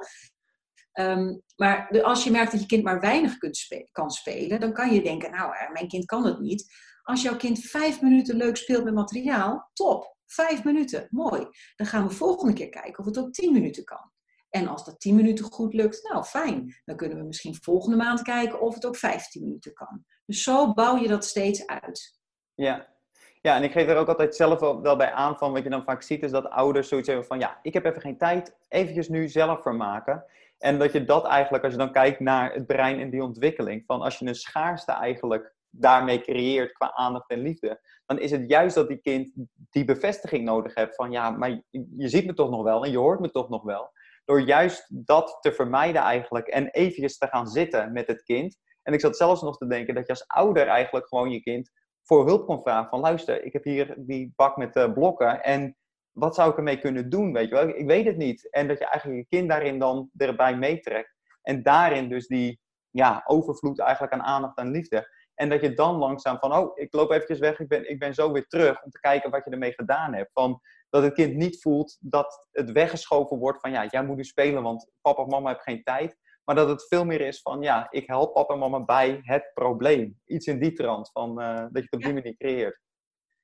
Um, 0.99 1.41
maar 1.55 2.01
als 2.03 2.23
je 2.23 2.31
merkt 2.31 2.51
dat 2.51 2.61
je 2.61 2.65
kind 2.67 2.83
maar 2.83 2.99
weinig 2.99 3.37
kunt 3.37 3.67
kan 3.91 4.09
spelen, 4.09 4.59
dan 4.59 4.73
kan 4.73 4.93
je 4.93 5.01
denken, 5.01 5.31
nou, 5.31 5.53
uh, 5.53 5.71
mijn 5.71 5.87
kind 5.87 6.05
kan 6.05 6.25
het 6.25 6.39
niet. 6.39 6.65
Als 7.03 7.21
jouw 7.21 7.35
kind 7.35 7.59
vijf 7.59 8.01
minuten 8.01 8.35
leuk 8.35 8.57
speelt 8.57 8.83
met 8.83 8.93
materiaal, 8.93 9.69
top. 9.73 10.15
Vijf 10.25 10.63
minuten, 10.63 11.07
mooi. 11.09 11.47
Dan 11.75 11.87
gaan 11.87 12.07
we 12.07 12.13
volgende 12.13 12.53
keer 12.53 12.69
kijken 12.69 12.99
of 12.99 13.05
het 13.05 13.19
ook 13.19 13.33
tien 13.33 13.53
minuten 13.53 13.83
kan. 13.83 14.11
En 14.49 14.67
als 14.67 14.85
dat 14.85 14.99
10 14.99 15.15
minuten 15.15 15.45
goed 15.45 15.73
lukt, 15.73 16.09
nou 16.09 16.23
fijn. 16.23 16.75
Dan 16.85 16.95
kunnen 16.95 17.17
we 17.17 17.23
misschien 17.23 17.55
volgende 17.55 17.97
maand 17.97 18.21
kijken 18.21 18.61
of 18.61 18.73
het 18.73 18.85
ook 18.85 18.95
15 18.95 19.43
minuten 19.43 19.73
kan. 19.73 20.05
Dus 20.25 20.43
zo 20.43 20.73
bouw 20.73 20.97
je 20.97 21.07
dat 21.07 21.25
steeds 21.25 21.65
uit. 21.65 22.19
Ja. 22.53 22.95
Ja, 23.41 23.55
en 23.55 23.63
ik 23.63 23.71
geef 23.71 23.87
er 23.87 23.97
ook 23.97 24.07
altijd 24.07 24.35
zelf 24.35 24.59
wel, 24.59 24.95
bij 24.95 25.11
aan 25.11 25.37
van 25.37 25.51
wat 25.51 25.63
je 25.63 25.69
dan 25.69 25.83
vaak 25.83 26.01
ziet, 26.01 26.23
is 26.23 26.31
dat 26.31 26.49
ouders 26.49 26.87
zoiets 26.87 27.07
hebben 27.07 27.25
van 27.25 27.39
ja, 27.39 27.59
ik 27.61 27.73
heb 27.73 27.85
even 27.85 28.01
geen 28.01 28.17
tijd, 28.17 28.57
eventjes 28.67 29.09
nu 29.09 29.27
zelf 29.27 29.61
vermaken. 29.61 30.25
En 30.57 30.79
dat 30.79 30.91
je 30.91 31.05
dat 31.05 31.25
eigenlijk, 31.25 31.63
als 31.63 31.73
je 31.73 31.79
dan 31.79 31.91
kijkt 31.91 32.19
naar 32.19 32.53
het 32.53 32.65
brein 32.65 32.99
en 32.99 33.09
die 33.09 33.23
ontwikkeling, 33.23 33.83
van 33.85 34.01
als 34.01 34.19
je 34.19 34.25
een 34.25 34.35
schaarste 34.35 34.91
eigenlijk 34.91 35.55
daarmee 35.69 36.21
creëert 36.21 36.71
qua 36.71 36.93
aandacht 36.93 37.29
en 37.29 37.41
liefde, 37.41 37.81
dan 38.05 38.19
is 38.19 38.31
het 38.31 38.49
juist 38.49 38.75
dat 38.75 38.87
die 38.87 38.97
kind 38.97 39.31
die 39.69 39.85
bevestiging 39.85 40.45
nodig 40.45 40.75
heeft 40.75 40.95
van 40.95 41.11
ja, 41.11 41.29
maar 41.29 41.61
je 41.71 42.07
ziet 42.09 42.25
me 42.25 42.33
toch 42.33 42.49
nog 42.49 42.63
wel 42.63 42.85
en 42.85 42.91
je 42.91 42.97
hoort 42.97 43.19
me 43.19 43.31
toch 43.31 43.49
nog 43.49 43.63
wel. 43.63 43.91
Door 44.27 44.41
juist 44.41 45.05
dat 45.05 45.37
te 45.41 45.51
vermijden 45.51 46.01
eigenlijk 46.01 46.47
en 46.47 46.69
eventjes 46.69 47.17
te 47.17 47.27
gaan 47.27 47.47
zitten 47.47 47.91
met 47.91 48.07
het 48.07 48.23
kind. 48.23 48.57
En 48.83 48.93
ik 48.93 48.99
zat 48.99 49.17
zelfs 49.17 49.41
nog 49.41 49.57
te 49.57 49.67
denken 49.67 49.95
dat 49.95 50.05
je 50.05 50.11
als 50.11 50.27
ouder 50.27 50.67
eigenlijk 50.67 51.07
gewoon 51.07 51.31
je 51.31 51.41
kind 51.41 51.71
voor 52.03 52.25
hulp 52.25 52.45
kon 52.45 52.61
vragen 52.61 52.89
van 52.89 52.99
luister, 52.99 53.43
ik 53.43 53.53
heb 53.53 53.63
hier 53.63 53.93
die 53.97 54.33
bak 54.35 54.57
met 54.57 54.75
uh, 54.75 54.93
blokken 54.93 55.43
en 55.43 55.77
wat 56.11 56.35
zou 56.35 56.51
ik 56.51 56.57
ermee 56.57 56.79
kunnen 56.79 57.09
doen, 57.09 57.33
weet 57.33 57.49
je 57.49 57.55
wel? 57.55 57.67
Ik 57.67 57.87
weet 57.87 58.05
het 58.05 58.17
niet. 58.17 58.51
En 58.51 58.67
dat 58.67 58.79
je 58.79 58.85
eigenlijk 58.85 59.21
je 59.21 59.37
kind 59.37 59.49
daarin 59.49 59.79
dan 59.79 60.09
erbij 60.17 60.57
meetrekt. 60.57 61.15
En 61.41 61.63
daarin 61.63 62.09
dus 62.09 62.27
die 62.27 62.59
ja, 62.89 63.23
overvloed 63.25 63.79
eigenlijk 63.79 64.13
aan 64.13 64.21
aandacht 64.21 64.57
en 64.57 64.71
liefde. 64.71 65.15
En 65.35 65.49
dat 65.49 65.61
je 65.61 65.73
dan 65.73 65.95
langzaam 65.95 66.37
van, 66.39 66.53
oh, 66.53 66.71
ik 66.73 66.93
loop 66.93 67.11
eventjes 67.11 67.39
weg, 67.39 67.59
ik 67.59 67.67
ben, 67.67 67.89
ik 67.89 67.99
ben 67.99 68.13
zo 68.13 68.31
weer 68.31 68.47
terug 68.47 68.83
om 68.83 68.89
te 68.89 68.99
kijken 68.99 69.31
wat 69.31 69.45
je 69.45 69.51
ermee 69.51 69.73
gedaan 69.73 70.13
hebt. 70.13 70.31
Van, 70.33 70.61
dat 70.89 71.03
het 71.03 71.13
kind 71.13 71.35
niet 71.35 71.61
voelt 71.61 71.97
dat 71.99 72.47
het 72.51 72.71
weggeschoven 72.71 73.37
wordt 73.37 73.59
van, 73.59 73.71
ja, 73.71 73.87
jij 73.89 74.03
moet 74.03 74.15
nu 74.15 74.23
spelen, 74.23 74.63
want 74.63 74.89
papa 75.01 75.21
of 75.21 75.27
mama 75.27 75.45
hebben 75.45 75.63
geen 75.63 75.83
tijd. 75.83 76.17
Maar 76.43 76.55
dat 76.55 76.69
het 76.69 76.87
veel 76.87 77.05
meer 77.05 77.21
is 77.21 77.41
van, 77.41 77.61
ja, 77.61 77.87
ik 77.89 78.07
help 78.07 78.33
papa 78.33 78.53
en 78.53 78.59
mama 78.59 78.83
bij 78.83 79.19
het 79.21 79.51
probleem. 79.53 80.19
Iets 80.25 80.45
in 80.45 80.59
die 80.59 80.73
trant, 80.73 81.09
van, 81.11 81.41
uh, 81.41 81.55
dat 81.55 81.71
je 81.71 81.81
het 81.81 81.93
op 81.93 82.01
die 82.01 82.13
manier 82.13 82.37
creëert. 82.37 82.79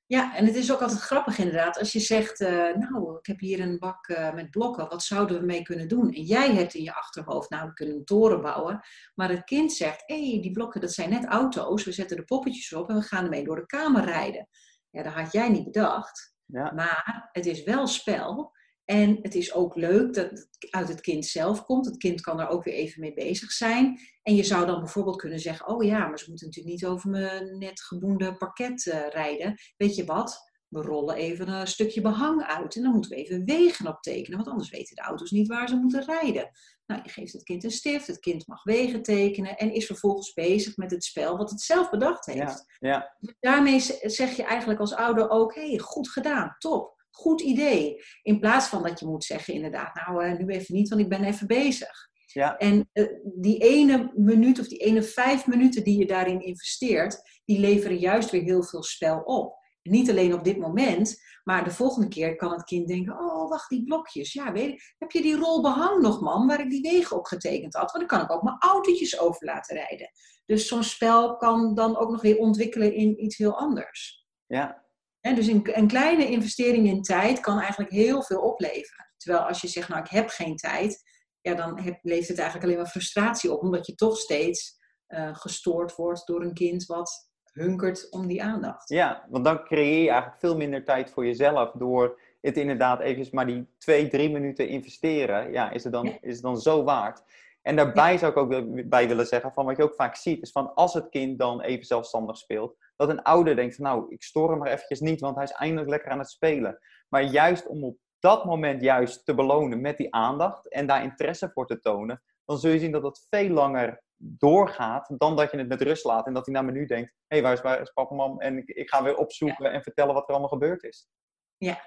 Ja, 0.06 0.36
en 0.36 0.46
het 0.46 0.54
is 0.54 0.72
ook 0.72 0.80
altijd 0.80 1.00
grappig 1.00 1.38
inderdaad. 1.38 1.78
Als 1.78 1.92
je 1.92 2.00
zegt, 2.00 2.40
uh, 2.40 2.74
nou, 2.74 3.18
ik 3.18 3.26
heb 3.26 3.38
hier 3.38 3.60
een 3.60 3.78
bak 3.78 4.08
uh, 4.08 4.34
met 4.34 4.50
blokken, 4.50 4.88
wat 4.88 5.02
zouden 5.02 5.40
we 5.40 5.46
mee 5.46 5.62
kunnen 5.62 5.88
doen? 5.88 6.12
En 6.12 6.22
jij 6.22 6.54
hebt 6.54 6.74
in 6.74 6.82
je 6.82 6.94
achterhoofd, 6.94 7.50
nou, 7.50 7.68
we 7.68 7.72
kunnen 7.72 7.96
een 7.96 8.04
toren 8.04 8.40
bouwen. 8.42 8.80
Maar 9.14 9.28
het 9.28 9.44
kind 9.44 9.72
zegt, 9.72 10.02
hé, 10.06 10.30
hey, 10.30 10.40
die 10.42 10.50
blokken, 10.50 10.80
dat 10.80 10.92
zijn 10.92 11.10
net 11.10 11.24
auto's. 11.24 11.84
We 11.84 11.92
zetten 11.92 12.16
de 12.16 12.24
poppetjes 12.24 12.72
op 12.72 12.88
en 12.88 12.94
we 12.94 13.02
gaan 13.02 13.24
ermee 13.24 13.44
door 13.44 13.56
de 13.56 13.66
kamer 13.66 14.04
rijden. 14.04 14.48
Ja, 14.90 15.02
dat 15.02 15.12
had 15.12 15.32
jij 15.32 15.48
niet 15.48 15.64
bedacht. 15.64 16.33
Ja. 16.46 16.72
Maar 16.72 17.28
het 17.32 17.46
is 17.46 17.62
wel 17.62 17.86
spel. 17.86 18.52
En 18.84 19.18
het 19.22 19.34
is 19.34 19.54
ook 19.54 19.74
leuk 19.74 20.14
dat 20.14 20.30
het 20.30 20.48
uit 20.70 20.88
het 20.88 21.00
kind 21.00 21.26
zelf 21.26 21.64
komt. 21.64 21.86
Het 21.86 21.96
kind 21.96 22.20
kan 22.20 22.40
er 22.40 22.48
ook 22.48 22.64
weer 22.64 22.74
even 22.74 23.00
mee 23.00 23.14
bezig 23.14 23.52
zijn. 23.52 23.98
En 24.22 24.34
je 24.34 24.42
zou 24.42 24.66
dan 24.66 24.78
bijvoorbeeld 24.78 25.16
kunnen 25.16 25.40
zeggen: 25.40 25.68
Oh 25.68 25.84
ja, 25.84 26.06
maar 26.06 26.18
ze 26.18 26.28
moeten 26.28 26.46
natuurlijk 26.46 26.74
niet 26.74 26.86
over 26.86 27.10
mijn 27.10 27.58
net 27.58 27.80
geboende 27.80 28.36
parket 28.36 28.86
uh, 28.86 29.08
rijden. 29.08 29.54
Weet 29.76 29.94
je 29.94 30.04
wat? 30.04 30.52
We 30.74 30.82
rollen 30.82 31.16
even 31.16 31.48
een 31.48 31.66
stukje 31.66 32.00
behang 32.00 32.42
uit. 32.42 32.76
En 32.76 32.82
dan 32.82 32.92
moeten 32.92 33.10
we 33.10 33.16
even 33.16 33.44
wegen 33.44 33.86
optekenen. 33.86 34.36
Want 34.36 34.50
anders 34.50 34.70
weten 34.70 34.96
de 34.96 35.02
auto's 35.02 35.30
niet 35.30 35.48
waar 35.48 35.68
ze 35.68 35.76
moeten 35.76 36.04
rijden. 36.04 36.50
Nou, 36.86 37.00
je 37.04 37.08
geeft 37.08 37.32
het 37.32 37.42
kind 37.42 37.64
een 37.64 37.70
stift. 37.70 38.06
Het 38.06 38.18
kind 38.18 38.46
mag 38.46 38.62
wegen 38.62 39.02
tekenen. 39.02 39.56
En 39.56 39.72
is 39.72 39.86
vervolgens 39.86 40.32
bezig 40.32 40.76
met 40.76 40.90
het 40.90 41.04
spel 41.04 41.36
wat 41.36 41.50
het 41.50 41.60
zelf 41.60 41.90
bedacht 41.90 42.26
heeft. 42.26 42.64
Ja, 42.78 42.88
ja. 42.88 43.14
Dus 43.20 43.34
daarmee 43.40 43.80
zeg 44.02 44.36
je 44.36 44.44
eigenlijk 44.44 44.80
als 44.80 44.94
ouder 44.94 45.30
ook: 45.30 45.54
Hé, 45.54 45.68
hey, 45.68 45.78
goed 45.78 46.10
gedaan, 46.10 46.56
top 46.58 46.94
goed 47.14 47.40
idee. 47.40 48.02
In 48.22 48.40
plaats 48.40 48.66
van 48.66 48.82
dat 48.82 49.00
je 49.00 49.06
moet 49.06 49.24
zeggen, 49.24 49.54
inderdaad, 49.54 49.94
nou, 49.94 50.26
uh, 50.26 50.38
nu 50.38 50.46
even 50.46 50.74
niet, 50.74 50.88
want 50.88 51.00
ik 51.00 51.08
ben 51.08 51.24
even 51.24 51.46
bezig. 51.46 52.08
Ja. 52.26 52.56
En 52.56 52.90
uh, 52.92 53.08
die 53.34 53.58
ene 53.58 54.12
minuut 54.14 54.60
of 54.60 54.68
die 54.68 54.78
ene 54.78 55.02
vijf 55.02 55.46
minuten 55.46 55.84
die 55.84 55.98
je 55.98 56.06
daarin 56.06 56.40
investeert, 56.40 57.40
die 57.44 57.58
leveren 57.58 57.98
juist 57.98 58.30
weer 58.30 58.42
heel 58.42 58.62
veel 58.62 58.82
spel 58.82 59.20
op. 59.20 59.62
niet 59.90 60.10
alleen 60.10 60.34
op 60.34 60.44
dit 60.44 60.58
moment, 60.58 61.22
maar 61.44 61.64
de 61.64 61.70
volgende 61.70 62.08
keer 62.08 62.36
kan 62.36 62.52
het 62.52 62.64
kind 62.64 62.88
denken: 62.88 63.18
Oh, 63.18 63.48
wacht, 63.48 63.68
die 63.68 63.84
blokjes. 63.84 64.32
Ja, 64.32 64.52
weet 64.52 64.68
ik, 64.68 64.94
heb 64.98 65.10
je 65.10 65.22
die 65.22 65.36
rol 65.36 65.62
behang 65.62 66.02
nog, 66.02 66.20
man, 66.20 66.46
waar 66.46 66.60
ik 66.60 66.70
die 66.70 66.82
wegen 66.82 67.16
op 67.16 67.26
getekend 67.26 67.74
had? 67.74 67.92
Want 67.92 68.08
dan 68.08 68.18
kan 68.18 68.26
ik 68.26 68.32
ook 68.32 68.42
mijn 68.42 68.56
autootjes 68.58 69.18
over 69.18 69.46
laten 69.46 69.76
rijden. 69.76 70.10
Dus 70.46 70.68
zo'n 70.68 70.82
spel 70.82 71.36
kan 71.36 71.74
dan 71.74 71.96
ook 71.96 72.10
nog 72.10 72.22
weer 72.22 72.38
ontwikkelen 72.38 72.94
in 72.94 73.24
iets 73.24 73.36
heel 73.36 73.58
anders. 73.58 74.26
Ja, 74.46 74.84
dus 75.20 75.46
een, 75.46 75.78
een, 75.78 75.88
kleine 75.88 76.30
investering 76.30 76.86
in 76.86 77.02
tijd 77.02 77.40
kan 77.40 77.58
eigenlijk 77.58 77.90
heel 77.90 78.22
veel 78.22 78.40
opleveren. 78.40 79.12
Terwijl 79.16 79.44
als 79.44 79.60
je 79.60 79.68
zegt, 79.68 79.88
nou 79.88 80.00
ik 80.00 80.10
heb 80.10 80.28
geen 80.28 80.56
tijd, 80.56 81.02
ja, 81.40 81.54
dan 81.54 81.78
heb, 81.80 81.98
levert 82.02 82.28
het 82.28 82.38
eigenlijk 82.38 82.66
alleen 82.66 82.82
maar 82.82 82.90
frustratie 82.90 83.52
op, 83.52 83.62
omdat 83.62 83.86
je 83.86 83.94
toch 83.94 84.18
steeds 84.18 84.78
uh, 85.08 85.36
gestoord 85.36 85.94
wordt 85.94 86.26
door 86.26 86.42
een 86.42 86.54
kind 86.54 86.84
wat 86.84 87.30
hunkert 87.54 88.10
om 88.10 88.26
die 88.26 88.42
aandacht. 88.42 88.88
Ja, 88.88 89.26
want 89.28 89.44
dan 89.44 89.64
creëer 89.64 90.02
je 90.02 90.08
eigenlijk 90.08 90.40
veel 90.40 90.56
minder 90.56 90.84
tijd 90.84 91.10
voor 91.10 91.26
jezelf 91.26 91.70
door 91.70 92.20
het 92.40 92.56
inderdaad 92.56 93.00
even 93.00 93.28
maar 93.30 93.46
die 93.46 93.66
twee, 93.78 94.08
drie 94.08 94.30
minuten 94.30 94.68
investeren. 94.68 95.52
Ja, 95.52 95.70
is 95.70 95.84
het 95.84 95.92
dan, 95.92 96.06
Is 96.20 96.34
het 96.34 96.42
dan 96.42 96.60
zo 96.60 96.84
waard? 96.84 97.22
En 97.62 97.76
daarbij 97.76 98.18
zou 98.18 98.32
ik 98.32 98.38
ook 98.38 98.88
bij 98.88 99.08
willen 99.08 99.26
zeggen, 99.26 99.52
van 99.52 99.64
wat 99.64 99.76
je 99.76 99.82
ook 99.82 99.94
vaak 99.94 100.16
ziet, 100.16 100.42
is 100.42 100.50
van 100.50 100.74
als 100.74 100.94
het 100.94 101.08
kind 101.08 101.38
dan 101.38 101.60
even 101.60 101.86
zelfstandig 101.86 102.36
speelt, 102.36 102.76
dat 102.96 103.08
een 103.08 103.22
ouder 103.22 103.56
denkt 103.56 103.74
van 103.74 103.84
nou, 103.84 104.06
ik 104.08 104.22
stoor 104.22 104.50
hem 104.50 104.58
maar 104.58 104.72
eventjes 104.72 105.00
niet, 105.00 105.20
want 105.20 105.34
hij 105.34 105.44
is 105.44 105.50
eindelijk 105.52 105.88
lekker 105.88 106.10
aan 106.10 106.18
het 106.18 106.30
spelen. 106.30 106.78
Maar 107.08 107.22
juist 107.22 107.66
om 107.66 107.84
op 107.84 107.96
dat 108.18 108.44
moment 108.44 108.82
juist 108.82 109.24
te 109.24 109.34
belonen 109.34 109.80
met 109.80 109.96
die 109.96 110.14
aandacht 110.14 110.68
en 110.68 110.86
daar 110.86 111.02
interesse 111.02 111.50
voor 111.52 111.66
te 111.66 111.80
tonen, 111.80 112.22
dan 112.44 112.58
zul 112.58 112.70
je 112.70 112.78
zien 112.78 112.92
dat 112.92 113.02
het 113.02 113.26
veel 113.30 113.48
langer 113.48 114.02
doorgaat 114.16 115.14
dan 115.18 115.36
dat 115.36 115.50
je 115.50 115.58
het 115.58 115.68
met 115.68 115.82
rust 115.82 116.04
laat 116.04 116.26
en 116.26 116.34
dat 116.34 116.44
hij 116.44 116.54
naar 116.54 116.64
me 116.64 116.72
nu 116.72 116.86
denkt, 116.86 117.10
hé, 117.26 117.36
hey, 117.36 117.42
waar, 117.42 117.52
is, 117.52 117.60
waar 117.60 117.80
is 117.80 117.92
papa, 117.92 118.14
mam? 118.14 118.40
En 118.40 118.56
ik, 118.56 118.68
ik 118.68 118.88
ga 118.88 119.02
weer 119.02 119.16
opzoeken 119.16 119.72
en 119.72 119.82
vertellen 119.82 120.14
wat 120.14 120.22
er 120.22 120.30
allemaal 120.30 120.48
gebeurd 120.48 120.82
is. 120.82 121.08
Ja, 121.56 121.80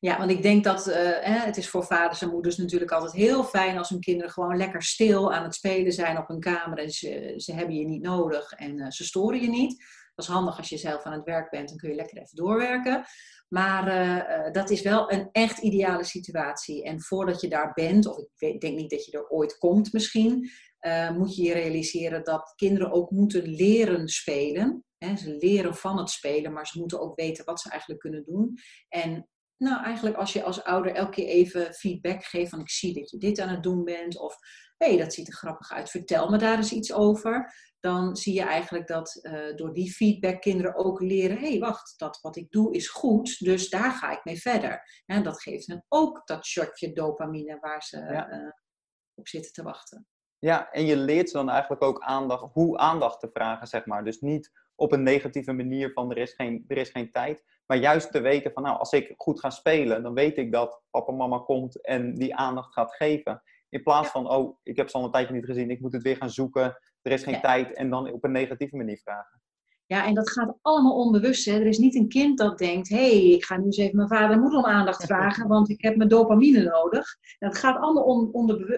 ja, 0.00 0.18
want 0.18 0.30
ik 0.30 0.42
denk 0.42 0.64
dat 0.64 0.88
uh, 0.88 0.94
hè, 1.20 1.38
het 1.38 1.56
is 1.56 1.68
voor 1.68 1.84
vaders 1.84 2.22
en 2.22 2.30
moeders 2.30 2.56
natuurlijk 2.56 2.90
altijd 2.90 3.12
heel 3.12 3.44
fijn 3.44 3.78
als 3.78 3.88
hun 3.88 4.00
kinderen 4.00 4.30
gewoon 4.30 4.56
lekker 4.56 4.82
stil 4.82 5.32
aan 5.32 5.42
het 5.42 5.54
spelen 5.54 5.92
zijn 5.92 6.18
op 6.18 6.28
hun 6.28 6.40
kamer 6.40 6.78
en 6.78 6.90
ze, 6.90 7.34
ze 7.36 7.52
hebben 7.52 7.74
je 7.74 7.84
niet 7.84 8.02
nodig 8.02 8.52
en 8.52 8.78
uh, 8.78 8.90
ze 8.90 9.04
storen 9.04 9.40
je 9.40 9.48
niet. 9.48 9.84
Dat 10.14 10.26
is 10.26 10.32
handig 10.32 10.58
als 10.58 10.68
je 10.68 10.76
zelf 10.76 11.02
aan 11.02 11.12
het 11.12 11.24
werk 11.24 11.50
bent, 11.50 11.68
dan 11.68 11.76
kun 11.76 11.88
je 11.88 11.94
lekker 11.94 12.18
even 12.18 12.36
doorwerken. 12.36 13.04
Maar 13.48 13.88
uh, 13.88 14.52
dat 14.52 14.70
is 14.70 14.82
wel 14.82 15.12
een 15.12 15.28
echt 15.32 15.58
ideale 15.58 16.04
situatie. 16.04 16.84
En 16.84 17.00
voordat 17.00 17.40
je 17.40 17.48
daar 17.48 17.72
bent, 17.72 18.06
of 18.06 18.18
ik 18.18 18.28
weet, 18.36 18.60
denk 18.60 18.76
niet 18.76 18.90
dat 18.90 19.04
je 19.04 19.12
er 19.12 19.28
ooit 19.28 19.58
komt 19.58 19.92
misschien, 19.92 20.50
moet 21.14 21.36
je 21.36 21.42
je 21.42 21.52
realiseren 21.52 22.24
dat 22.24 22.52
kinderen 22.56 22.92
ook 22.92 23.10
moeten 23.10 23.42
leren 23.42 24.08
spelen. 24.08 24.84
Hè, 24.98 25.16
ze 25.16 25.36
leren 25.36 25.74
van 25.74 25.98
het 25.98 26.10
spelen, 26.10 26.52
maar 26.52 26.66
ze 26.66 26.78
moeten 26.78 27.00
ook 27.00 27.16
weten 27.16 27.44
wat 27.44 27.60
ze 27.60 27.70
eigenlijk 27.70 28.00
kunnen 28.00 28.24
doen. 28.24 28.58
En 28.88 29.28
nou, 29.56 29.84
eigenlijk 29.84 30.16
als 30.16 30.32
je 30.32 30.42
als 30.42 30.64
ouder 30.64 30.94
elke 30.94 31.10
keer 31.10 31.26
even 31.26 31.74
feedback 31.74 32.24
geeft 32.24 32.50
van 32.50 32.60
ik 32.60 32.70
zie 32.70 32.94
dat 32.94 33.10
je 33.10 33.18
dit 33.18 33.40
aan 33.40 33.48
het 33.48 33.62
doen 33.62 33.84
bent 33.84 34.18
of 34.18 34.36
hé, 34.76 34.86
hey, 34.86 34.96
dat 34.96 35.14
ziet 35.14 35.28
er 35.28 35.34
grappig 35.34 35.72
uit, 35.72 35.90
vertel 35.90 36.30
me 36.30 36.38
daar 36.38 36.56
eens 36.56 36.72
iets 36.72 36.92
over. 36.92 37.54
Dan 37.80 38.16
zie 38.16 38.34
je 38.34 38.42
eigenlijk 38.42 38.86
dat 38.86 39.18
uh, 39.22 39.56
door 39.56 39.74
die 39.74 39.92
feedback 39.92 40.40
kinderen 40.40 40.74
ook 40.74 41.00
leren, 41.00 41.38
hé 41.38 41.48
hey, 41.48 41.58
wacht, 41.58 41.94
dat 41.96 42.20
wat 42.20 42.36
ik 42.36 42.50
doe 42.50 42.74
is 42.74 42.88
goed, 42.88 43.38
dus 43.38 43.68
daar 43.68 43.92
ga 43.92 44.10
ik 44.10 44.24
mee 44.24 44.40
verder. 44.40 45.02
En 45.06 45.22
dat 45.22 45.42
geeft 45.42 45.66
hen 45.66 45.84
ook 45.88 46.26
dat 46.26 46.46
shotje 46.46 46.92
dopamine 46.92 47.58
waar 47.60 47.82
ze 47.82 47.98
ja. 47.98 48.32
uh, 48.32 48.50
op 49.14 49.28
zitten 49.28 49.52
te 49.52 49.62
wachten. 49.62 50.06
Ja, 50.38 50.72
en 50.72 50.86
je 50.86 50.96
leert 50.96 51.30
ze 51.30 51.36
dan 51.36 51.50
eigenlijk 51.50 51.82
ook 51.82 52.00
aandacht, 52.00 52.52
hoe 52.52 52.78
aandacht 52.78 53.20
te 53.20 53.30
vragen, 53.32 53.66
zeg 53.66 53.86
maar. 53.86 54.04
Dus 54.04 54.20
niet 54.20 54.52
op 54.74 54.92
een 54.92 55.02
negatieve 55.02 55.52
manier 55.52 55.92
van 55.92 56.10
er 56.10 56.18
is 56.18 56.32
geen, 56.32 56.64
er 56.68 56.76
is 56.76 56.90
geen 56.90 57.12
tijd. 57.12 57.44
Maar 57.66 57.76
juist 57.76 58.12
te 58.12 58.20
weten 58.20 58.52
van 58.52 58.62
nou, 58.62 58.78
als 58.78 58.92
ik 58.92 59.14
goed 59.16 59.40
ga 59.40 59.50
spelen, 59.50 60.02
dan 60.02 60.14
weet 60.14 60.36
ik 60.38 60.52
dat 60.52 60.82
papa 60.90 61.12
en 61.12 61.18
mama 61.18 61.38
komt 61.38 61.84
en 61.84 62.14
die 62.14 62.34
aandacht 62.34 62.72
gaat 62.72 62.94
geven. 62.94 63.42
In 63.68 63.82
plaats 63.82 64.08
van, 64.08 64.30
oh, 64.30 64.58
ik 64.62 64.76
heb 64.76 64.88
ze 64.88 64.96
al 64.96 65.04
een 65.04 65.10
tijdje 65.10 65.34
niet 65.34 65.44
gezien, 65.44 65.70
ik 65.70 65.80
moet 65.80 65.92
het 65.92 66.02
weer 66.02 66.16
gaan 66.16 66.30
zoeken, 66.30 66.78
er 67.02 67.12
is 67.12 67.22
geen 67.22 67.40
tijd 67.40 67.72
en 67.72 67.90
dan 67.90 68.12
op 68.12 68.24
een 68.24 68.32
negatieve 68.32 68.76
manier 68.76 68.98
vragen. 68.98 69.40
Ja, 69.88 70.06
en 70.06 70.14
dat 70.14 70.30
gaat 70.30 70.58
allemaal 70.62 70.94
onbewust. 70.94 71.44
Hè? 71.44 71.52
Er 71.52 71.66
is 71.66 71.78
niet 71.78 71.94
een 71.94 72.08
kind 72.08 72.38
dat 72.38 72.58
denkt: 72.58 72.88
hé, 72.88 72.96
hey, 72.96 73.30
ik 73.30 73.44
ga 73.44 73.56
nu 73.56 73.64
eens 73.64 73.76
even 73.76 73.96
mijn 73.96 74.08
vader 74.08 74.30
en 74.30 74.40
moeder 74.40 74.58
om 74.58 74.66
aandacht 74.66 75.04
vragen, 75.12 75.48
want 75.48 75.68
ik 75.68 75.82
heb 75.82 75.96
mijn 75.96 76.08
dopamine 76.08 76.62
nodig. 76.62 77.16
Dat 77.38 77.58
gaat 77.58 77.80
allemaal 77.80 78.04
on, 78.04 78.32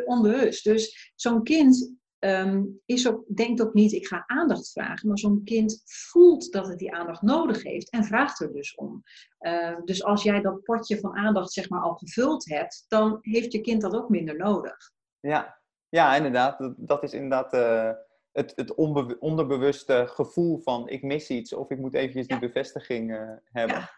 onbewust. 0.05 0.65
Dus 0.65 1.13
zo'n 1.15 1.43
kind 1.43 1.99
um, 2.19 2.81
is 2.87 3.09
ook, 3.09 3.25
denkt 3.35 3.63
ook 3.63 3.75
niet, 3.75 3.93
ik 3.93 4.07
ga 4.07 4.25
aandacht 4.27 4.73
vragen, 4.73 5.09
maar 5.09 5.19
zo'n 5.19 5.45
kind 5.45 5.83
voelt 5.85 6.53
dat 6.53 6.69
het 6.69 6.79
die 6.79 6.95
aandacht 6.95 7.23
nodig 7.23 7.63
heeft 7.63 7.91
en 7.91 8.05
vraagt 8.05 8.41
er 8.41 8.53
dus 8.53 8.75
om. 8.75 9.03
Uh, 9.41 9.77
dus 9.85 10.05
als 10.05 10.23
jij 10.23 10.41
dat 10.41 10.63
potje 10.63 11.01
van 11.01 11.17
aandacht 11.17 11.53
zeg 11.53 11.69
maar 11.69 11.81
al 11.83 11.95
gevuld 11.95 12.49
hebt, 12.49 12.85
dan 12.89 13.19
heeft 13.21 13.53
je 13.53 13.61
kind 13.61 13.81
dat 13.81 13.95
ook 13.95 14.09
minder 14.09 14.37
nodig. 14.37 14.77
Ja, 15.21 15.61
ja 15.89 16.17
inderdaad. 16.17 16.59
Dat, 16.59 16.75
dat 16.77 17.03
is 17.03 17.13
inderdaad 17.13 17.55
uh, 17.55 17.91
het, 18.33 18.53
het 18.57 18.75
onderbewuste 19.19 20.05
gevoel 20.07 20.61
van 20.61 20.89
ik 20.89 21.03
mis 21.03 21.29
iets 21.29 21.53
of 21.53 21.71
ik 21.71 21.79
moet 21.79 21.95
eventjes 21.95 22.27
die 22.27 22.39
bevestiging 22.39 23.11
uh, 23.11 23.31
hebben. 23.45 23.77
Ja. 23.77 23.91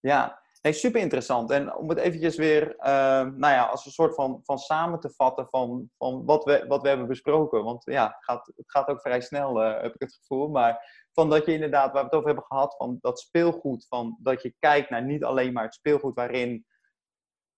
ja. 0.00 0.42
Nee, 0.62 0.72
super 0.72 1.00
interessant. 1.00 1.50
En 1.50 1.74
om 1.74 1.88
het 1.88 1.98
eventjes 1.98 2.36
weer, 2.36 2.74
uh, 2.78 2.84
nou 3.20 3.38
ja, 3.38 3.64
als 3.64 3.86
een 3.86 3.92
soort 3.92 4.14
van, 4.14 4.40
van 4.42 4.58
samen 4.58 5.00
te 5.00 5.10
vatten 5.10 5.46
van, 5.50 5.90
van 5.98 6.24
wat, 6.24 6.44
we, 6.44 6.64
wat 6.68 6.82
we 6.82 6.88
hebben 6.88 7.06
besproken. 7.06 7.64
Want 7.64 7.84
ja, 7.84 8.04
het 8.04 8.24
gaat, 8.24 8.46
het 8.56 8.70
gaat 8.70 8.88
ook 8.88 9.00
vrij 9.00 9.20
snel, 9.20 9.62
uh, 9.62 9.82
heb 9.82 9.94
ik 9.94 10.00
het 10.00 10.14
gevoel. 10.14 10.48
Maar 10.48 11.06
van 11.12 11.30
dat 11.30 11.46
je 11.46 11.52
inderdaad, 11.52 11.92
waar 11.92 12.00
we 12.00 12.08
het 12.08 12.14
over 12.14 12.26
hebben 12.26 12.46
gehad, 12.46 12.76
van 12.76 12.98
dat 13.00 13.20
speelgoed. 13.20 13.86
Van 13.88 14.18
dat 14.20 14.42
je 14.42 14.54
kijkt 14.58 14.90
naar 14.90 15.04
niet 15.04 15.24
alleen 15.24 15.52
maar 15.52 15.64
het 15.64 15.74
speelgoed 15.74 16.14
waarin 16.14 16.66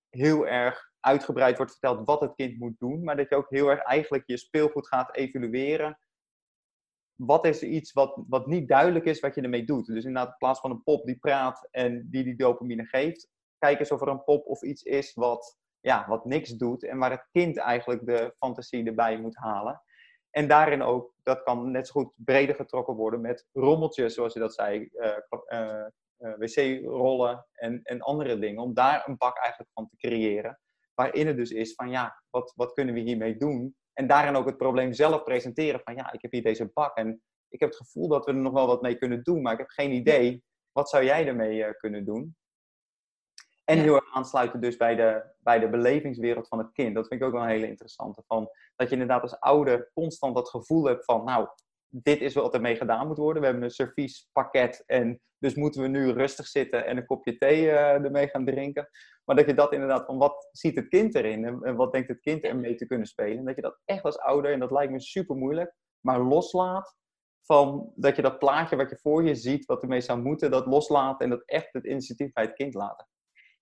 heel 0.08 0.46
erg 0.46 0.90
uitgebreid 1.00 1.56
wordt 1.56 1.72
verteld 1.72 2.06
wat 2.06 2.20
het 2.20 2.34
kind 2.34 2.58
moet 2.58 2.78
doen. 2.78 3.04
Maar 3.04 3.16
dat 3.16 3.28
je 3.28 3.36
ook 3.36 3.50
heel 3.50 3.68
erg 3.68 3.80
eigenlijk 3.80 4.24
je 4.26 4.36
speelgoed 4.36 4.88
gaat 4.88 5.16
evalueren 5.16 5.98
wat 7.16 7.44
is 7.46 7.62
er 7.62 7.68
iets 7.68 7.92
wat, 7.92 8.22
wat 8.28 8.46
niet 8.46 8.68
duidelijk 8.68 9.04
is 9.04 9.20
wat 9.20 9.34
je 9.34 9.40
ermee 9.40 9.64
doet? 9.64 9.86
Dus 9.86 10.04
inderdaad, 10.04 10.28
in 10.28 10.38
plaats 10.38 10.60
van 10.60 10.70
een 10.70 10.82
pop 10.82 11.04
die 11.04 11.18
praat 11.18 11.68
en 11.70 12.08
die 12.10 12.24
die 12.24 12.36
dopamine 12.36 12.84
geeft, 12.84 13.28
kijk 13.58 13.78
eens 13.78 13.90
of 13.90 14.00
er 14.00 14.08
een 14.08 14.24
pop 14.24 14.46
of 14.46 14.62
iets 14.62 14.82
is 14.82 15.14
wat, 15.14 15.58
ja, 15.80 16.04
wat 16.08 16.24
niks 16.24 16.50
doet 16.50 16.84
en 16.84 16.98
waar 16.98 17.10
het 17.10 17.28
kind 17.32 17.56
eigenlijk 17.56 18.06
de 18.06 18.34
fantasie 18.38 18.86
erbij 18.86 19.20
moet 19.20 19.36
halen. 19.36 19.82
En 20.30 20.48
daarin 20.48 20.82
ook, 20.82 21.12
dat 21.22 21.42
kan 21.42 21.70
net 21.70 21.86
zo 21.86 21.92
goed 21.92 22.14
breder 22.16 22.54
getrokken 22.54 22.94
worden 22.94 23.20
met 23.20 23.46
rommeltjes, 23.52 24.14
zoals 24.14 24.32
je 24.32 24.40
dat 24.40 24.54
zei, 24.54 24.88
uh, 24.92 25.16
uh, 25.48 25.86
uh, 26.18 26.34
wc-rollen 26.38 27.46
en, 27.52 27.80
en 27.82 28.00
andere 28.00 28.38
dingen. 28.38 28.62
Om 28.62 28.74
daar 28.74 29.08
een 29.08 29.16
bak 29.16 29.38
eigenlijk 29.38 29.70
van 29.74 29.88
te 29.88 29.96
creëren. 29.96 30.60
Waarin 30.94 31.26
het 31.26 31.36
dus 31.36 31.50
is 31.50 31.74
van 31.74 31.90
ja, 31.90 32.22
wat, 32.30 32.52
wat 32.56 32.72
kunnen 32.72 32.94
we 32.94 33.00
hiermee 33.00 33.36
doen? 33.36 33.76
En 33.97 34.07
daarin 34.07 34.36
ook 34.36 34.47
het 34.47 34.57
probleem 34.57 34.92
zelf 34.92 35.22
presenteren 35.22 35.80
van 35.84 35.94
ja, 35.94 36.12
ik 36.12 36.22
heb 36.22 36.32
hier 36.32 36.42
deze 36.42 36.70
bak 36.74 36.97
en 36.97 37.22
ik 37.49 37.61
heb 37.61 37.68
het 37.68 37.78
gevoel 37.78 38.09
dat 38.09 38.24
we 38.24 38.32
er 38.32 38.38
nog 38.38 38.53
wel 38.53 38.66
wat 38.66 38.82
mee 38.82 38.99
kunnen 38.99 39.22
doen, 39.22 39.42
maar 39.42 39.53
ik 39.53 39.59
heb 39.59 39.68
geen 39.68 39.92
idee. 39.92 40.44
Wat 40.72 40.88
zou 40.88 41.05
jij 41.05 41.26
ermee 41.26 41.59
uh, 41.59 41.70
kunnen 41.78 42.05
doen? 42.05 42.36
En 43.64 43.78
heel 43.78 43.94
erg 43.94 44.14
aansluiten 44.14 44.61
dus 44.61 44.76
bij 44.76 44.94
de, 44.94 45.34
bij 45.38 45.59
de 45.59 45.68
belevingswereld 45.68 46.49
van 46.49 46.59
het 46.59 46.72
kind. 46.72 46.94
Dat 46.94 47.09
vind 47.09 47.20
ik 47.20 47.26
ook 47.26 47.32
wel 47.32 47.42
een 47.42 47.49
hele 47.49 47.68
interessante. 47.68 48.22
Van, 48.26 48.51
dat 48.76 48.88
je 48.88 48.92
inderdaad 48.92 49.22
als 49.22 49.40
ouder 49.40 49.90
constant 49.94 50.34
dat 50.34 50.49
gevoel 50.49 50.84
hebt 50.84 51.05
van, 51.05 51.24
nou, 51.24 51.49
dit 52.03 52.20
is 52.20 52.34
wat 52.34 52.55
ermee 52.55 52.76
gedaan 52.76 53.07
moet 53.07 53.18
worden. 53.18 53.42
We 53.42 53.49
hebben 53.49 53.64
een 53.64 53.70
serviespakket 53.70 54.82
en 54.86 55.20
dus 55.38 55.55
moeten 55.55 55.82
we 55.82 55.88
nu 55.88 56.11
rustig 56.11 56.47
zitten 56.47 56.86
en 56.86 56.97
een 56.97 57.07
kopje 57.07 57.36
thee 57.38 57.62
uh, 57.62 57.92
ermee 57.92 58.28
gaan 58.28 58.44
drinken. 58.44 58.88
Maar 59.24 59.36
dat 59.36 59.47
je 59.47 59.55
dat 59.55 59.72
inderdaad 59.72 60.07
van 60.07 60.18
wat 60.18 60.49
ziet 60.53 60.76
het 60.76 60.88
kind 60.88 61.14
erin 61.14 61.44
en, 61.44 61.76
wat 61.76 61.92
denkt 61.92 62.09
het 62.09 62.20
kind 62.20 62.44
ermee 62.44 62.74
te 62.74 62.86
kunnen 62.86 63.07
spelen. 63.07 63.38
En 63.38 63.44
dat 63.44 63.57
je 63.57 63.62
dat 63.62 63.80
echt 63.84 64.03
als 64.03 64.18
ouder, 64.18 64.53
en 64.53 64.61
dat 64.61 64.70
lijkt 64.70 64.92
me 64.92 65.01
super 65.01 65.36
moeilijk, 65.36 65.74
maar 66.01 66.20
loslaat 66.20 66.97
van 67.42 67.92
dat 67.94 68.16
je 68.16 68.22
dat 68.22 68.38
plaatje 68.38 68.76
wat 68.76 68.90
je 68.90 68.99
voor 68.99 69.24
je 69.24 69.34
ziet, 69.34 69.66
wat 69.66 69.82
ermee 69.82 70.01
zou 70.01 70.22
moeten, 70.22 70.51
dat 70.51 70.66
loslaat 70.66 71.20
en 71.20 71.30
dat 71.30 71.42
echt 71.44 71.72
het 71.72 71.84
initiatief 71.84 72.32
bij 72.32 72.44
het 72.44 72.55
kind 72.55 72.74
laten. 72.74 73.07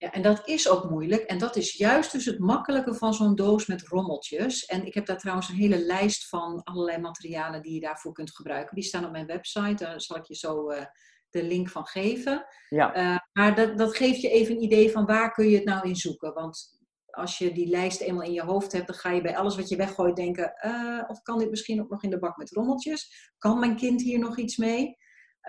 Ja, 0.04 0.10
en 0.10 0.22
dat 0.22 0.48
is 0.48 0.68
ook 0.68 0.90
moeilijk. 0.90 1.22
En 1.22 1.38
dat 1.38 1.56
is 1.56 1.72
juist 1.72 2.12
dus 2.12 2.24
het 2.24 2.38
makkelijke 2.38 2.94
van 2.94 3.14
zo'n 3.14 3.34
doos 3.34 3.66
met 3.66 3.82
rommeltjes. 3.82 4.64
En 4.64 4.86
ik 4.86 4.94
heb 4.94 5.06
daar 5.06 5.18
trouwens 5.18 5.48
een 5.48 5.54
hele 5.54 5.78
lijst 5.78 6.28
van 6.28 6.62
allerlei 6.62 6.98
materialen 6.98 7.62
die 7.62 7.74
je 7.74 7.80
daarvoor 7.80 8.12
kunt 8.12 8.34
gebruiken. 8.34 8.74
Die 8.74 8.84
staan 8.84 9.04
op 9.04 9.10
mijn 9.10 9.26
website. 9.26 9.84
Daar 9.84 10.00
zal 10.00 10.16
ik 10.16 10.24
je 10.24 10.34
zo 10.34 10.70
uh, 10.70 10.84
de 11.30 11.42
link 11.44 11.68
van 11.68 11.86
geven. 11.86 12.46
Ja. 12.68 12.96
Uh, 12.96 13.18
maar 13.32 13.54
dat, 13.54 13.78
dat 13.78 13.96
geeft 13.96 14.20
je 14.20 14.30
even 14.30 14.54
een 14.54 14.62
idee 14.62 14.90
van 14.90 15.06
waar 15.06 15.32
kun 15.32 15.48
je 15.48 15.56
het 15.56 15.64
nou 15.64 15.88
in 15.88 15.96
zoeken. 15.96 16.34
Want 16.34 16.78
als 17.10 17.38
je 17.38 17.52
die 17.52 17.68
lijst 17.68 18.00
eenmaal 18.00 18.26
in 18.26 18.32
je 18.32 18.44
hoofd 18.44 18.72
hebt, 18.72 18.86
dan 18.86 18.96
ga 18.96 19.10
je 19.10 19.22
bij 19.22 19.36
alles 19.36 19.56
wat 19.56 19.68
je 19.68 19.76
weggooit 19.76 20.16
denken: 20.16 20.52
uh, 20.66 21.02
of 21.06 21.22
kan 21.22 21.38
dit 21.38 21.50
misschien 21.50 21.80
ook 21.80 21.90
nog 21.90 22.02
in 22.02 22.10
de 22.10 22.18
bak 22.18 22.36
met 22.36 22.50
rommeltjes? 22.50 23.32
Kan 23.38 23.58
mijn 23.58 23.76
kind 23.76 24.02
hier 24.02 24.18
nog 24.18 24.38
iets 24.38 24.56
mee? 24.56 24.96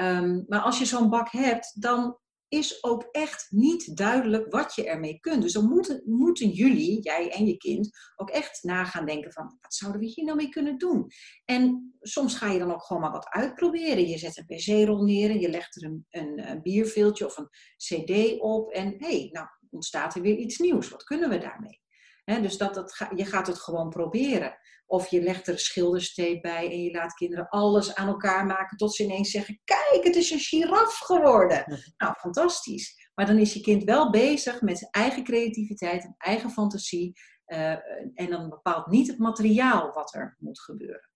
Um, 0.01 0.45
maar 0.47 0.62
als 0.62 0.80
je 0.80 0.86
zo'n 0.86 1.10
bak 1.10 1.32
hebt, 1.32 1.82
dan 1.82 2.18
is 2.56 2.84
ook 2.84 3.08
echt 3.12 3.47
niet 3.49 3.97
duidelijk 3.97 4.51
wat 4.51 4.76
je 4.76 4.86
ermee 4.86 5.20
kunt. 5.20 5.41
Dus 5.41 5.53
dan 5.53 5.70
moeten, 5.70 6.01
moeten 6.06 6.49
jullie, 6.49 7.01
jij 7.01 7.32
en 7.32 7.45
je 7.45 7.58
kind, 7.58 7.89
ook 8.16 8.30
echt 8.30 8.64
na 8.64 8.86
gaan 8.86 9.06
denken 9.06 9.32
van, 9.32 9.58
wat 9.60 9.74
zouden 9.74 10.01
we 10.01 10.08
hier 10.08 10.26
nou 10.26 10.38
mee 10.38 10.49
kunnen 10.49 10.78
doen? 10.78 11.08
En 11.45 11.93
soms 12.01 12.36
ga 12.36 12.51
je 12.51 12.60
dan 12.60 12.74
ook 12.74 12.84
gewoon 12.84 13.01
maar 13.01 13.12
wat 13.12 13.30
uitproberen. 13.30 14.08
Je 14.08 14.18
zet 14.18 14.38
een 14.38 14.45
pc-rol 14.45 15.03
neer 15.03 15.30
en 15.30 15.39
je 15.39 15.49
legt 15.49 15.76
er 15.76 15.84
een, 15.84 16.06
een, 16.10 16.62
bierveeltje 16.62 17.26
of 17.26 17.38
een 17.38 17.49
cd 17.78 18.39
op 18.39 18.72
en 18.72 18.88
hé, 18.97 19.08
hey, 19.08 19.30
nou 19.32 19.47
ontstaat 19.70 20.16
er 20.16 20.22
weer 20.22 20.38
iets 20.38 20.58
nieuws. 20.58 20.89
Wat 20.89 21.03
kunnen 21.03 21.30
we 21.30 21.38
daarmee? 21.38 21.84
Dus 22.26 22.58
dat, 22.58 22.74
dat, 22.74 23.08
je 23.16 23.26
gaat 23.26 23.48
het 23.48 23.60
gewoon 23.60 23.90
proberen. 23.90 24.58
Of 24.86 25.08
je 25.08 25.22
legt 25.22 25.48
er 25.48 25.60
schildersteep 25.60 26.42
bij 26.42 26.66
en 26.72 26.82
je 26.82 26.92
laat 26.92 27.14
kinderen 27.14 27.50
alles 27.50 27.96
aan 27.96 28.08
elkaar 28.08 28.46
maken 28.46 28.78
tot 28.78 28.96
ze 28.96 29.04
ineens 29.04 29.32
zeggen: 29.32 29.62
Kijk, 29.64 30.04
het 30.04 30.16
is 30.16 30.32
een 30.32 30.40
giraf 30.40 30.98
geworden. 30.98 31.82
Nou, 31.98 32.14
fantastisch. 32.14 33.10
Maar 33.16 33.26
dan 33.26 33.38
is 33.38 33.54
je 33.54 33.62
kind 33.62 33.84
wel 33.84 34.10
bezig 34.10 34.62
met 34.62 34.78
zijn 34.78 34.92
eigen 34.92 35.24
creativiteit 35.24 36.04
en 36.04 36.16
eigen 36.18 36.50
fantasie. 36.50 37.14
Uh, 37.48 37.72
en 38.14 38.30
dan 38.30 38.50
bepaalt 38.50 38.88
niet 38.88 39.08
het 39.08 39.18
materiaal 39.18 39.94
wat 39.94 40.14
er 40.14 40.36
moet 40.40 40.60
gebeuren. 40.60 41.10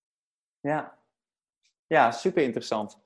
Ja, 0.60 1.00
ja 1.88 2.12
super 2.12 2.44
interessant. 2.44 3.00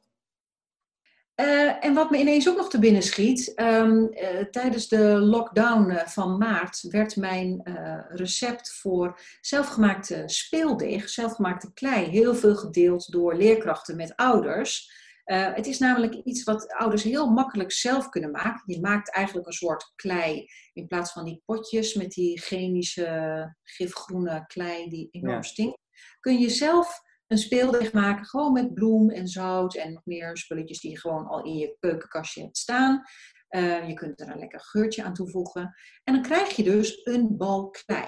Uh, 1.35 1.85
en 1.85 1.93
wat 1.93 2.09
me 2.09 2.17
ineens 2.17 2.49
ook 2.49 2.57
nog 2.57 2.69
te 2.69 2.79
binnen 2.79 3.03
schiet, 3.03 3.53
um, 3.55 4.09
uh, 4.11 4.39
tijdens 4.39 4.87
de 4.87 5.03
lockdown 5.19 5.91
uh, 5.91 6.07
van 6.07 6.37
maart 6.37 6.81
werd 6.81 7.15
mijn 7.15 7.61
recept 8.09 8.73
voor 8.73 9.19
zelfgemaakte 9.41 10.23
speeldeeg, 10.25 11.09
zelfgemaakte 11.09 11.73
klei, 11.73 12.05
heel 12.05 12.35
veel 12.35 12.55
gedeeld 12.55 13.11
door 13.11 13.35
leerkrachten 13.35 13.95
met 13.95 14.15
ouders. 14.15 15.01
het 15.25 15.67
is 15.67 15.79
namelijk 15.79 16.13
iets 16.13 16.43
wat 16.43 16.73
ouders 16.73 17.03
heel 17.03 17.27
makkelijk 17.27 17.71
zelf 17.71 18.09
kunnen 18.09 18.31
maken. 18.31 18.61
Je 18.65 18.81
maakt 18.81 19.11
eigenlijk 19.11 19.47
een 19.47 19.53
soort 19.53 19.91
klei 19.95 20.45
in 20.73 20.87
plaats 20.87 21.11
van 21.11 21.25
die 21.25 21.41
potjes 21.45 21.93
met 21.93 22.11
die 22.11 22.39
chemische 22.41 23.55
gifgroene 23.63 24.43
klei 24.47 24.89
die 24.89 25.07
enorm 25.11 25.35
ja. 25.35 25.41
stinkt. 25.41 25.77
Kun 26.19 26.39
je 26.39 26.49
zelf 26.49 27.01
een 27.27 27.37
speeldeeg 27.37 27.93
maken, 27.93 28.25
gewoon 28.25 28.53
met 28.53 28.73
bloem 28.73 29.09
en 29.09 29.27
zout 29.27 29.75
en 29.75 29.93
nog 29.93 30.05
meer 30.05 30.37
spulletjes 30.37 30.79
die 30.79 30.91
je 30.91 30.99
gewoon 30.99 31.27
al 31.27 31.43
in 31.43 31.57
je 31.57 31.77
keukenkastje 31.79 32.41
hebt 32.41 32.57
staan. 32.57 33.03
Uh, 33.49 33.87
je 33.87 33.93
kunt 33.93 34.21
er 34.21 34.29
een 34.29 34.39
lekker 34.39 34.61
geurtje 34.61 35.03
aan 35.03 35.13
toevoegen. 35.13 35.75
En 36.03 36.13
dan 36.13 36.21
krijg 36.21 36.55
je 36.55 36.63
dus 36.63 37.01
een 37.03 37.37
bal 37.37 37.69
klei. 37.69 38.07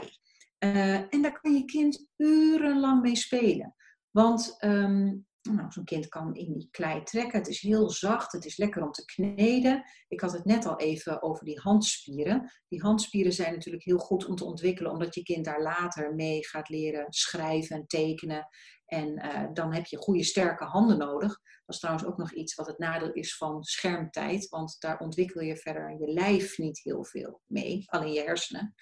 Uh, 0.59 1.13
en 1.13 1.21
daar 1.21 1.39
kan 1.41 1.53
je 1.53 1.65
kind 1.65 2.07
urenlang 2.15 3.01
mee 3.01 3.15
spelen. 3.15 3.75
Want 4.11 4.57
um, 4.59 5.25
nou, 5.51 5.71
zo'n 5.71 5.83
kind 5.83 6.07
kan 6.07 6.35
in 6.35 6.53
die 6.53 6.67
klei 6.71 7.03
trekken. 7.03 7.39
Het 7.39 7.47
is 7.47 7.61
heel 7.61 7.89
zacht, 7.89 8.31
het 8.31 8.45
is 8.45 8.57
lekker 8.57 8.83
om 8.83 8.91
te 8.91 9.05
kneden. 9.05 9.83
Ik 10.07 10.21
had 10.21 10.31
het 10.31 10.45
net 10.45 10.65
al 10.65 10.79
even 10.79 11.21
over 11.21 11.45
die 11.45 11.59
handspieren. 11.59 12.51
Die 12.67 12.81
handspieren 12.81 13.33
zijn 13.33 13.53
natuurlijk 13.53 13.83
heel 13.83 13.97
goed 13.97 14.25
om 14.25 14.35
te 14.35 14.45
ontwikkelen, 14.45 14.91
omdat 14.91 15.15
je 15.15 15.23
kind 15.23 15.45
daar 15.45 15.61
later 15.61 16.15
mee 16.15 16.47
gaat 16.47 16.69
leren 16.69 17.05
schrijven 17.09 17.75
en 17.75 17.87
tekenen. 17.87 18.47
En 18.85 19.25
uh, 19.25 19.47
dan 19.53 19.73
heb 19.73 19.85
je 19.85 19.97
goede, 19.97 20.23
sterke 20.23 20.63
handen 20.63 20.97
nodig. 20.97 21.29
Dat 21.65 21.75
is 21.75 21.79
trouwens 21.79 22.05
ook 22.05 22.17
nog 22.17 22.33
iets 22.33 22.55
wat 22.55 22.67
het 22.67 22.77
nadeel 22.77 23.11
is 23.11 23.37
van 23.37 23.63
schermtijd, 23.63 24.49
want 24.49 24.75
daar 24.79 24.99
ontwikkel 24.99 25.41
je 25.41 25.57
verder 25.57 25.99
je 25.99 26.07
lijf 26.07 26.57
niet 26.57 26.79
heel 26.83 27.05
veel 27.05 27.41
mee, 27.45 27.83
alleen 27.85 28.13
je 28.13 28.21
hersenen. 28.21 28.75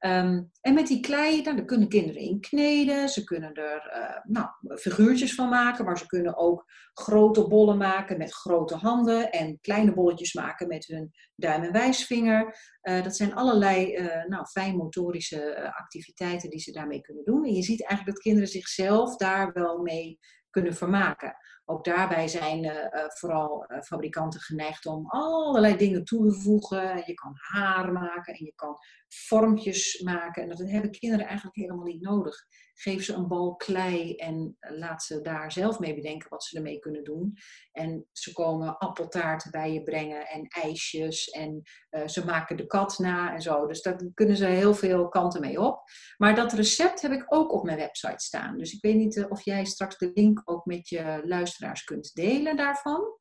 Um, 0.00 0.50
en 0.60 0.74
met 0.74 0.86
die 0.86 1.00
klei, 1.00 1.42
nou, 1.42 1.56
daar 1.56 1.64
kunnen 1.64 1.88
kinderen 1.88 2.22
in 2.22 2.40
kneden. 2.40 3.08
Ze 3.08 3.24
kunnen 3.24 3.54
er 3.54 3.92
uh, 3.96 4.32
nou, 4.32 4.48
figuurtjes 4.78 5.34
van 5.34 5.48
maken, 5.48 5.84
maar 5.84 5.98
ze 5.98 6.06
kunnen 6.06 6.36
ook 6.36 6.64
grote 6.92 7.48
bollen 7.48 7.76
maken 7.76 8.18
met 8.18 8.34
grote 8.34 8.74
handen 8.74 9.30
en 9.30 9.58
kleine 9.60 9.94
bolletjes 9.94 10.32
maken 10.32 10.68
met 10.68 10.86
hun 10.86 11.10
duim 11.34 11.62
en 11.62 11.72
wijsvinger. 11.72 12.58
Uh, 12.82 13.02
dat 13.02 13.16
zijn 13.16 13.34
allerlei 13.34 13.96
uh, 13.96 14.24
nou, 14.24 14.46
fijnmotorische 14.46 15.72
activiteiten 15.74 16.50
die 16.50 16.60
ze 16.60 16.72
daarmee 16.72 17.00
kunnen 17.00 17.24
doen. 17.24 17.44
En 17.44 17.54
je 17.54 17.62
ziet 17.62 17.80
eigenlijk 17.80 18.16
dat 18.16 18.24
kinderen 18.24 18.48
zichzelf 18.48 19.16
daar 19.16 19.52
wel 19.52 19.78
mee 19.78 20.18
kunnen 20.50 20.74
vermaken. 20.74 21.36
Ook 21.70 21.84
daarbij 21.84 22.28
zijn 22.28 22.64
uh, 22.64 22.72
vooral 23.06 23.64
uh, 23.68 23.80
fabrikanten 23.80 24.40
geneigd 24.40 24.86
om 24.86 25.06
allerlei 25.06 25.76
dingen 25.76 26.04
toe 26.04 26.28
te 26.28 26.40
voegen. 26.40 27.02
Je 27.06 27.14
kan 27.14 27.32
haar 27.34 27.92
maken 27.92 28.34
en 28.34 28.44
je 28.44 28.52
kan 28.54 28.76
vormpjes 29.08 30.00
maken. 30.00 30.42
En 30.42 30.48
dat 30.48 30.58
hebben 30.58 30.90
kinderen 30.90 31.26
eigenlijk 31.26 31.56
helemaal 31.56 31.84
niet 31.84 32.02
nodig. 32.02 32.36
Geef 32.74 33.04
ze 33.04 33.14
een 33.14 33.28
bal 33.28 33.56
klei 33.56 34.14
en 34.14 34.56
laat 34.60 35.02
ze 35.02 35.20
daar 35.20 35.52
zelf 35.52 35.78
mee 35.78 35.94
bedenken 35.94 36.28
wat 36.28 36.44
ze 36.44 36.56
ermee 36.56 36.78
kunnen 36.78 37.04
doen. 37.04 37.36
En 37.72 38.08
ze 38.12 38.32
komen 38.32 38.78
appeltaarten 38.78 39.50
bij 39.50 39.72
je 39.72 39.82
brengen 39.82 40.26
en 40.26 40.46
ijsjes. 40.48 41.28
En 41.28 41.62
ze 42.06 42.24
maken 42.24 42.56
de 42.56 42.66
kat 42.66 42.98
na 42.98 43.34
en 43.34 43.42
zo. 43.42 43.66
Dus 43.66 43.82
daar 43.82 43.96
kunnen 44.14 44.36
ze 44.36 44.46
heel 44.46 44.74
veel 44.74 45.08
kanten 45.08 45.40
mee 45.40 45.60
op. 45.60 45.82
Maar 46.16 46.34
dat 46.34 46.52
recept 46.52 47.02
heb 47.02 47.12
ik 47.12 47.24
ook 47.26 47.52
op 47.52 47.64
mijn 47.64 47.78
website 47.78 48.24
staan. 48.24 48.58
Dus 48.58 48.72
ik 48.72 48.82
weet 48.82 48.96
niet 48.96 49.26
of 49.28 49.44
jij 49.44 49.64
straks 49.64 49.98
de 49.98 50.10
link 50.14 50.42
ook 50.44 50.64
met 50.64 50.88
je 50.88 51.22
luisteraars 51.24 51.57
kunt 51.84 52.14
delen 52.14 52.56
daarvan. 52.56 53.16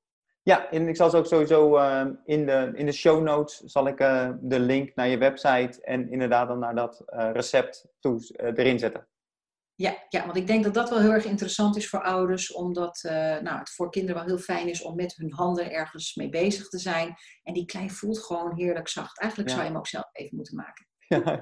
Ja, 0.48 0.70
en 0.70 0.88
ik 0.88 0.96
zal 0.96 1.10
ze 1.10 1.18
ook 1.18 1.26
sowieso 1.26 1.78
uh, 1.78 2.06
in, 2.26 2.46
de, 2.46 2.72
in 2.76 2.86
de 2.86 2.92
show 2.92 3.24
notes 3.24 3.58
zal 3.58 3.88
ik 3.88 4.00
uh, 4.00 4.30
de 4.42 4.60
link 4.60 4.96
naar 4.96 5.08
je 5.08 5.18
website 5.18 5.82
en 5.82 6.12
inderdaad 6.12 6.48
dan 6.48 6.60
naar 6.60 6.76
dat 6.76 7.04
uh, 7.08 7.30
recept 7.34 7.88
toe, 8.00 8.22
erin 8.56 8.80
zetten. 8.80 9.08
Ja, 9.76 10.06
ja, 10.10 10.26
want 10.26 10.38
ik 10.38 10.48
denk 10.48 10.64
dat 10.64 10.74
dat 10.74 10.90
wel 10.90 11.00
heel 11.00 11.12
erg 11.12 11.26
interessant 11.26 11.78
is 11.78 11.90
voor 11.90 12.04
ouders, 12.04 12.54
omdat 12.54 13.00
nou, 13.42 13.60
het 13.60 13.70
voor 13.70 13.92
kinderen 13.92 14.16
wel 14.16 14.26
heel 14.26 14.44
fijn 14.44 14.68
is 14.68 14.82
om 14.82 14.96
met 14.96 15.16
hun 15.16 15.34
handen 15.34 15.72
ergens 15.72 16.16
mee 16.16 16.30
bezig 16.30 16.70
te 16.70 16.80
zijn. 16.80 17.16
En 17.44 17.54
die 17.54 17.66
klei 17.66 17.90
voelt 17.90 18.20
gewoon 18.20 18.56
heerlijk 18.56 18.88
zacht. 18.88 19.20
Eigenlijk 19.20 19.52
zou 19.52 19.64
je 19.64 19.68
hem 19.70 19.78
ook 19.78 19.88
zelf 19.88 20.10
even 20.12 20.36
moeten 20.36 20.56
maken. 20.56 20.87
Ja, 21.26 21.40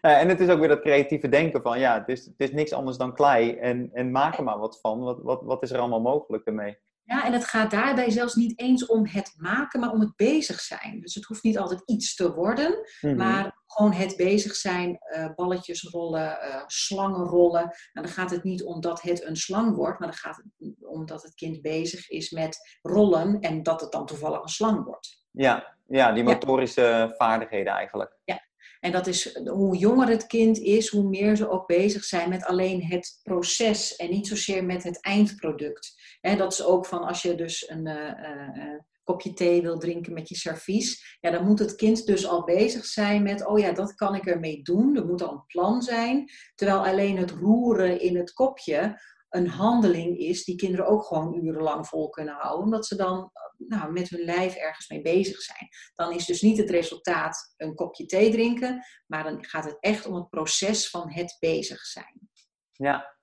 ja. 0.00 0.20
en 0.20 0.28
het 0.28 0.40
is 0.40 0.48
ook 0.48 0.58
weer 0.58 0.68
dat 0.68 0.80
creatieve 0.80 1.28
denken 1.28 1.62
van, 1.62 1.78
ja, 1.78 1.98
het 1.98 2.08
is, 2.08 2.24
het 2.24 2.34
is 2.36 2.52
niks 2.52 2.72
anders 2.72 2.96
dan 2.96 3.14
klei 3.14 3.56
en, 3.56 3.90
en 3.92 4.10
maak 4.10 4.38
er 4.38 4.44
maar 4.44 4.58
wat 4.58 4.80
van. 4.80 5.00
Wat, 5.00 5.18
wat, 5.22 5.42
wat 5.42 5.62
is 5.62 5.70
er 5.70 5.78
allemaal 5.78 6.00
mogelijk 6.00 6.44
ermee? 6.46 6.78
Ja, 7.10 7.24
en 7.24 7.32
het 7.32 7.44
gaat 7.44 7.70
daarbij 7.70 8.10
zelfs 8.10 8.34
niet 8.34 8.58
eens 8.60 8.86
om 8.86 9.06
het 9.06 9.34
maken, 9.36 9.80
maar 9.80 9.90
om 9.90 10.00
het 10.00 10.16
bezig 10.16 10.60
zijn. 10.60 11.00
Dus 11.00 11.14
het 11.14 11.24
hoeft 11.24 11.42
niet 11.42 11.58
altijd 11.58 11.82
iets 11.84 12.14
te 12.14 12.34
worden, 12.34 12.78
mhm. 13.00 13.16
maar 13.16 13.58
gewoon 13.66 13.92
het 13.92 14.16
bezig 14.16 14.54
zijn, 14.54 14.98
uh, 15.16 15.26
balletjes 15.34 15.82
rollen, 15.82 16.38
uh, 16.42 16.62
slangen 16.66 17.26
rollen. 17.26 17.62
Nou, 17.62 18.06
dan 18.06 18.08
gaat 18.08 18.30
het 18.30 18.42
niet 18.42 18.62
om 18.62 18.80
dat 18.80 19.02
het 19.02 19.24
een 19.24 19.36
slang 19.36 19.76
wordt, 19.76 19.98
maar 19.98 20.08
dan 20.08 20.16
gaat 20.16 20.36
het 20.36 20.74
om 20.80 21.06
dat 21.06 21.22
het 21.22 21.34
kind 21.34 21.62
bezig 21.62 22.08
is 22.08 22.30
met 22.30 22.78
rollen 22.82 23.40
en 23.40 23.62
dat 23.62 23.80
het 23.80 23.92
dan 23.92 24.06
toevallig 24.06 24.42
een 24.42 24.48
slang 24.48 24.84
wordt. 24.84 25.24
Ja, 25.30 25.76
ja 25.86 26.12
die 26.12 26.24
motorische 26.24 27.14
vaardigheden 27.16 27.72
eigenlijk. 27.72 28.16
Ja, 28.24 28.40
en 28.80 28.92
dat 28.92 29.06
is 29.06 29.38
hoe 29.44 29.76
jonger 29.76 30.08
het 30.08 30.26
kind 30.26 30.58
is, 30.58 30.88
hoe 30.88 31.08
meer 31.08 31.36
ze 31.36 31.50
ook 31.50 31.66
bezig 31.66 32.04
zijn 32.04 32.28
met 32.28 32.44
alleen 32.44 32.84
het 32.84 33.20
proces 33.22 33.96
en 33.96 34.10
niet 34.10 34.26
zozeer 34.26 34.64
met 34.64 34.82
het 34.82 35.00
eindproduct. 35.00 36.18
dat 36.20 36.52
is 36.52 36.64
ook 36.64 36.86
van 36.86 37.02
als 37.02 37.22
je 37.22 37.34
dus 37.34 37.68
een 37.68 37.86
uh, 37.86 38.78
kopje 39.04 39.32
thee 39.32 39.62
wil 39.62 39.78
drinken 39.78 40.12
met 40.12 40.28
je 40.28 40.36
servies, 40.36 41.18
ja, 41.20 41.30
dan 41.30 41.46
moet 41.46 41.58
het 41.58 41.74
kind 41.74 42.06
dus 42.06 42.26
al 42.26 42.44
bezig 42.44 42.84
zijn 42.84 43.22
met, 43.22 43.46
oh 43.46 43.58
ja, 43.58 43.72
dat 43.72 43.94
kan 43.94 44.14
ik 44.14 44.26
ermee 44.26 44.62
doen. 44.62 44.96
Er 44.96 45.06
moet 45.06 45.22
al 45.22 45.32
een 45.32 45.46
plan 45.46 45.82
zijn. 45.82 46.30
Terwijl 46.54 46.86
alleen 46.86 47.16
het 47.16 47.30
roeren 47.30 48.00
in 48.00 48.16
het 48.16 48.32
kopje 48.32 49.00
een 49.30 49.48
handeling 49.48 50.18
is 50.18 50.44
die 50.44 50.56
kinderen 50.56 50.86
ook 50.86 51.04
gewoon 51.04 51.34
urenlang 51.44 51.86
vol 51.86 52.08
kunnen 52.08 52.34
houden, 52.34 52.64
omdat 52.64 52.86
ze 52.86 52.96
dan 52.96 53.30
nou, 53.56 53.92
met 53.92 54.08
hun 54.08 54.24
lijf 54.24 54.54
ergens 54.54 54.88
mee 54.88 55.02
bezig 55.02 55.40
zijn. 55.40 55.68
Dan 55.94 56.12
is 56.12 56.26
dus 56.26 56.42
niet 56.42 56.58
het 56.58 56.70
resultaat 56.70 57.54
een 57.56 57.74
kopje 57.74 58.06
thee 58.06 58.30
drinken, 58.30 58.84
maar 59.06 59.24
dan 59.24 59.44
gaat 59.44 59.64
het 59.64 59.76
echt 59.80 60.06
om 60.06 60.14
het 60.14 60.30
proces 60.30 60.90
van 60.90 61.10
het 61.12 61.36
bezig 61.38 61.80
zijn. 61.80 62.28
Ja, 62.72 63.16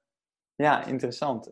ja 0.55 0.85
interessant. 0.85 1.51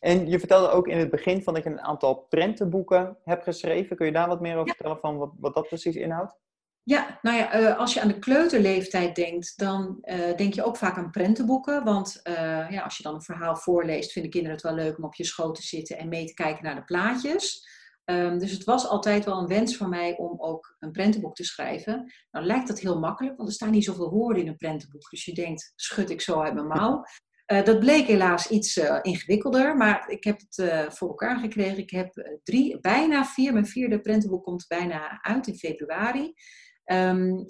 En 0.00 0.28
je 0.28 0.38
vertelde 0.38 0.68
ook 0.68 0.88
in 0.88 0.98
het 0.98 1.10
begin 1.10 1.42
van 1.42 1.54
dat 1.54 1.62
je 1.62 1.70
een 1.70 1.80
aantal 1.80 2.14
prentenboeken 2.14 3.18
hebt 3.24 3.44
geschreven. 3.44 3.96
Kun 3.96 4.06
je 4.06 4.12
daar 4.12 4.28
wat 4.28 4.40
meer 4.40 4.56
over 4.56 4.74
vertellen 4.74 4.98
van 4.98 5.18
wat, 5.18 5.32
wat 5.38 5.54
dat 5.54 5.66
precies 5.66 5.96
inhoudt? 5.96 6.41
Ja, 6.84 7.18
nou 7.22 7.36
ja, 7.36 7.52
eh, 7.52 7.78
als 7.78 7.94
je 7.94 8.00
aan 8.00 8.08
de 8.08 8.18
kleuterleeftijd 8.18 9.14
denkt, 9.14 9.58
dan 9.58 9.98
uh, 10.00 10.36
denk 10.36 10.54
je 10.54 10.64
ook 10.64 10.76
vaak 10.76 10.96
aan 10.96 11.10
prentenboeken. 11.10 11.84
Want 11.84 12.20
uh, 12.28 12.34
ja, 12.70 12.80
als 12.82 12.96
je 12.96 13.02
dan 13.02 13.14
een 13.14 13.22
verhaal 13.22 13.56
voorleest, 13.56 14.12
vinden 14.12 14.30
kinderen 14.30 14.56
het 14.56 14.66
wel 14.66 14.74
leuk 14.74 14.98
om 14.98 15.04
op 15.04 15.14
je 15.14 15.24
schoot 15.24 15.54
te 15.54 15.62
zitten 15.62 15.98
en 15.98 16.08
mee 16.08 16.24
te 16.24 16.34
kijken 16.34 16.64
naar 16.64 16.74
de 16.74 16.84
plaatjes. 16.84 17.68
Um, 18.04 18.38
dus 18.38 18.50
het 18.50 18.64
was 18.64 18.88
altijd 18.88 19.24
wel 19.24 19.38
een 19.38 19.46
wens 19.46 19.76
van 19.76 19.88
mij 19.88 20.16
om 20.16 20.40
ook 20.40 20.76
een 20.78 20.92
prentenboek 20.92 21.34
te 21.34 21.44
schrijven. 21.44 22.12
Nou 22.30 22.46
lijkt 22.46 22.68
dat 22.68 22.80
heel 22.80 22.98
makkelijk, 22.98 23.36
want 23.36 23.48
er 23.48 23.54
staan 23.54 23.70
niet 23.70 23.84
zoveel 23.84 24.10
woorden 24.10 24.42
in 24.42 24.48
een 24.48 24.56
prentenboek. 24.56 25.10
Dus 25.10 25.24
je 25.24 25.34
denkt, 25.34 25.72
schud 25.76 26.10
ik 26.10 26.20
zo 26.20 26.40
uit 26.40 26.54
mijn 26.54 26.66
mouw. 26.66 27.04
Dat 27.46 27.78
bleek 27.78 28.06
helaas 28.06 28.48
iets 28.48 28.76
ingewikkelder, 29.02 29.76
maar 29.76 30.08
ik 30.08 30.24
heb 30.24 30.40
het 30.40 30.86
voor 30.94 31.08
elkaar 31.08 31.38
gekregen. 31.38 31.78
Ik 31.78 31.90
heb 31.90 32.38
drie, 32.42 32.80
bijna 32.80 33.24
vier, 33.24 33.52
mijn 33.52 33.66
vierde 33.66 34.00
prentenboek 34.00 34.44
komt 34.44 34.64
bijna 34.68 35.22
uit 35.22 35.46
in 35.46 35.56
februari. 35.56 36.32
Um, 36.84 37.44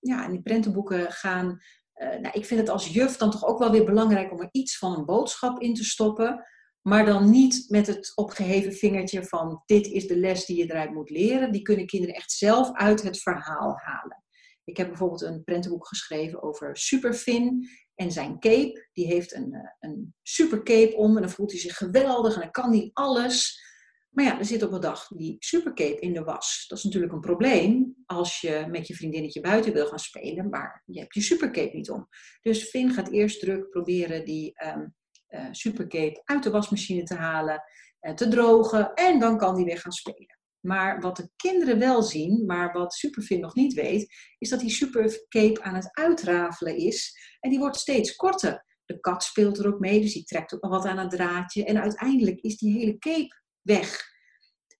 ja, 0.00 0.24
en 0.24 0.30
die 0.30 0.42
prentenboeken 0.42 1.12
gaan. 1.12 1.58
nou, 1.94 2.30
ik 2.32 2.44
vind 2.44 2.60
het 2.60 2.68
als 2.68 2.88
juf 2.88 3.16
dan 3.16 3.30
toch 3.30 3.46
ook 3.46 3.58
wel 3.58 3.70
weer 3.70 3.84
belangrijk 3.84 4.32
om 4.32 4.40
er 4.40 4.48
iets 4.50 4.78
van 4.78 4.98
een 4.98 5.04
boodschap 5.04 5.60
in 5.60 5.74
te 5.74 5.84
stoppen. 5.84 6.44
Maar 6.80 7.06
dan 7.06 7.30
niet 7.30 7.64
met 7.68 7.86
het 7.86 8.12
opgeheven 8.14 8.72
vingertje 8.72 9.24
van 9.24 9.62
dit 9.66 9.86
is 9.86 10.06
de 10.06 10.16
les 10.16 10.44
die 10.44 10.56
je 10.56 10.64
eruit 10.64 10.92
moet 10.92 11.10
leren. 11.10 11.52
Die 11.52 11.62
kunnen 11.62 11.86
kinderen 11.86 12.14
echt 12.14 12.32
zelf 12.32 12.72
uit 12.72 13.02
het 13.02 13.22
verhaal 13.22 13.76
halen. 13.76 14.24
Ik 14.64 14.76
heb 14.76 14.88
bijvoorbeeld 14.88 15.22
een 15.22 15.44
prentenboek 15.44 15.86
geschreven 15.86 16.42
over 16.42 16.76
Superfin 16.76 17.68
en 17.94 18.12
zijn 18.12 18.38
cape. 18.38 18.88
Die 18.92 19.06
heeft 19.06 19.34
een, 19.34 19.54
een 19.78 20.14
supercape 20.22 20.96
om 20.96 21.16
en 21.16 21.22
dan 21.22 21.30
voelt 21.30 21.50
hij 21.50 21.60
zich 21.60 21.76
geweldig 21.76 22.34
en 22.34 22.40
dan 22.40 22.50
kan 22.50 22.72
hij 22.72 22.90
alles. 22.92 23.68
Maar 24.10 24.24
ja, 24.24 24.38
er 24.38 24.44
zit 24.44 24.62
op 24.62 24.72
een 24.72 24.80
dag 24.80 25.06
die 25.08 25.36
supercape 25.38 26.00
in 26.00 26.12
de 26.12 26.22
was. 26.22 26.64
Dat 26.68 26.78
is 26.78 26.84
natuurlijk 26.84 27.12
een 27.12 27.20
probleem 27.20 27.94
als 28.06 28.40
je 28.40 28.66
met 28.68 28.86
je 28.86 28.94
vriendinnetje 28.94 29.40
buiten 29.40 29.72
wil 29.72 29.86
gaan 29.86 29.98
spelen, 29.98 30.48
maar 30.48 30.82
je 30.86 31.00
hebt 31.00 31.14
je 31.14 31.20
supercape 31.20 31.76
niet 31.76 31.90
om. 31.90 32.08
Dus 32.40 32.62
Finn 32.62 32.90
gaat 32.90 33.10
eerst 33.10 33.40
druk 33.40 33.70
proberen 33.70 34.24
die 34.24 34.52
um, 34.64 34.94
uh, 35.28 35.48
supercape 35.50 36.22
uit 36.24 36.42
de 36.42 36.50
wasmachine 36.50 37.02
te 37.02 37.14
halen, 37.14 37.62
uh, 38.00 38.14
te 38.14 38.28
drogen 38.28 38.94
en 38.94 39.18
dan 39.18 39.38
kan 39.38 39.54
die 39.54 39.64
weer 39.64 39.78
gaan 39.78 39.92
spelen. 39.92 40.38
Maar 40.60 41.00
wat 41.00 41.16
de 41.16 41.30
kinderen 41.36 41.78
wel 41.78 42.02
zien, 42.02 42.46
maar 42.46 42.72
wat 42.72 42.94
Superfin 42.94 43.40
nog 43.40 43.54
niet 43.54 43.74
weet, 43.74 44.14
is 44.38 44.48
dat 44.48 44.60
die 44.60 44.70
supercape 44.70 45.62
aan 45.62 45.74
het 45.74 45.88
uitrafelen 45.92 46.76
is 46.76 47.18
en 47.40 47.50
die 47.50 47.58
wordt 47.58 47.76
steeds 47.76 48.16
korter. 48.16 48.64
De 48.84 49.00
kat 49.00 49.22
speelt 49.22 49.58
er 49.58 49.66
ook 49.66 49.78
mee, 49.78 50.00
dus 50.00 50.12
die 50.12 50.24
trekt 50.24 50.54
ook 50.54 50.62
nog 50.62 50.70
wat 50.70 50.84
aan 50.84 50.98
het 50.98 51.10
draadje 51.10 51.64
en 51.64 51.80
uiteindelijk 51.80 52.40
is 52.40 52.56
die 52.56 52.72
hele 52.72 52.98
cape 52.98 53.38
weg. 53.62 54.08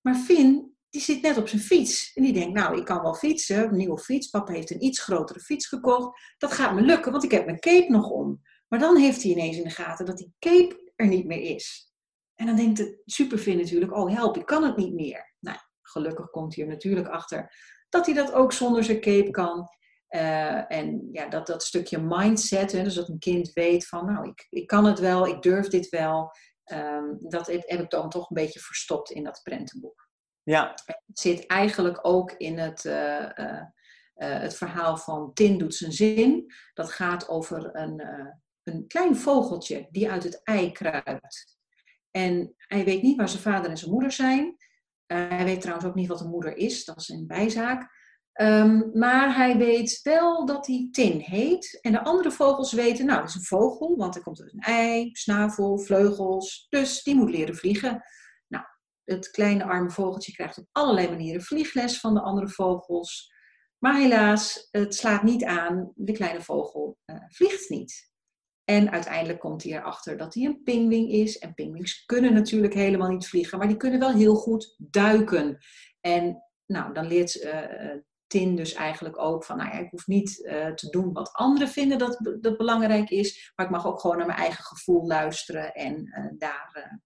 Maar 0.00 0.14
Finn, 0.14 0.76
die 0.90 1.00
zit 1.00 1.22
net 1.22 1.36
op 1.36 1.48
zijn 1.48 1.62
fiets. 1.62 2.12
En 2.14 2.22
die 2.22 2.32
denkt, 2.32 2.54
nou, 2.54 2.78
ik 2.78 2.84
kan 2.84 3.02
wel 3.02 3.14
fietsen. 3.14 3.64
Een 3.64 3.76
nieuwe 3.76 3.98
fiets. 3.98 4.28
Papa 4.28 4.52
heeft 4.52 4.70
een 4.70 4.84
iets 4.84 5.02
grotere 5.02 5.40
fiets 5.40 5.66
gekocht. 5.66 6.20
Dat 6.38 6.52
gaat 6.52 6.74
me 6.74 6.80
lukken, 6.80 7.12
want 7.12 7.24
ik 7.24 7.30
heb 7.30 7.44
mijn 7.44 7.60
cape 7.60 7.90
nog 7.90 8.10
om. 8.10 8.40
Maar 8.68 8.78
dan 8.78 8.96
heeft 8.96 9.22
hij 9.22 9.32
ineens 9.32 9.56
in 9.56 9.64
de 9.64 9.70
gaten 9.70 10.06
dat 10.06 10.16
die 10.16 10.32
cape 10.38 10.92
er 10.96 11.06
niet 11.06 11.26
meer 11.26 11.42
is. 11.42 11.92
En 12.34 12.46
dan 12.46 12.56
denkt 12.56 12.76
de 12.76 13.02
Superfin 13.04 13.56
natuurlijk, 13.56 13.96
oh 13.96 14.14
help, 14.14 14.36
ik 14.36 14.46
kan 14.46 14.64
het 14.64 14.76
niet 14.76 14.94
meer. 14.94 15.34
Nou, 15.38 15.58
gelukkig 15.82 16.30
komt 16.30 16.54
hij 16.54 16.64
er 16.64 16.70
natuurlijk 16.70 17.08
achter 17.08 17.54
dat 17.88 18.06
hij 18.06 18.14
dat 18.14 18.32
ook 18.32 18.52
zonder 18.52 18.84
zijn 18.84 19.00
cape 19.00 19.30
kan. 19.30 19.68
Uh, 20.10 20.72
en 20.72 21.08
ja, 21.12 21.28
dat, 21.28 21.46
dat 21.46 21.62
stukje 21.62 21.98
mindset, 21.98 22.72
hè, 22.72 22.82
dus 22.82 22.94
dat 22.94 23.08
een 23.08 23.18
kind 23.18 23.52
weet 23.52 23.86
van, 23.86 24.06
nou, 24.06 24.28
ik, 24.28 24.46
ik 24.50 24.66
kan 24.66 24.84
het 24.84 24.98
wel, 24.98 25.26
ik 25.26 25.42
durf 25.42 25.68
dit 25.68 25.88
wel. 25.88 26.32
Um, 26.72 27.18
dat 27.20 27.46
heb 27.46 27.80
ik 27.80 27.90
dan 27.90 28.10
toch 28.10 28.30
een 28.30 28.42
beetje 28.42 28.60
verstopt 28.60 29.10
in 29.10 29.24
dat 29.24 29.40
prentenboek. 29.42 30.08
Ja. 30.42 30.74
Het 30.84 31.18
zit 31.18 31.46
eigenlijk 31.46 31.98
ook 32.02 32.32
in 32.32 32.58
het, 32.58 32.84
uh, 32.84 33.30
uh, 33.36 33.62
het 34.14 34.56
verhaal 34.56 34.96
van 34.96 35.32
Tin 35.32 35.58
doet 35.58 35.74
zijn 35.74 35.92
zin. 35.92 36.52
Dat 36.74 36.90
gaat 36.90 37.28
over 37.28 37.76
een, 37.76 38.02
een 38.62 38.86
klein 38.86 39.16
vogeltje 39.16 39.88
die 39.90 40.10
uit 40.10 40.22
het 40.22 40.40
ei 40.42 40.72
kruipt. 40.72 41.58
En 42.10 42.54
hij 42.56 42.84
weet 42.84 43.02
niet 43.02 43.16
waar 43.16 43.28
zijn 43.28 43.42
vader 43.42 43.70
en 43.70 43.78
zijn 43.78 43.90
moeder 43.90 44.12
zijn. 44.12 44.56
hij 45.06 45.44
weet 45.44 45.60
trouwens 45.60 45.88
ook 45.88 45.94
niet 45.94 46.08
wat 46.08 46.20
een 46.20 46.30
moeder 46.30 46.56
is, 46.56 46.84
dat 46.84 47.00
is 47.00 47.08
een 47.08 47.26
bijzaak. 47.26 47.99
Um, 48.42 48.90
maar 48.92 49.36
hij 49.36 49.56
weet 49.56 50.00
wel 50.02 50.46
dat 50.46 50.66
hij 50.66 50.88
Tin 50.90 51.18
heet. 51.18 51.78
En 51.80 51.92
de 51.92 52.04
andere 52.04 52.30
vogels 52.30 52.72
weten, 52.72 53.06
nou, 53.06 53.18
dat 53.18 53.28
is 53.28 53.34
een 53.34 53.42
vogel, 53.42 53.96
want 53.96 54.16
er 54.16 54.22
komt 54.22 54.40
uit 54.40 54.52
een 54.52 54.60
ei, 54.60 55.10
snavel, 55.12 55.78
vleugels. 55.78 56.66
Dus 56.68 57.02
die 57.02 57.14
moet 57.14 57.30
leren 57.30 57.54
vliegen. 57.54 58.02
Nou, 58.48 58.64
het 59.04 59.30
kleine 59.30 59.64
arme 59.64 59.90
vogeltje 59.90 60.32
krijgt 60.32 60.58
op 60.58 60.66
allerlei 60.72 61.08
manieren 61.08 61.42
vliegles 61.42 62.00
van 62.00 62.14
de 62.14 62.20
andere 62.20 62.48
vogels. 62.48 63.32
Maar 63.78 63.96
helaas, 63.96 64.68
het 64.70 64.94
slaat 64.94 65.22
niet 65.22 65.44
aan. 65.44 65.92
De 65.94 66.12
kleine 66.12 66.40
vogel 66.40 66.98
uh, 67.06 67.16
vliegt 67.28 67.68
niet. 67.68 68.12
En 68.64 68.90
uiteindelijk 68.90 69.40
komt 69.40 69.62
hij 69.62 69.72
erachter 69.72 70.16
dat 70.16 70.34
hij 70.34 70.44
een 70.44 70.62
pingwing 70.62 71.10
is. 71.10 71.38
En 71.38 71.54
pingwings 71.54 72.04
kunnen 72.04 72.32
natuurlijk 72.32 72.74
helemaal 72.74 73.10
niet 73.10 73.28
vliegen, 73.28 73.58
maar 73.58 73.68
die 73.68 73.76
kunnen 73.76 74.00
wel 74.00 74.12
heel 74.12 74.34
goed 74.34 74.74
duiken. 74.78 75.58
En 76.00 76.44
nou, 76.66 76.94
dan 76.94 77.06
leert 77.06 77.36
uh, 77.36 77.94
Tin 78.30 78.56
dus 78.56 78.74
eigenlijk 78.74 79.18
ook 79.18 79.44
van, 79.44 79.56
nou 79.56 79.70
ja, 79.70 79.78
ik 79.78 79.90
hoef 79.90 80.06
niet 80.06 80.38
uh, 80.38 80.72
te 80.72 80.90
doen 80.90 81.12
wat 81.12 81.32
anderen 81.32 81.68
vinden 81.68 81.98
dat, 81.98 82.36
dat 82.40 82.56
belangrijk 82.56 83.10
is, 83.10 83.52
maar 83.56 83.66
ik 83.66 83.72
mag 83.72 83.86
ook 83.86 84.00
gewoon 84.00 84.16
naar 84.16 84.26
mijn 84.26 84.38
eigen 84.38 84.64
gevoel 84.64 85.06
luisteren 85.06 85.74
en 85.74 86.06
uh, 86.06 86.38
daar 86.38 87.00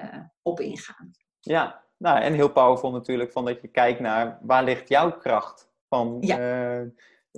uh, 0.00 0.20
op 0.42 0.60
ingaan. 0.60 1.10
Ja, 1.40 1.84
nou, 1.96 2.20
en 2.20 2.32
heel 2.32 2.52
powerful 2.52 2.90
natuurlijk 2.90 3.32
van 3.32 3.44
dat 3.44 3.60
je 3.60 3.68
kijkt 3.68 4.00
naar 4.00 4.38
waar 4.42 4.64
ligt 4.64 4.88
jouw 4.88 5.18
kracht? 5.18 5.70
Van, 5.88 6.16
ja. 6.20 6.86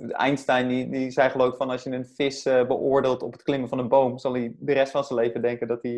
Einstein 0.07 0.67
die, 0.67 0.89
die 0.89 1.11
zei 1.11 1.29
geloof 1.29 1.51
ik 1.51 1.57
van 1.57 1.69
als 1.69 1.83
je 1.83 1.91
een 1.91 2.05
vis 2.05 2.43
beoordeelt 2.43 3.21
op 3.21 3.31
het 3.31 3.43
klimmen 3.43 3.69
van 3.69 3.79
een 3.79 3.87
boom, 3.87 4.17
zal 4.17 4.33
hij 4.33 4.55
de 4.59 4.73
rest 4.73 4.91
van 4.91 5.03
zijn 5.03 5.19
leven 5.19 5.41
denken 5.41 5.67
dat 5.67 5.83
hij, 5.83 5.97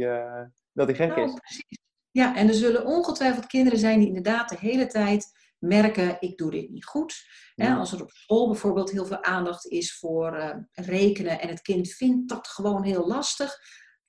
dat 0.73 0.87
hij 0.87 0.95
gek 0.95 1.15
nou, 1.15 1.21
is. 1.21 1.33
Precies. 1.33 1.77
Ja, 2.11 2.35
en 2.35 2.47
er 2.47 2.53
zullen 2.53 2.85
ongetwijfeld 2.85 3.45
kinderen 3.45 3.79
zijn 3.79 3.99
die 3.99 4.07
inderdaad 4.07 4.49
de 4.49 4.57
hele 4.59 4.87
tijd 4.87 5.38
merken, 5.59 6.17
ik 6.19 6.37
doe 6.37 6.51
dit 6.51 6.69
niet 6.69 6.85
goed. 6.85 7.15
als 7.55 7.91
er 7.91 8.01
op 8.01 8.11
school 8.11 8.47
bijvoorbeeld 8.47 8.91
heel 8.91 9.05
veel 9.05 9.23
aandacht 9.23 9.65
is 9.65 9.97
voor 9.97 10.37
uh, 10.37 10.55
rekenen 10.71 11.39
en 11.39 11.49
het 11.49 11.61
kind 11.61 11.89
vindt 11.89 12.29
dat 12.29 12.47
gewoon 12.47 12.83
heel 12.83 13.07
lastig, 13.07 13.57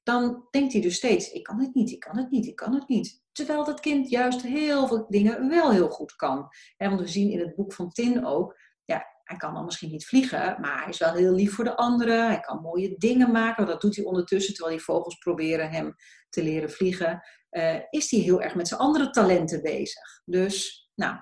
dan 0.02 0.46
denkt 0.50 0.72
hij 0.72 0.82
dus 0.82 0.96
steeds, 0.96 1.30
ik 1.30 1.42
kan 1.42 1.60
het 1.60 1.74
niet, 1.74 1.90
ik 1.90 2.00
kan 2.00 2.16
het 2.16 2.30
niet, 2.30 2.46
ik 2.46 2.56
kan 2.56 2.74
het 2.74 2.88
niet. 2.88 3.22
Terwijl 3.32 3.64
dat 3.64 3.80
kind 3.80 4.10
juist 4.10 4.42
heel 4.42 4.86
veel 4.86 5.06
dingen 5.08 5.48
wel 5.48 5.70
heel 5.70 5.88
goed 5.88 6.16
kan. 6.16 6.48
want 6.76 7.00
we 7.00 7.06
zien 7.06 7.30
in 7.30 7.38
het 7.38 7.54
boek 7.54 7.72
van 7.72 7.90
Tin 7.90 8.26
ook, 8.26 8.58
ja, 8.84 9.04
hij 9.24 9.36
kan 9.36 9.54
dan 9.54 9.64
misschien 9.64 9.90
niet 9.90 10.06
vliegen, 10.06 10.60
maar 10.60 10.78
hij 10.80 10.88
is 10.88 10.98
wel 10.98 11.12
heel 11.12 11.32
lief 11.32 11.54
voor 11.54 11.64
de 11.64 11.76
anderen. 11.76 12.26
Hij 12.26 12.40
kan 12.40 12.60
mooie 12.60 12.94
dingen 12.98 13.30
maken. 13.30 13.66
Dat 13.66 13.80
doet 13.80 13.96
hij 13.96 14.04
ondertussen, 14.04 14.54
terwijl 14.54 14.76
die 14.76 14.84
vogels 14.84 15.18
proberen 15.18 15.70
hem 15.70 15.94
te 16.28 16.42
leren 16.42 16.70
vliegen. 16.70 17.22
Uh, 17.50 17.76
is 17.90 18.10
hij 18.10 18.20
heel 18.20 18.42
erg 18.42 18.54
met 18.54 18.68
zijn 18.68 18.80
andere 18.80 19.10
talenten 19.10 19.62
bezig. 19.62 20.22
Dus, 20.24 20.79
nou, 21.00 21.16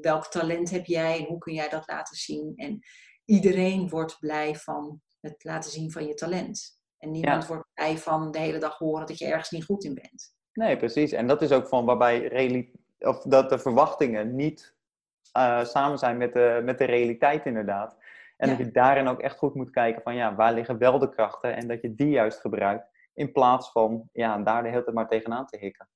welk 0.00 0.26
talent 0.26 0.70
heb 0.70 0.84
jij 0.84 1.18
en 1.18 1.24
hoe 1.24 1.38
kun 1.38 1.54
jij 1.54 1.68
dat 1.68 1.88
laten 1.88 2.16
zien? 2.16 2.52
En 2.56 2.78
iedereen 3.24 3.88
wordt 3.88 4.18
blij 4.18 4.54
van 4.54 5.00
het 5.20 5.44
laten 5.44 5.70
zien 5.70 5.90
van 5.90 6.06
je 6.06 6.14
talent. 6.14 6.78
En 6.98 7.10
niemand 7.10 7.46
wordt 7.46 7.68
blij 7.74 7.98
van 7.98 8.30
de 8.30 8.38
hele 8.38 8.58
dag 8.58 8.78
horen 8.78 9.06
dat 9.06 9.18
je 9.18 9.26
ergens 9.26 9.50
niet 9.50 9.64
goed 9.64 9.84
in 9.84 9.94
bent. 9.94 10.34
Nee, 10.52 10.76
precies. 10.76 11.12
En 11.12 11.26
dat 11.26 11.42
is 11.42 11.52
ook 11.52 11.68
van 11.68 11.84
waarbij 11.84 12.74
of 12.98 13.22
dat 13.22 13.50
de 13.50 13.58
verwachtingen 13.58 14.36
niet 14.36 14.74
uh, 15.36 15.64
samen 15.64 15.98
zijn 15.98 16.16
met 16.16 16.32
de, 16.32 16.60
met 16.64 16.78
de 16.78 16.84
realiteit 16.84 17.46
inderdaad. 17.46 17.96
En 18.36 18.48
dat 18.48 18.58
je 18.58 18.70
daarin 18.70 19.08
ook 19.08 19.20
echt 19.20 19.38
goed 19.38 19.54
moet 19.54 19.70
kijken 19.70 20.02
van 20.02 20.14
ja, 20.14 20.34
waar 20.34 20.52
liggen 20.52 20.78
wel 20.78 20.98
de 20.98 21.08
krachten 21.08 21.56
en 21.56 21.68
dat 21.68 21.82
je 21.82 21.94
die 21.94 22.08
juist 22.10 22.40
gebruikt. 22.40 22.86
In 23.14 23.32
plaats 23.32 23.70
van 23.70 24.08
ja, 24.12 24.38
daar 24.38 24.62
de 24.62 24.68
hele 24.68 24.82
tijd 24.82 24.96
maar 24.96 25.08
tegenaan 25.08 25.46
te 25.46 25.58
hikken. 25.58 25.88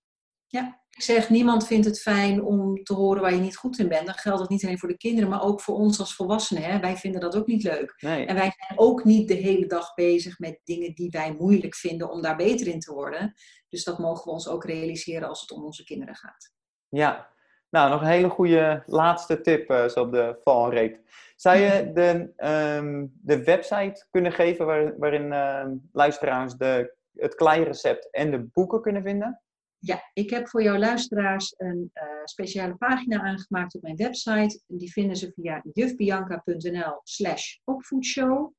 Ja, 0.47 0.83
ik 0.91 1.03
zeg, 1.03 1.31
niemand 1.31 1.67
vindt 1.67 1.87
het 1.87 2.01
fijn 2.01 2.43
om 2.43 2.83
te 2.83 2.95
horen 2.95 3.23
waar 3.23 3.35
je 3.35 3.41
niet 3.41 3.57
goed 3.57 3.79
in 3.79 3.89
bent. 3.89 4.07
Dan 4.07 4.15
geldt 4.15 4.39
dat 4.39 4.49
niet 4.49 4.65
alleen 4.65 4.79
voor 4.79 4.89
de 4.89 4.97
kinderen, 4.97 5.31
maar 5.31 5.43
ook 5.43 5.61
voor 5.61 5.75
ons 5.75 5.99
als 6.01 6.15
volwassenen. 6.15 6.63
Hè? 6.63 6.81
Wij 6.81 6.97
vinden 6.97 7.21
dat 7.21 7.37
ook 7.37 7.47
niet 7.47 7.63
leuk. 7.63 7.95
Nee. 7.99 8.27
En 8.27 8.35
wij 8.35 8.53
zijn 8.57 8.79
ook 8.79 9.05
niet 9.05 9.29
de 9.29 9.35
hele 9.35 9.67
dag 9.67 9.95
bezig 9.95 10.39
met 10.39 10.61
dingen 10.65 10.95
die 10.95 11.11
wij 11.11 11.37
moeilijk 11.39 11.75
vinden 11.75 12.11
om 12.11 12.23
daar 12.23 12.37
beter 12.37 12.67
in 12.67 12.81
te 12.81 12.93
worden. 12.93 13.35
Dus 13.69 13.85
dat 13.85 13.99
mogen 13.99 14.25
we 14.25 14.31
ons 14.31 14.49
ook 14.49 14.65
realiseren 14.65 15.29
als 15.29 15.41
het 15.41 15.53
om 15.53 15.65
onze 15.65 15.85
kinderen 15.85 16.15
gaat. 16.15 16.53
Ja, 16.89 17.33
nou, 17.71 17.91
nog 17.91 18.01
een 18.01 18.07
hele 18.07 18.29
goede 18.29 18.83
laatste 18.87 19.41
tip 19.41 19.71
uh, 19.71 19.89
zo 19.89 20.01
op 20.01 20.13
de 20.13 20.39
valreep. 20.43 20.99
Zou 21.37 21.57
je 21.57 21.93
de, 21.95 22.33
um, 22.77 23.13
de 23.23 23.45
website 23.45 24.07
kunnen 24.11 24.33
geven 24.33 24.67
waar, 24.67 24.99
waarin 24.99 25.33
uh, 25.33 25.67
luisteraars 25.93 26.55
de, 26.55 26.95
het 27.15 27.35
klei-recept 27.35 28.11
en 28.11 28.31
de 28.31 28.39
boeken 28.39 28.81
kunnen 28.81 29.03
vinden? 29.03 29.44
Ja, 29.87 30.11
ik 30.13 30.31
heb 30.31 30.49
voor 30.49 30.63
jouw 30.63 30.77
luisteraars 30.77 31.55
een 31.57 31.91
uh, 31.95 32.03
speciale 32.25 32.75
pagina 32.75 33.21
aangemaakt 33.21 33.75
op 33.75 33.83
mijn 33.83 33.97
website. 33.97 34.61
Die 34.67 34.93
vinden 34.93 35.17
ze 35.17 35.33
via 35.33 35.65
jufbianca.nl 35.73 37.01
slash 37.03 37.57
opvoedshow. 37.65 38.53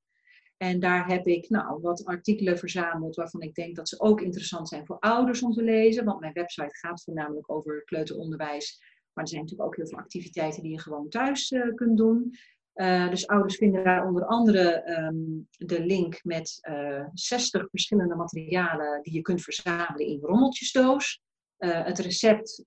En 0.58 0.80
daar 0.80 1.08
heb 1.08 1.28
ik 1.28 1.50
nou, 1.50 1.82
wat 1.82 2.06
artikelen 2.06 2.58
verzameld 2.58 3.16
waarvan 3.16 3.42
ik 3.42 3.54
denk 3.54 3.76
dat 3.76 3.90
ze 3.90 4.00
ook 4.00 4.22
interessant 4.22 4.68
zijn 4.68 4.86
voor 4.86 5.00
ouders 5.00 5.42
om 5.42 5.52
te 5.52 5.64
lezen. 5.64 6.06
Want 6.06 6.20
mijn 6.20 6.34
website 6.34 6.78
gaat 6.78 7.04
voornamelijk 7.04 7.52
over 7.52 7.84
kleuteronderwijs. 7.84 8.80
Maar 9.14 9.24
er 9.24 9.30
zijn 9.30 9.42
natuurlijk 9.42 9.70
ook 9.70 9.76
heel 9.76 9.88
veel 9.88 9.98
activiteiten 9.98 10.62
die 10.62 10.72
je 10.72 10.80
gewoon 10.80 11.10
thuis 11.10 11.52
uh, 11.52 11.74
kunt 11.74 11.98
doen. 11.98 12.36
Uh, 12.76 13.10
dus 13.10 13.28
ouders 13.28 13.56
vinden 13.56 13.84
daar 13.84 14.08
onder 14.08 14.26
andere 14.26 14.90
um, 14.90 15.48
de 15.58 15.86
link 15.86 16.20
met 16.24 16.60
uh, 16.70 17.00
eh, 17.00 17.08
60 17.14 17.70
verschillende 17.70 18.16
materialen 18.16 19.02
die 19.02 19.14
je 19.14 19.22
kunt 19.22 19.42
verzamelen 19.42 20.08
in 20.08 20.20
rommeltjesdoos. 20.22 21.22
Uh, 21.60 21.86
het 21.86 22.00
recept 22.00 22.66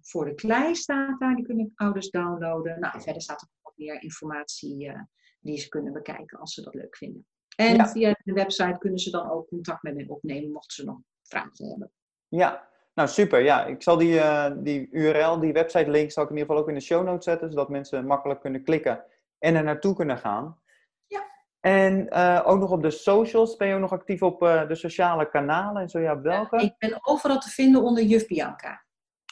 voor 0.00 0.24
de 0.24 0.34
klei 0.34 0.74
staat 0.74 1.20
daar, 1.20 1.34
die 1.34 1.44
kunnen 1.44 1.72
ouders 1.74 2.10
downloaden. 2.10 2.80
Nou, 2.80 3.00
verder 3.00 3.22
staat 3.22 3.40
er 3.40 3.48
nog 3.50 3.62
wat 3.62 3.72
meer 3.76 4.02
informatie 4.02 4.92
die 5.40 5.58
ze 5.58 5.68
kunnen 5.68 5.92
bekijken 5.92 6.38
als 6.38 6.54
ze 6.54 6.62
dat 6.62 6.74
leuk 6.74 6.96
vinden. 6.96 7.26
En 7.56 7.76
ja. 7.76 7.88
via 7.88 8.16
de 8.24 8.32
website 8.32 8.78
kunnen 8.78 8.98
ze 8.98 9.10
dan 9.10 9.30
ook 9.30 9.48
contact 9.48 9.82
met 9.82 9.94
mij 9.94 10.06
opnemen 10.08 10.52
mochten 10.52 10.74
ze 10.74 10.84
nog 10.84 10.98
vragen 11.22 11.68
hebben. 11.68 11.90
Ja, 12.28 12.68
nou 12.94 13.08
super. 13.08 13.40
Ja, 13.40 13.66
ik 13.66 13.82
zal 13.82 13.96
die, 13.96 14.20
die 14.62 14.88
URL, 14.90 15.40
die 15.40 15.52
website 15.52 15.90
link, 15.90 16.10
zal 16.10 16.22
ik 16.24 16.30
in 16.30 16.36
ieder 16.36 16.48
geval 16.48 16.62
ook 16.62 16.68
in 16.70 16.78
de 16.78 16.84
show 16.84 17.04
notes 17.04 17.24
zetten, 17.24 17.50
zodat 17.50 17.68
mensen 17.68 18.06
makkelijk 18.06 18.40
kunnen 18.40 18.64
klikken 18.64 19.04
en 19.42 19.54
er 19.54 19.64
naartoe 19.64 19.94
kunnen 19.94 20.18
gaan. 20.18 20.60
Ja. 21.06 21.24
En 21.60 22.06
uh, 22.10 22.42
ook 22.44 22.58
nog 22.58 22.70
op 22.70 22.82
de 22.82 22.90
socials. 22.90 23.56
Ben 23.56 23.68
je 23.68 23.74
ook 23.74 23.80
nog 23.80 23.92
actief 23.92 24.22
op 24.22 24.42
uh, 24.42 24.68
de 24.68 24.74
sociale 24.74 25.28
kanalen? 25.28 25.82
En 25.82 25.88
zo 25.88 26.00
ja, 26.00 26.20
welke? 26.20 26.56
ik 26.56 26.74
ben 26.78 26.98
overal 27.02 27.38
te 27.38 27.48
vinden 27.48 27.82
onder 27.82 28.04
Juf 28.04 28.26
Bianca. 28.26 28.84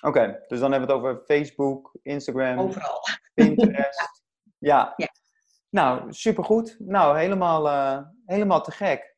Oké, 0.02 0.18
okay, 0.18 0.44
dus 0.46 0.61
dan 0.61 0.70
hebben 0.72 0.88
we 0.88 0.94
het 0.94 1.04
over 1.04 1.24
Facebook, 1.24 1.98
Instagram, 2.02 2.58
overal. 2.58 3.00
Pinterest. 3.34 4.22
ja. 4.58 4.92
ja. 4.96 5.08
Nou, 5.70 6.12
supergoed. 6.12 6.76
Nou, 6.78 7.18
helemaal, 7.18 7.66
uh, 7.66 7.98
helemaal 8.26 8.62
te 8.62 8.70
gek. 8.70 9.16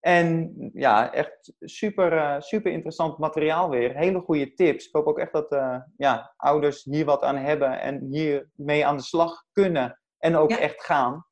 En 0.00 0.54
ja, 0.74 1.12
echt 1.12 1.52
super, 1.60 2.42
super 2.42 2.72
interessant 2.72 3.18
materiaal 3.18 3.70
weer. 3.70 3.96
Hele 3.96 4.20
goede 4.20 4.54
tips. 4.54 4.86
Ik 4.86 4.94
hoop 4.94 5.06
ook 5.06 5.18
echt 5.18 5.32
dat 5.32 5.48
ja, 5.96 6.34
ouders 6.36 6.84
hier 6.84 7.04
wat 7.04 7.22
aan 7.22 7.36
hebben 7.36 7.80
en 7.80 8.06
hiermee 8.10 8.86
aan 8.86 8.96
de 8.96 9.02
slag 9.02 9.44
kunnen 9.52 9.99
en 10.20 10.36
ook 10.36 10.50
echt 10.50 10.84
gaan. 10.84 11.26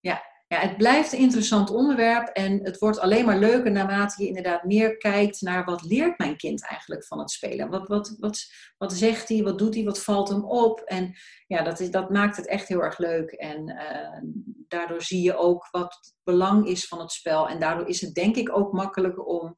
Ja. 0.00 0.22
ja, 0.48 0.58
het 0.58 0.76
blijft 0.76 1.12
een 1.12 1.18
interessant 1.18 1.70
onderwerp 1.70 2.28
en 2.28 2.64
het 2.64 2.78
wordt 2.78 2.98
alleen 2.98 3.24
maar 3.24 3.38
leuker 3.38 3.70
naarmate 3.70 4.22
je 4.22 4.28
inderdaad 4.28 4.64
meer 4.64 4.96
kijkt 4.96 5.40
naar 5.40 5.64
wat 5.64 5.82
leert 5.82 6.18
mijn 6.18 6.36
kind 6.36 6.66
eigenlijk 6.66 7.06
van 7.06 7.18
het 7.18 7.30
spelen. 7.30 7.70
Wat, 7.70 7.88
wat, 7.88 8.16
wat, 8.18 8.52
wat 8.78 8.92
zegt 8.92 9.28
hij, 9.28 9.42
wat 9.42 9.58
doet 9.58 9.74
hij, 9.74 9.84
wat 9.84 10.02
valt 10.02 10.28
hem 10.28 10.44
op? 10.44 10.80
En 10.80 11.14
ja, 11.46 11.62
dat, 11.62 11.80
is, 11.80 11.90
dat 11.90 12.10
maakt 12.10 12.36
het 12.36 12.46
echt 12.46 12.68
heel 12.68 12.82
erg 12.82 12.98
leuk 12.98 13.30
en 13.30 13.68
uh, 13.70 14.30
daardoor 14.68 15.02
zie 15.02 15.22
je 15.22 15.36
ook 15.36 15.68
wat 15.70 15.94
het 15.94 16.14
belang 16.22 16.66
is 16.66 16.88
van 16.88 17.00
het 17.00 17.12
spel 17.12 17.48
en 17.48 17.60
daardoor 17.60 17.88
is 17.88 18.00
het 18.00 18.14
denk 18.14 18.36
ik 18.36 18.56
ook 18.56 18.72
makkelijker 18.72 19.22
om 19.22 19.56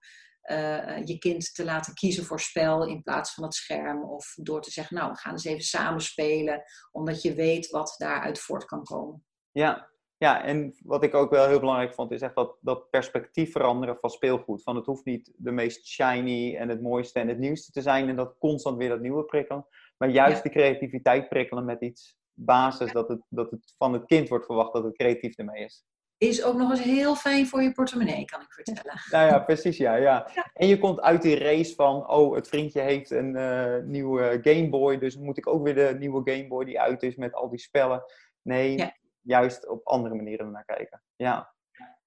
uh, 0.51 1.05
je 1.05 1.19
kind 1.19 1.55
te 1.55 1.65
laten 1.65 1.95
kiezen 1.95 2.25
voor 2.25 2.41
spel 2.41 2.87
in 2.87 3.03
plaats 3.03 3.35
van 3.35 3.45
het 3.45 3.55
scherm. 3.55 4.05
Of 4.05 4.35
door 4.35 4.63
te 4.63 4.71
zeggen, 4.71 4.97
nou, 4.97 5.11
we 5.11 5.19
gaan 5.19 5.33
eens 5.33 5.45
even 5.45 5.63
samen 5.63 6.01
spelen, 6.01 6.63
omdat 6.93 7.23
je 7.23 7.35
weet 7.35 7.71
wat 7.71 7.95
daaruit 7.99 8.39
voort 8.39 8.65
kan 8.65 8.85
komen. 8.85 9.25
Ja, 9.51 9.89
ja, 10.17 10.45
en 10.45 10.75
wat 10.83 11.03
ik 11.03 11.15
ook 11.15 11.31
wel 11.31 11.49
heel 11.49 11.61
belangrijk 11.61 11.95
vond, 11.95 12.13
is 12.13 12.21
echt 12.21 12.35
dat, 12.35 12.57
dat 12.61 12.91
perspectief 12.91 13.53
veranderen 13.53 13.99
van 13.99 14.11
speelgoed. 14.11 14.63
Van 14.63 14.77
het 14.77 14.87
hoeft 14.87 15.05
niet 15.05 15.33
de 15.37 15.51
meest 15.51 15.87
shiny 15.87 16.57
en 16.57 16.69
het 16.69 16.83
mooiste 16.83 17.19
en 17.19 17.29
het 17.29 17.39
nieuwste 17.39 17.73
te 17.73 17.83
zijn 17.83 18.09
en 18.09 18.17
dat 18.17 18.37
constant 18.39 18.77
weer 18.77 18.89
dat 18.89 19.01
nieuwe 19.01 19.25
prikkelen. 19.25 19.67
Maar 19.97 20.09
juist 20.09 20.37
ja. 20.37 20.43
die 20.43 20.53
creativiteit 20.53 21.29
prikkelen 21.29 21.65
met 21.65 21.81
iets 21.81 22.17
basis, 22.33 22.93
dat, 22.93 23.09
het, 23.09 23.21
dat 23.29 23.51
het 23.51 23.75
van 23.79 23.93
het 23.93 24.05
kind 24.05 24.29
wordt 24.29 24.47
verwacht 24.47 24.73
dat 24.73 24.85
het 24.85 24.97
creatief 24.97 25.37
ermee 25.37 25.65
is 25.65 25.85
is 26.19 26.45
ook 26.45 26.57
nog 26.57 26.71
eens 26.71 26.83
heel 26.83 27.15
fijn 27.15 27.47
voor 27.47 27.63
je 27.63 27.73
portemonnee, 27.73 28.25
kan 28.25 28.41
ik 28.41 28.53
vertellen. 28.53 29.01
Nou 29.11 29.27
ja, 29.27 29.39
precies, 29.39 29.77
ja, 29.77 29.95
ja. 29.95 30.29
En 30.55 30.67
je 30.67 30.79
komt 30.79 31.01
uit 31.01 31.23
die 31.23 31.39
race 31.39 31.75
van, 31.75 32.09
oh, 32.11 32.35
het 32.35 32.49
vriendje 32.49 32.81
heeft 32.81 33.11
een 33.11 33.37
uh, 33.37 33.77
nieuwe 33.83 34.39
Game 34.43 34.69
Boy, 34.69 34.99
dus 34.99 35.17
moet 35.17 35.39
ik 35.39 35.47
ook 35.47 35.63
weer 35.63 35.75
de 35.75 35.97
nieuwe 35.99 36.31
Game 36.31 36.49
Boy 36.49 36.65
die 36.65 36.81
uit 36.81 37.03
is 37.03 37.17
met 37.17 37.35
al 37.35 37.49
die 37.49 37.59
spellen. 37.59 38.05
Nee, 38.43 38.93
juist 39.21 39.69
op 39.69 39.87
andere 39.87 40.15
manieren 40.15 40.51
naar 40.51 40.65
kijken. 40.65 41.03
Ja. 41.17 41.55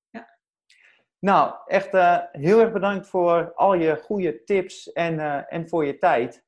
ja. 0.10 0.38
Nou, 1.20 1.56
echt 1.66 1.94
uh, 1.94 2.18
heel 2.32 2.60
erg 2.60 2.72
bedankt 2.72 3.08
voor 3.08 3.54
al 3.54 3.74
je 3.74 3.96
goede 3.96 4.44
tips 4.44 4.92
en, 4.92 5.14
uh, 5.14 5.54
en 5.54 5.70
voor 5.70 5.86
je 5.86 5.98
tijd. 5.98 6.44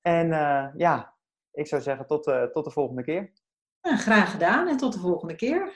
En 0.00 0.28
ja, 0.76 1.14
ik 1.52 1.66
zou 1.66 1.82
zeggen 1.82 2.06
tot, 2.06 2.24
tot 2.52 2.64
de 2.64 2.70
volgende 2.70 3.02
keer. 3.02 3.32
Nou, 3.82 3.96
graag 3.96 4.30
gedaan 4.30 4.68
en 4.68 4.76
tot 4.76 4.92
de 4.92 4.98
volgende 4.98 5.34
keer. 5.34 5.72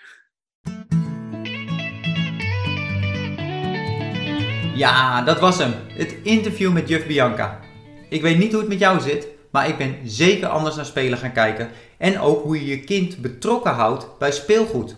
Ja, 4.81 5.22
dat 5.22 5.41
was 5.41 5.59
hem. 5.59 5.74
Het 5.89 6.16
interview 6.22 6.72
met 6.72 6.89
juf 6.89 7.07
Bianca. 7.07 7.61
Ik 8.09 8.22
weet 8.22 8.39
niet 8.39 8.51
hoe 8.51 8.61
het 8.61 8.68
met 8.68 8.78
jou 8.78 9.01
zit, 9.01 9.26
maar 9.51 9.68
ik 9.68 9.76
ben 9.76 9.97
zeker 10.05 10.49
anders 10.49 10.76
naar 10.76 10.85
spelen 10.85 11.18
gaan 11.18 11.33
kijken. 11.33 11.70
En 11.99 12.20
ook 12.20 12.43
hoe 12.43 12.61
je 12.61 12.66
je 12.66 12.81
kind 12.81 13.18
betrokken 13.18 13.72
houdt 13.72 14.18
bij 14.18 14.33
speelgoed. 14.33 14.97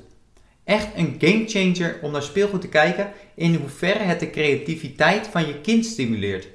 Echt 0.65 0.89
een 0.97 1.17
gamechanger 1.19 1.99
om 2.03 2.13
naar 2.13 2.23
speelgoed 2.23 2.61
te 2.61 2.69
kijken 2.69 3.13
in 3.35 3.55
hoeverre 3.55 4.03
het 4.03 4.21
de 4.21 4.31
creativiteit 4.31 5.27
van 5.27 5.47
je 5.47 5.61
kind 5.61 5.87
stimuleert. 5.87 6.49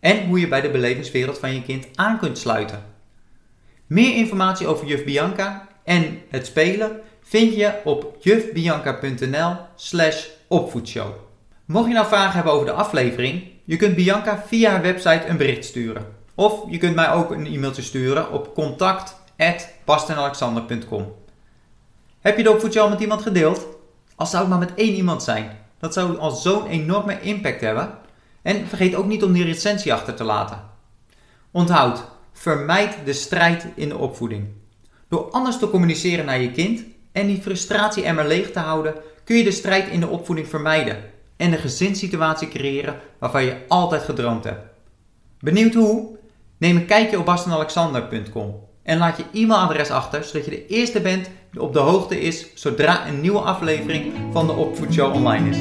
En 0.00 0.26
hoe 0.26 0.40
je 0.40 0.48
bij 0.48 0.60
de 0.60 0.70
belevingswereld 0.70 1.38
van 1.38 1.54
je 1.54 1.62
kind 1.62 1.86
aan 1.94 2.18
kunt 2.18 2.38
sluiten. 2.38 2.84
Meer 3.86 4.16
informatie 4.16 4.66
over 4.66 4.86
juf 4.86 5.04
Bianca 5.04 5.68
en 5.84 6.20
het 6.28 6.46
spelen 6.46 7.00
vind 7.22 7.54
je 7.54 7.72
op 7.84 8.16
jufbianca.nl 8.20 9.56
slash 9.76 10.26
opvoedshow. 10.48 11.21
Mocht 11.72 11.88
je 11.88 11.94
nou 11.94 12.06
vragen 12.06 12.34
hebben 12.34 12.52
over 12.52 12.66
de 12.66 12.72
aflevering, 12.72 13.42
je 13.64 13.76
kunt 13.76 13.94
Bianca 13.94 14.42
via 14.46 14.70
haar 14.70 14.82
website 14.82 15.26
een 15.26 15.36
bericht 15.36 15.64
sturen. 15.64 16.06
Of 16.34 16.70
je 16.70 16.78
kunt 16.78 16.94
mij 16.94 17.12
ook 17.12 17.30
een 17.30 17.46
e-mailtje 17.46 17.82
sturen 17.82 18.32
op 18.32 18.54
contact.bastenalexander.com 18.54 21.14
Heb 22.20 22.36
je 22.36 22.42
de 22.42 22.50
opvoedje 22.50 22.80
al 22.80 22.88
met 22.88 23.00
iemand 23.00 23.22
gedeeld? 23.22 23.66
Als 24.16 24.30
zou 24.30 24.42
het 24.42 24.50
maar 24.50 24.60
met 24.60 24.74
één 24.74 24.94
iemand 24.94 25.22
zijn. 25.22 25.58
Dat 25.78 25.92
zou 25.92 26.18
al 26.18 26.30
zo'n 26.30 26.66
enorme 26.66 27.20
impact 27.20 27.60
hebben. 27.60 27.98
En 28.42 28.66
vergeet 28.66 28.94
ook 28.94 29.06
niet 29.06 29.22
om 29.22 29.32
die 29.32 29.44
recensie 29.44 29.92
achter 29.92 30.14
te 30.14 30.24
laten. 30.24 30.60
Onthoud, 31.50 32.04
vermijd 32.32 32.96
de 33.04 33.12
strijd 33.12 33.66
in 33.74 33.88
de 33.88 33.98
opvoeding. 33.98 34.46
Door 35.08 35.30
anders 35.30 35.58
te 35.58 35.70
communiceren 35.70 36.24
naar 36.24 36.40
je 36.40 36.50
kind 36.50 36.84
en 37.12 37.26
die 37.26 37.42
frustratie 37.42 38.04
emmer 38.04 38.26
leeg 38.26 38.50
te 38.50 38.58
houden, 38.58 38.94
kun 39.24 39.36
je 39.36 39.44
de 39.44 39.50
strijd 39.50 39.88
in 39.88 40.00
de 40.00 40.08
opvoeding 40.08 40.48
vermijden 40.48 41.11
en 41.42 41.52
een 41.52 41.58
gezinssituatie 41.58 42.48
creëren 42.48 42.94
waarvan 43.18 43.44
je 43.44 43.56
altijd 43.68 44.02
gedroomd 44.02 44.44
hebt. 44.44 44.60
Benieuwd 45.40 45.74
hoe? 45.74 46.16
Neem 46.58 46.76
een 46.76 46.86
kijkje 46.86 47.18
op 47.18 47.24
bastenalexander.com. 47.24 48.54
En 48.82 48.98
laat 48.98 49.16
je 49.16 49.40
e-mailadres 49.40 49.90
achter, 49.90 50.24
zodat 50.24 50.44
je 50.44 50.50
de 50.50 50.66
eerste 50.66 51.00
bent 51.00 51.30
die 51.50 51.62
op 51.62 51.72
de 51.72 51.78
hoogte 51.78 52.20
is 52.20 52.54
zodra 52.54 53.08
een 53.08 53.20
nieuwe 53.20 53.40
aflevering 53.40 54.12
van 54.32 54.46
de 54.46 54.52
Opvoedshow 54.52 55.14
online 55.14 55.48
is. 55.48 55.58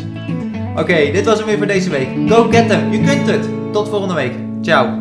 Oké, 0.75 1.11
dit 1.11 1.25
was 1.25 1.37
hem 1.37 1.47
weer 1.47 1.57
voor 1.57 1.67
deze 1.67 1.89
week. 1.89 2.29
Go 2.29 2.49
get 2.49 2.67
them, 2.67 2.91
je 2.91 3.01
kunt 3.03 3.27
het! 3.27 3.73
Tot 3.73 3.89
volgende 3.89 4.13
week. 4.13 4.33
Ciao! 4.61 5.00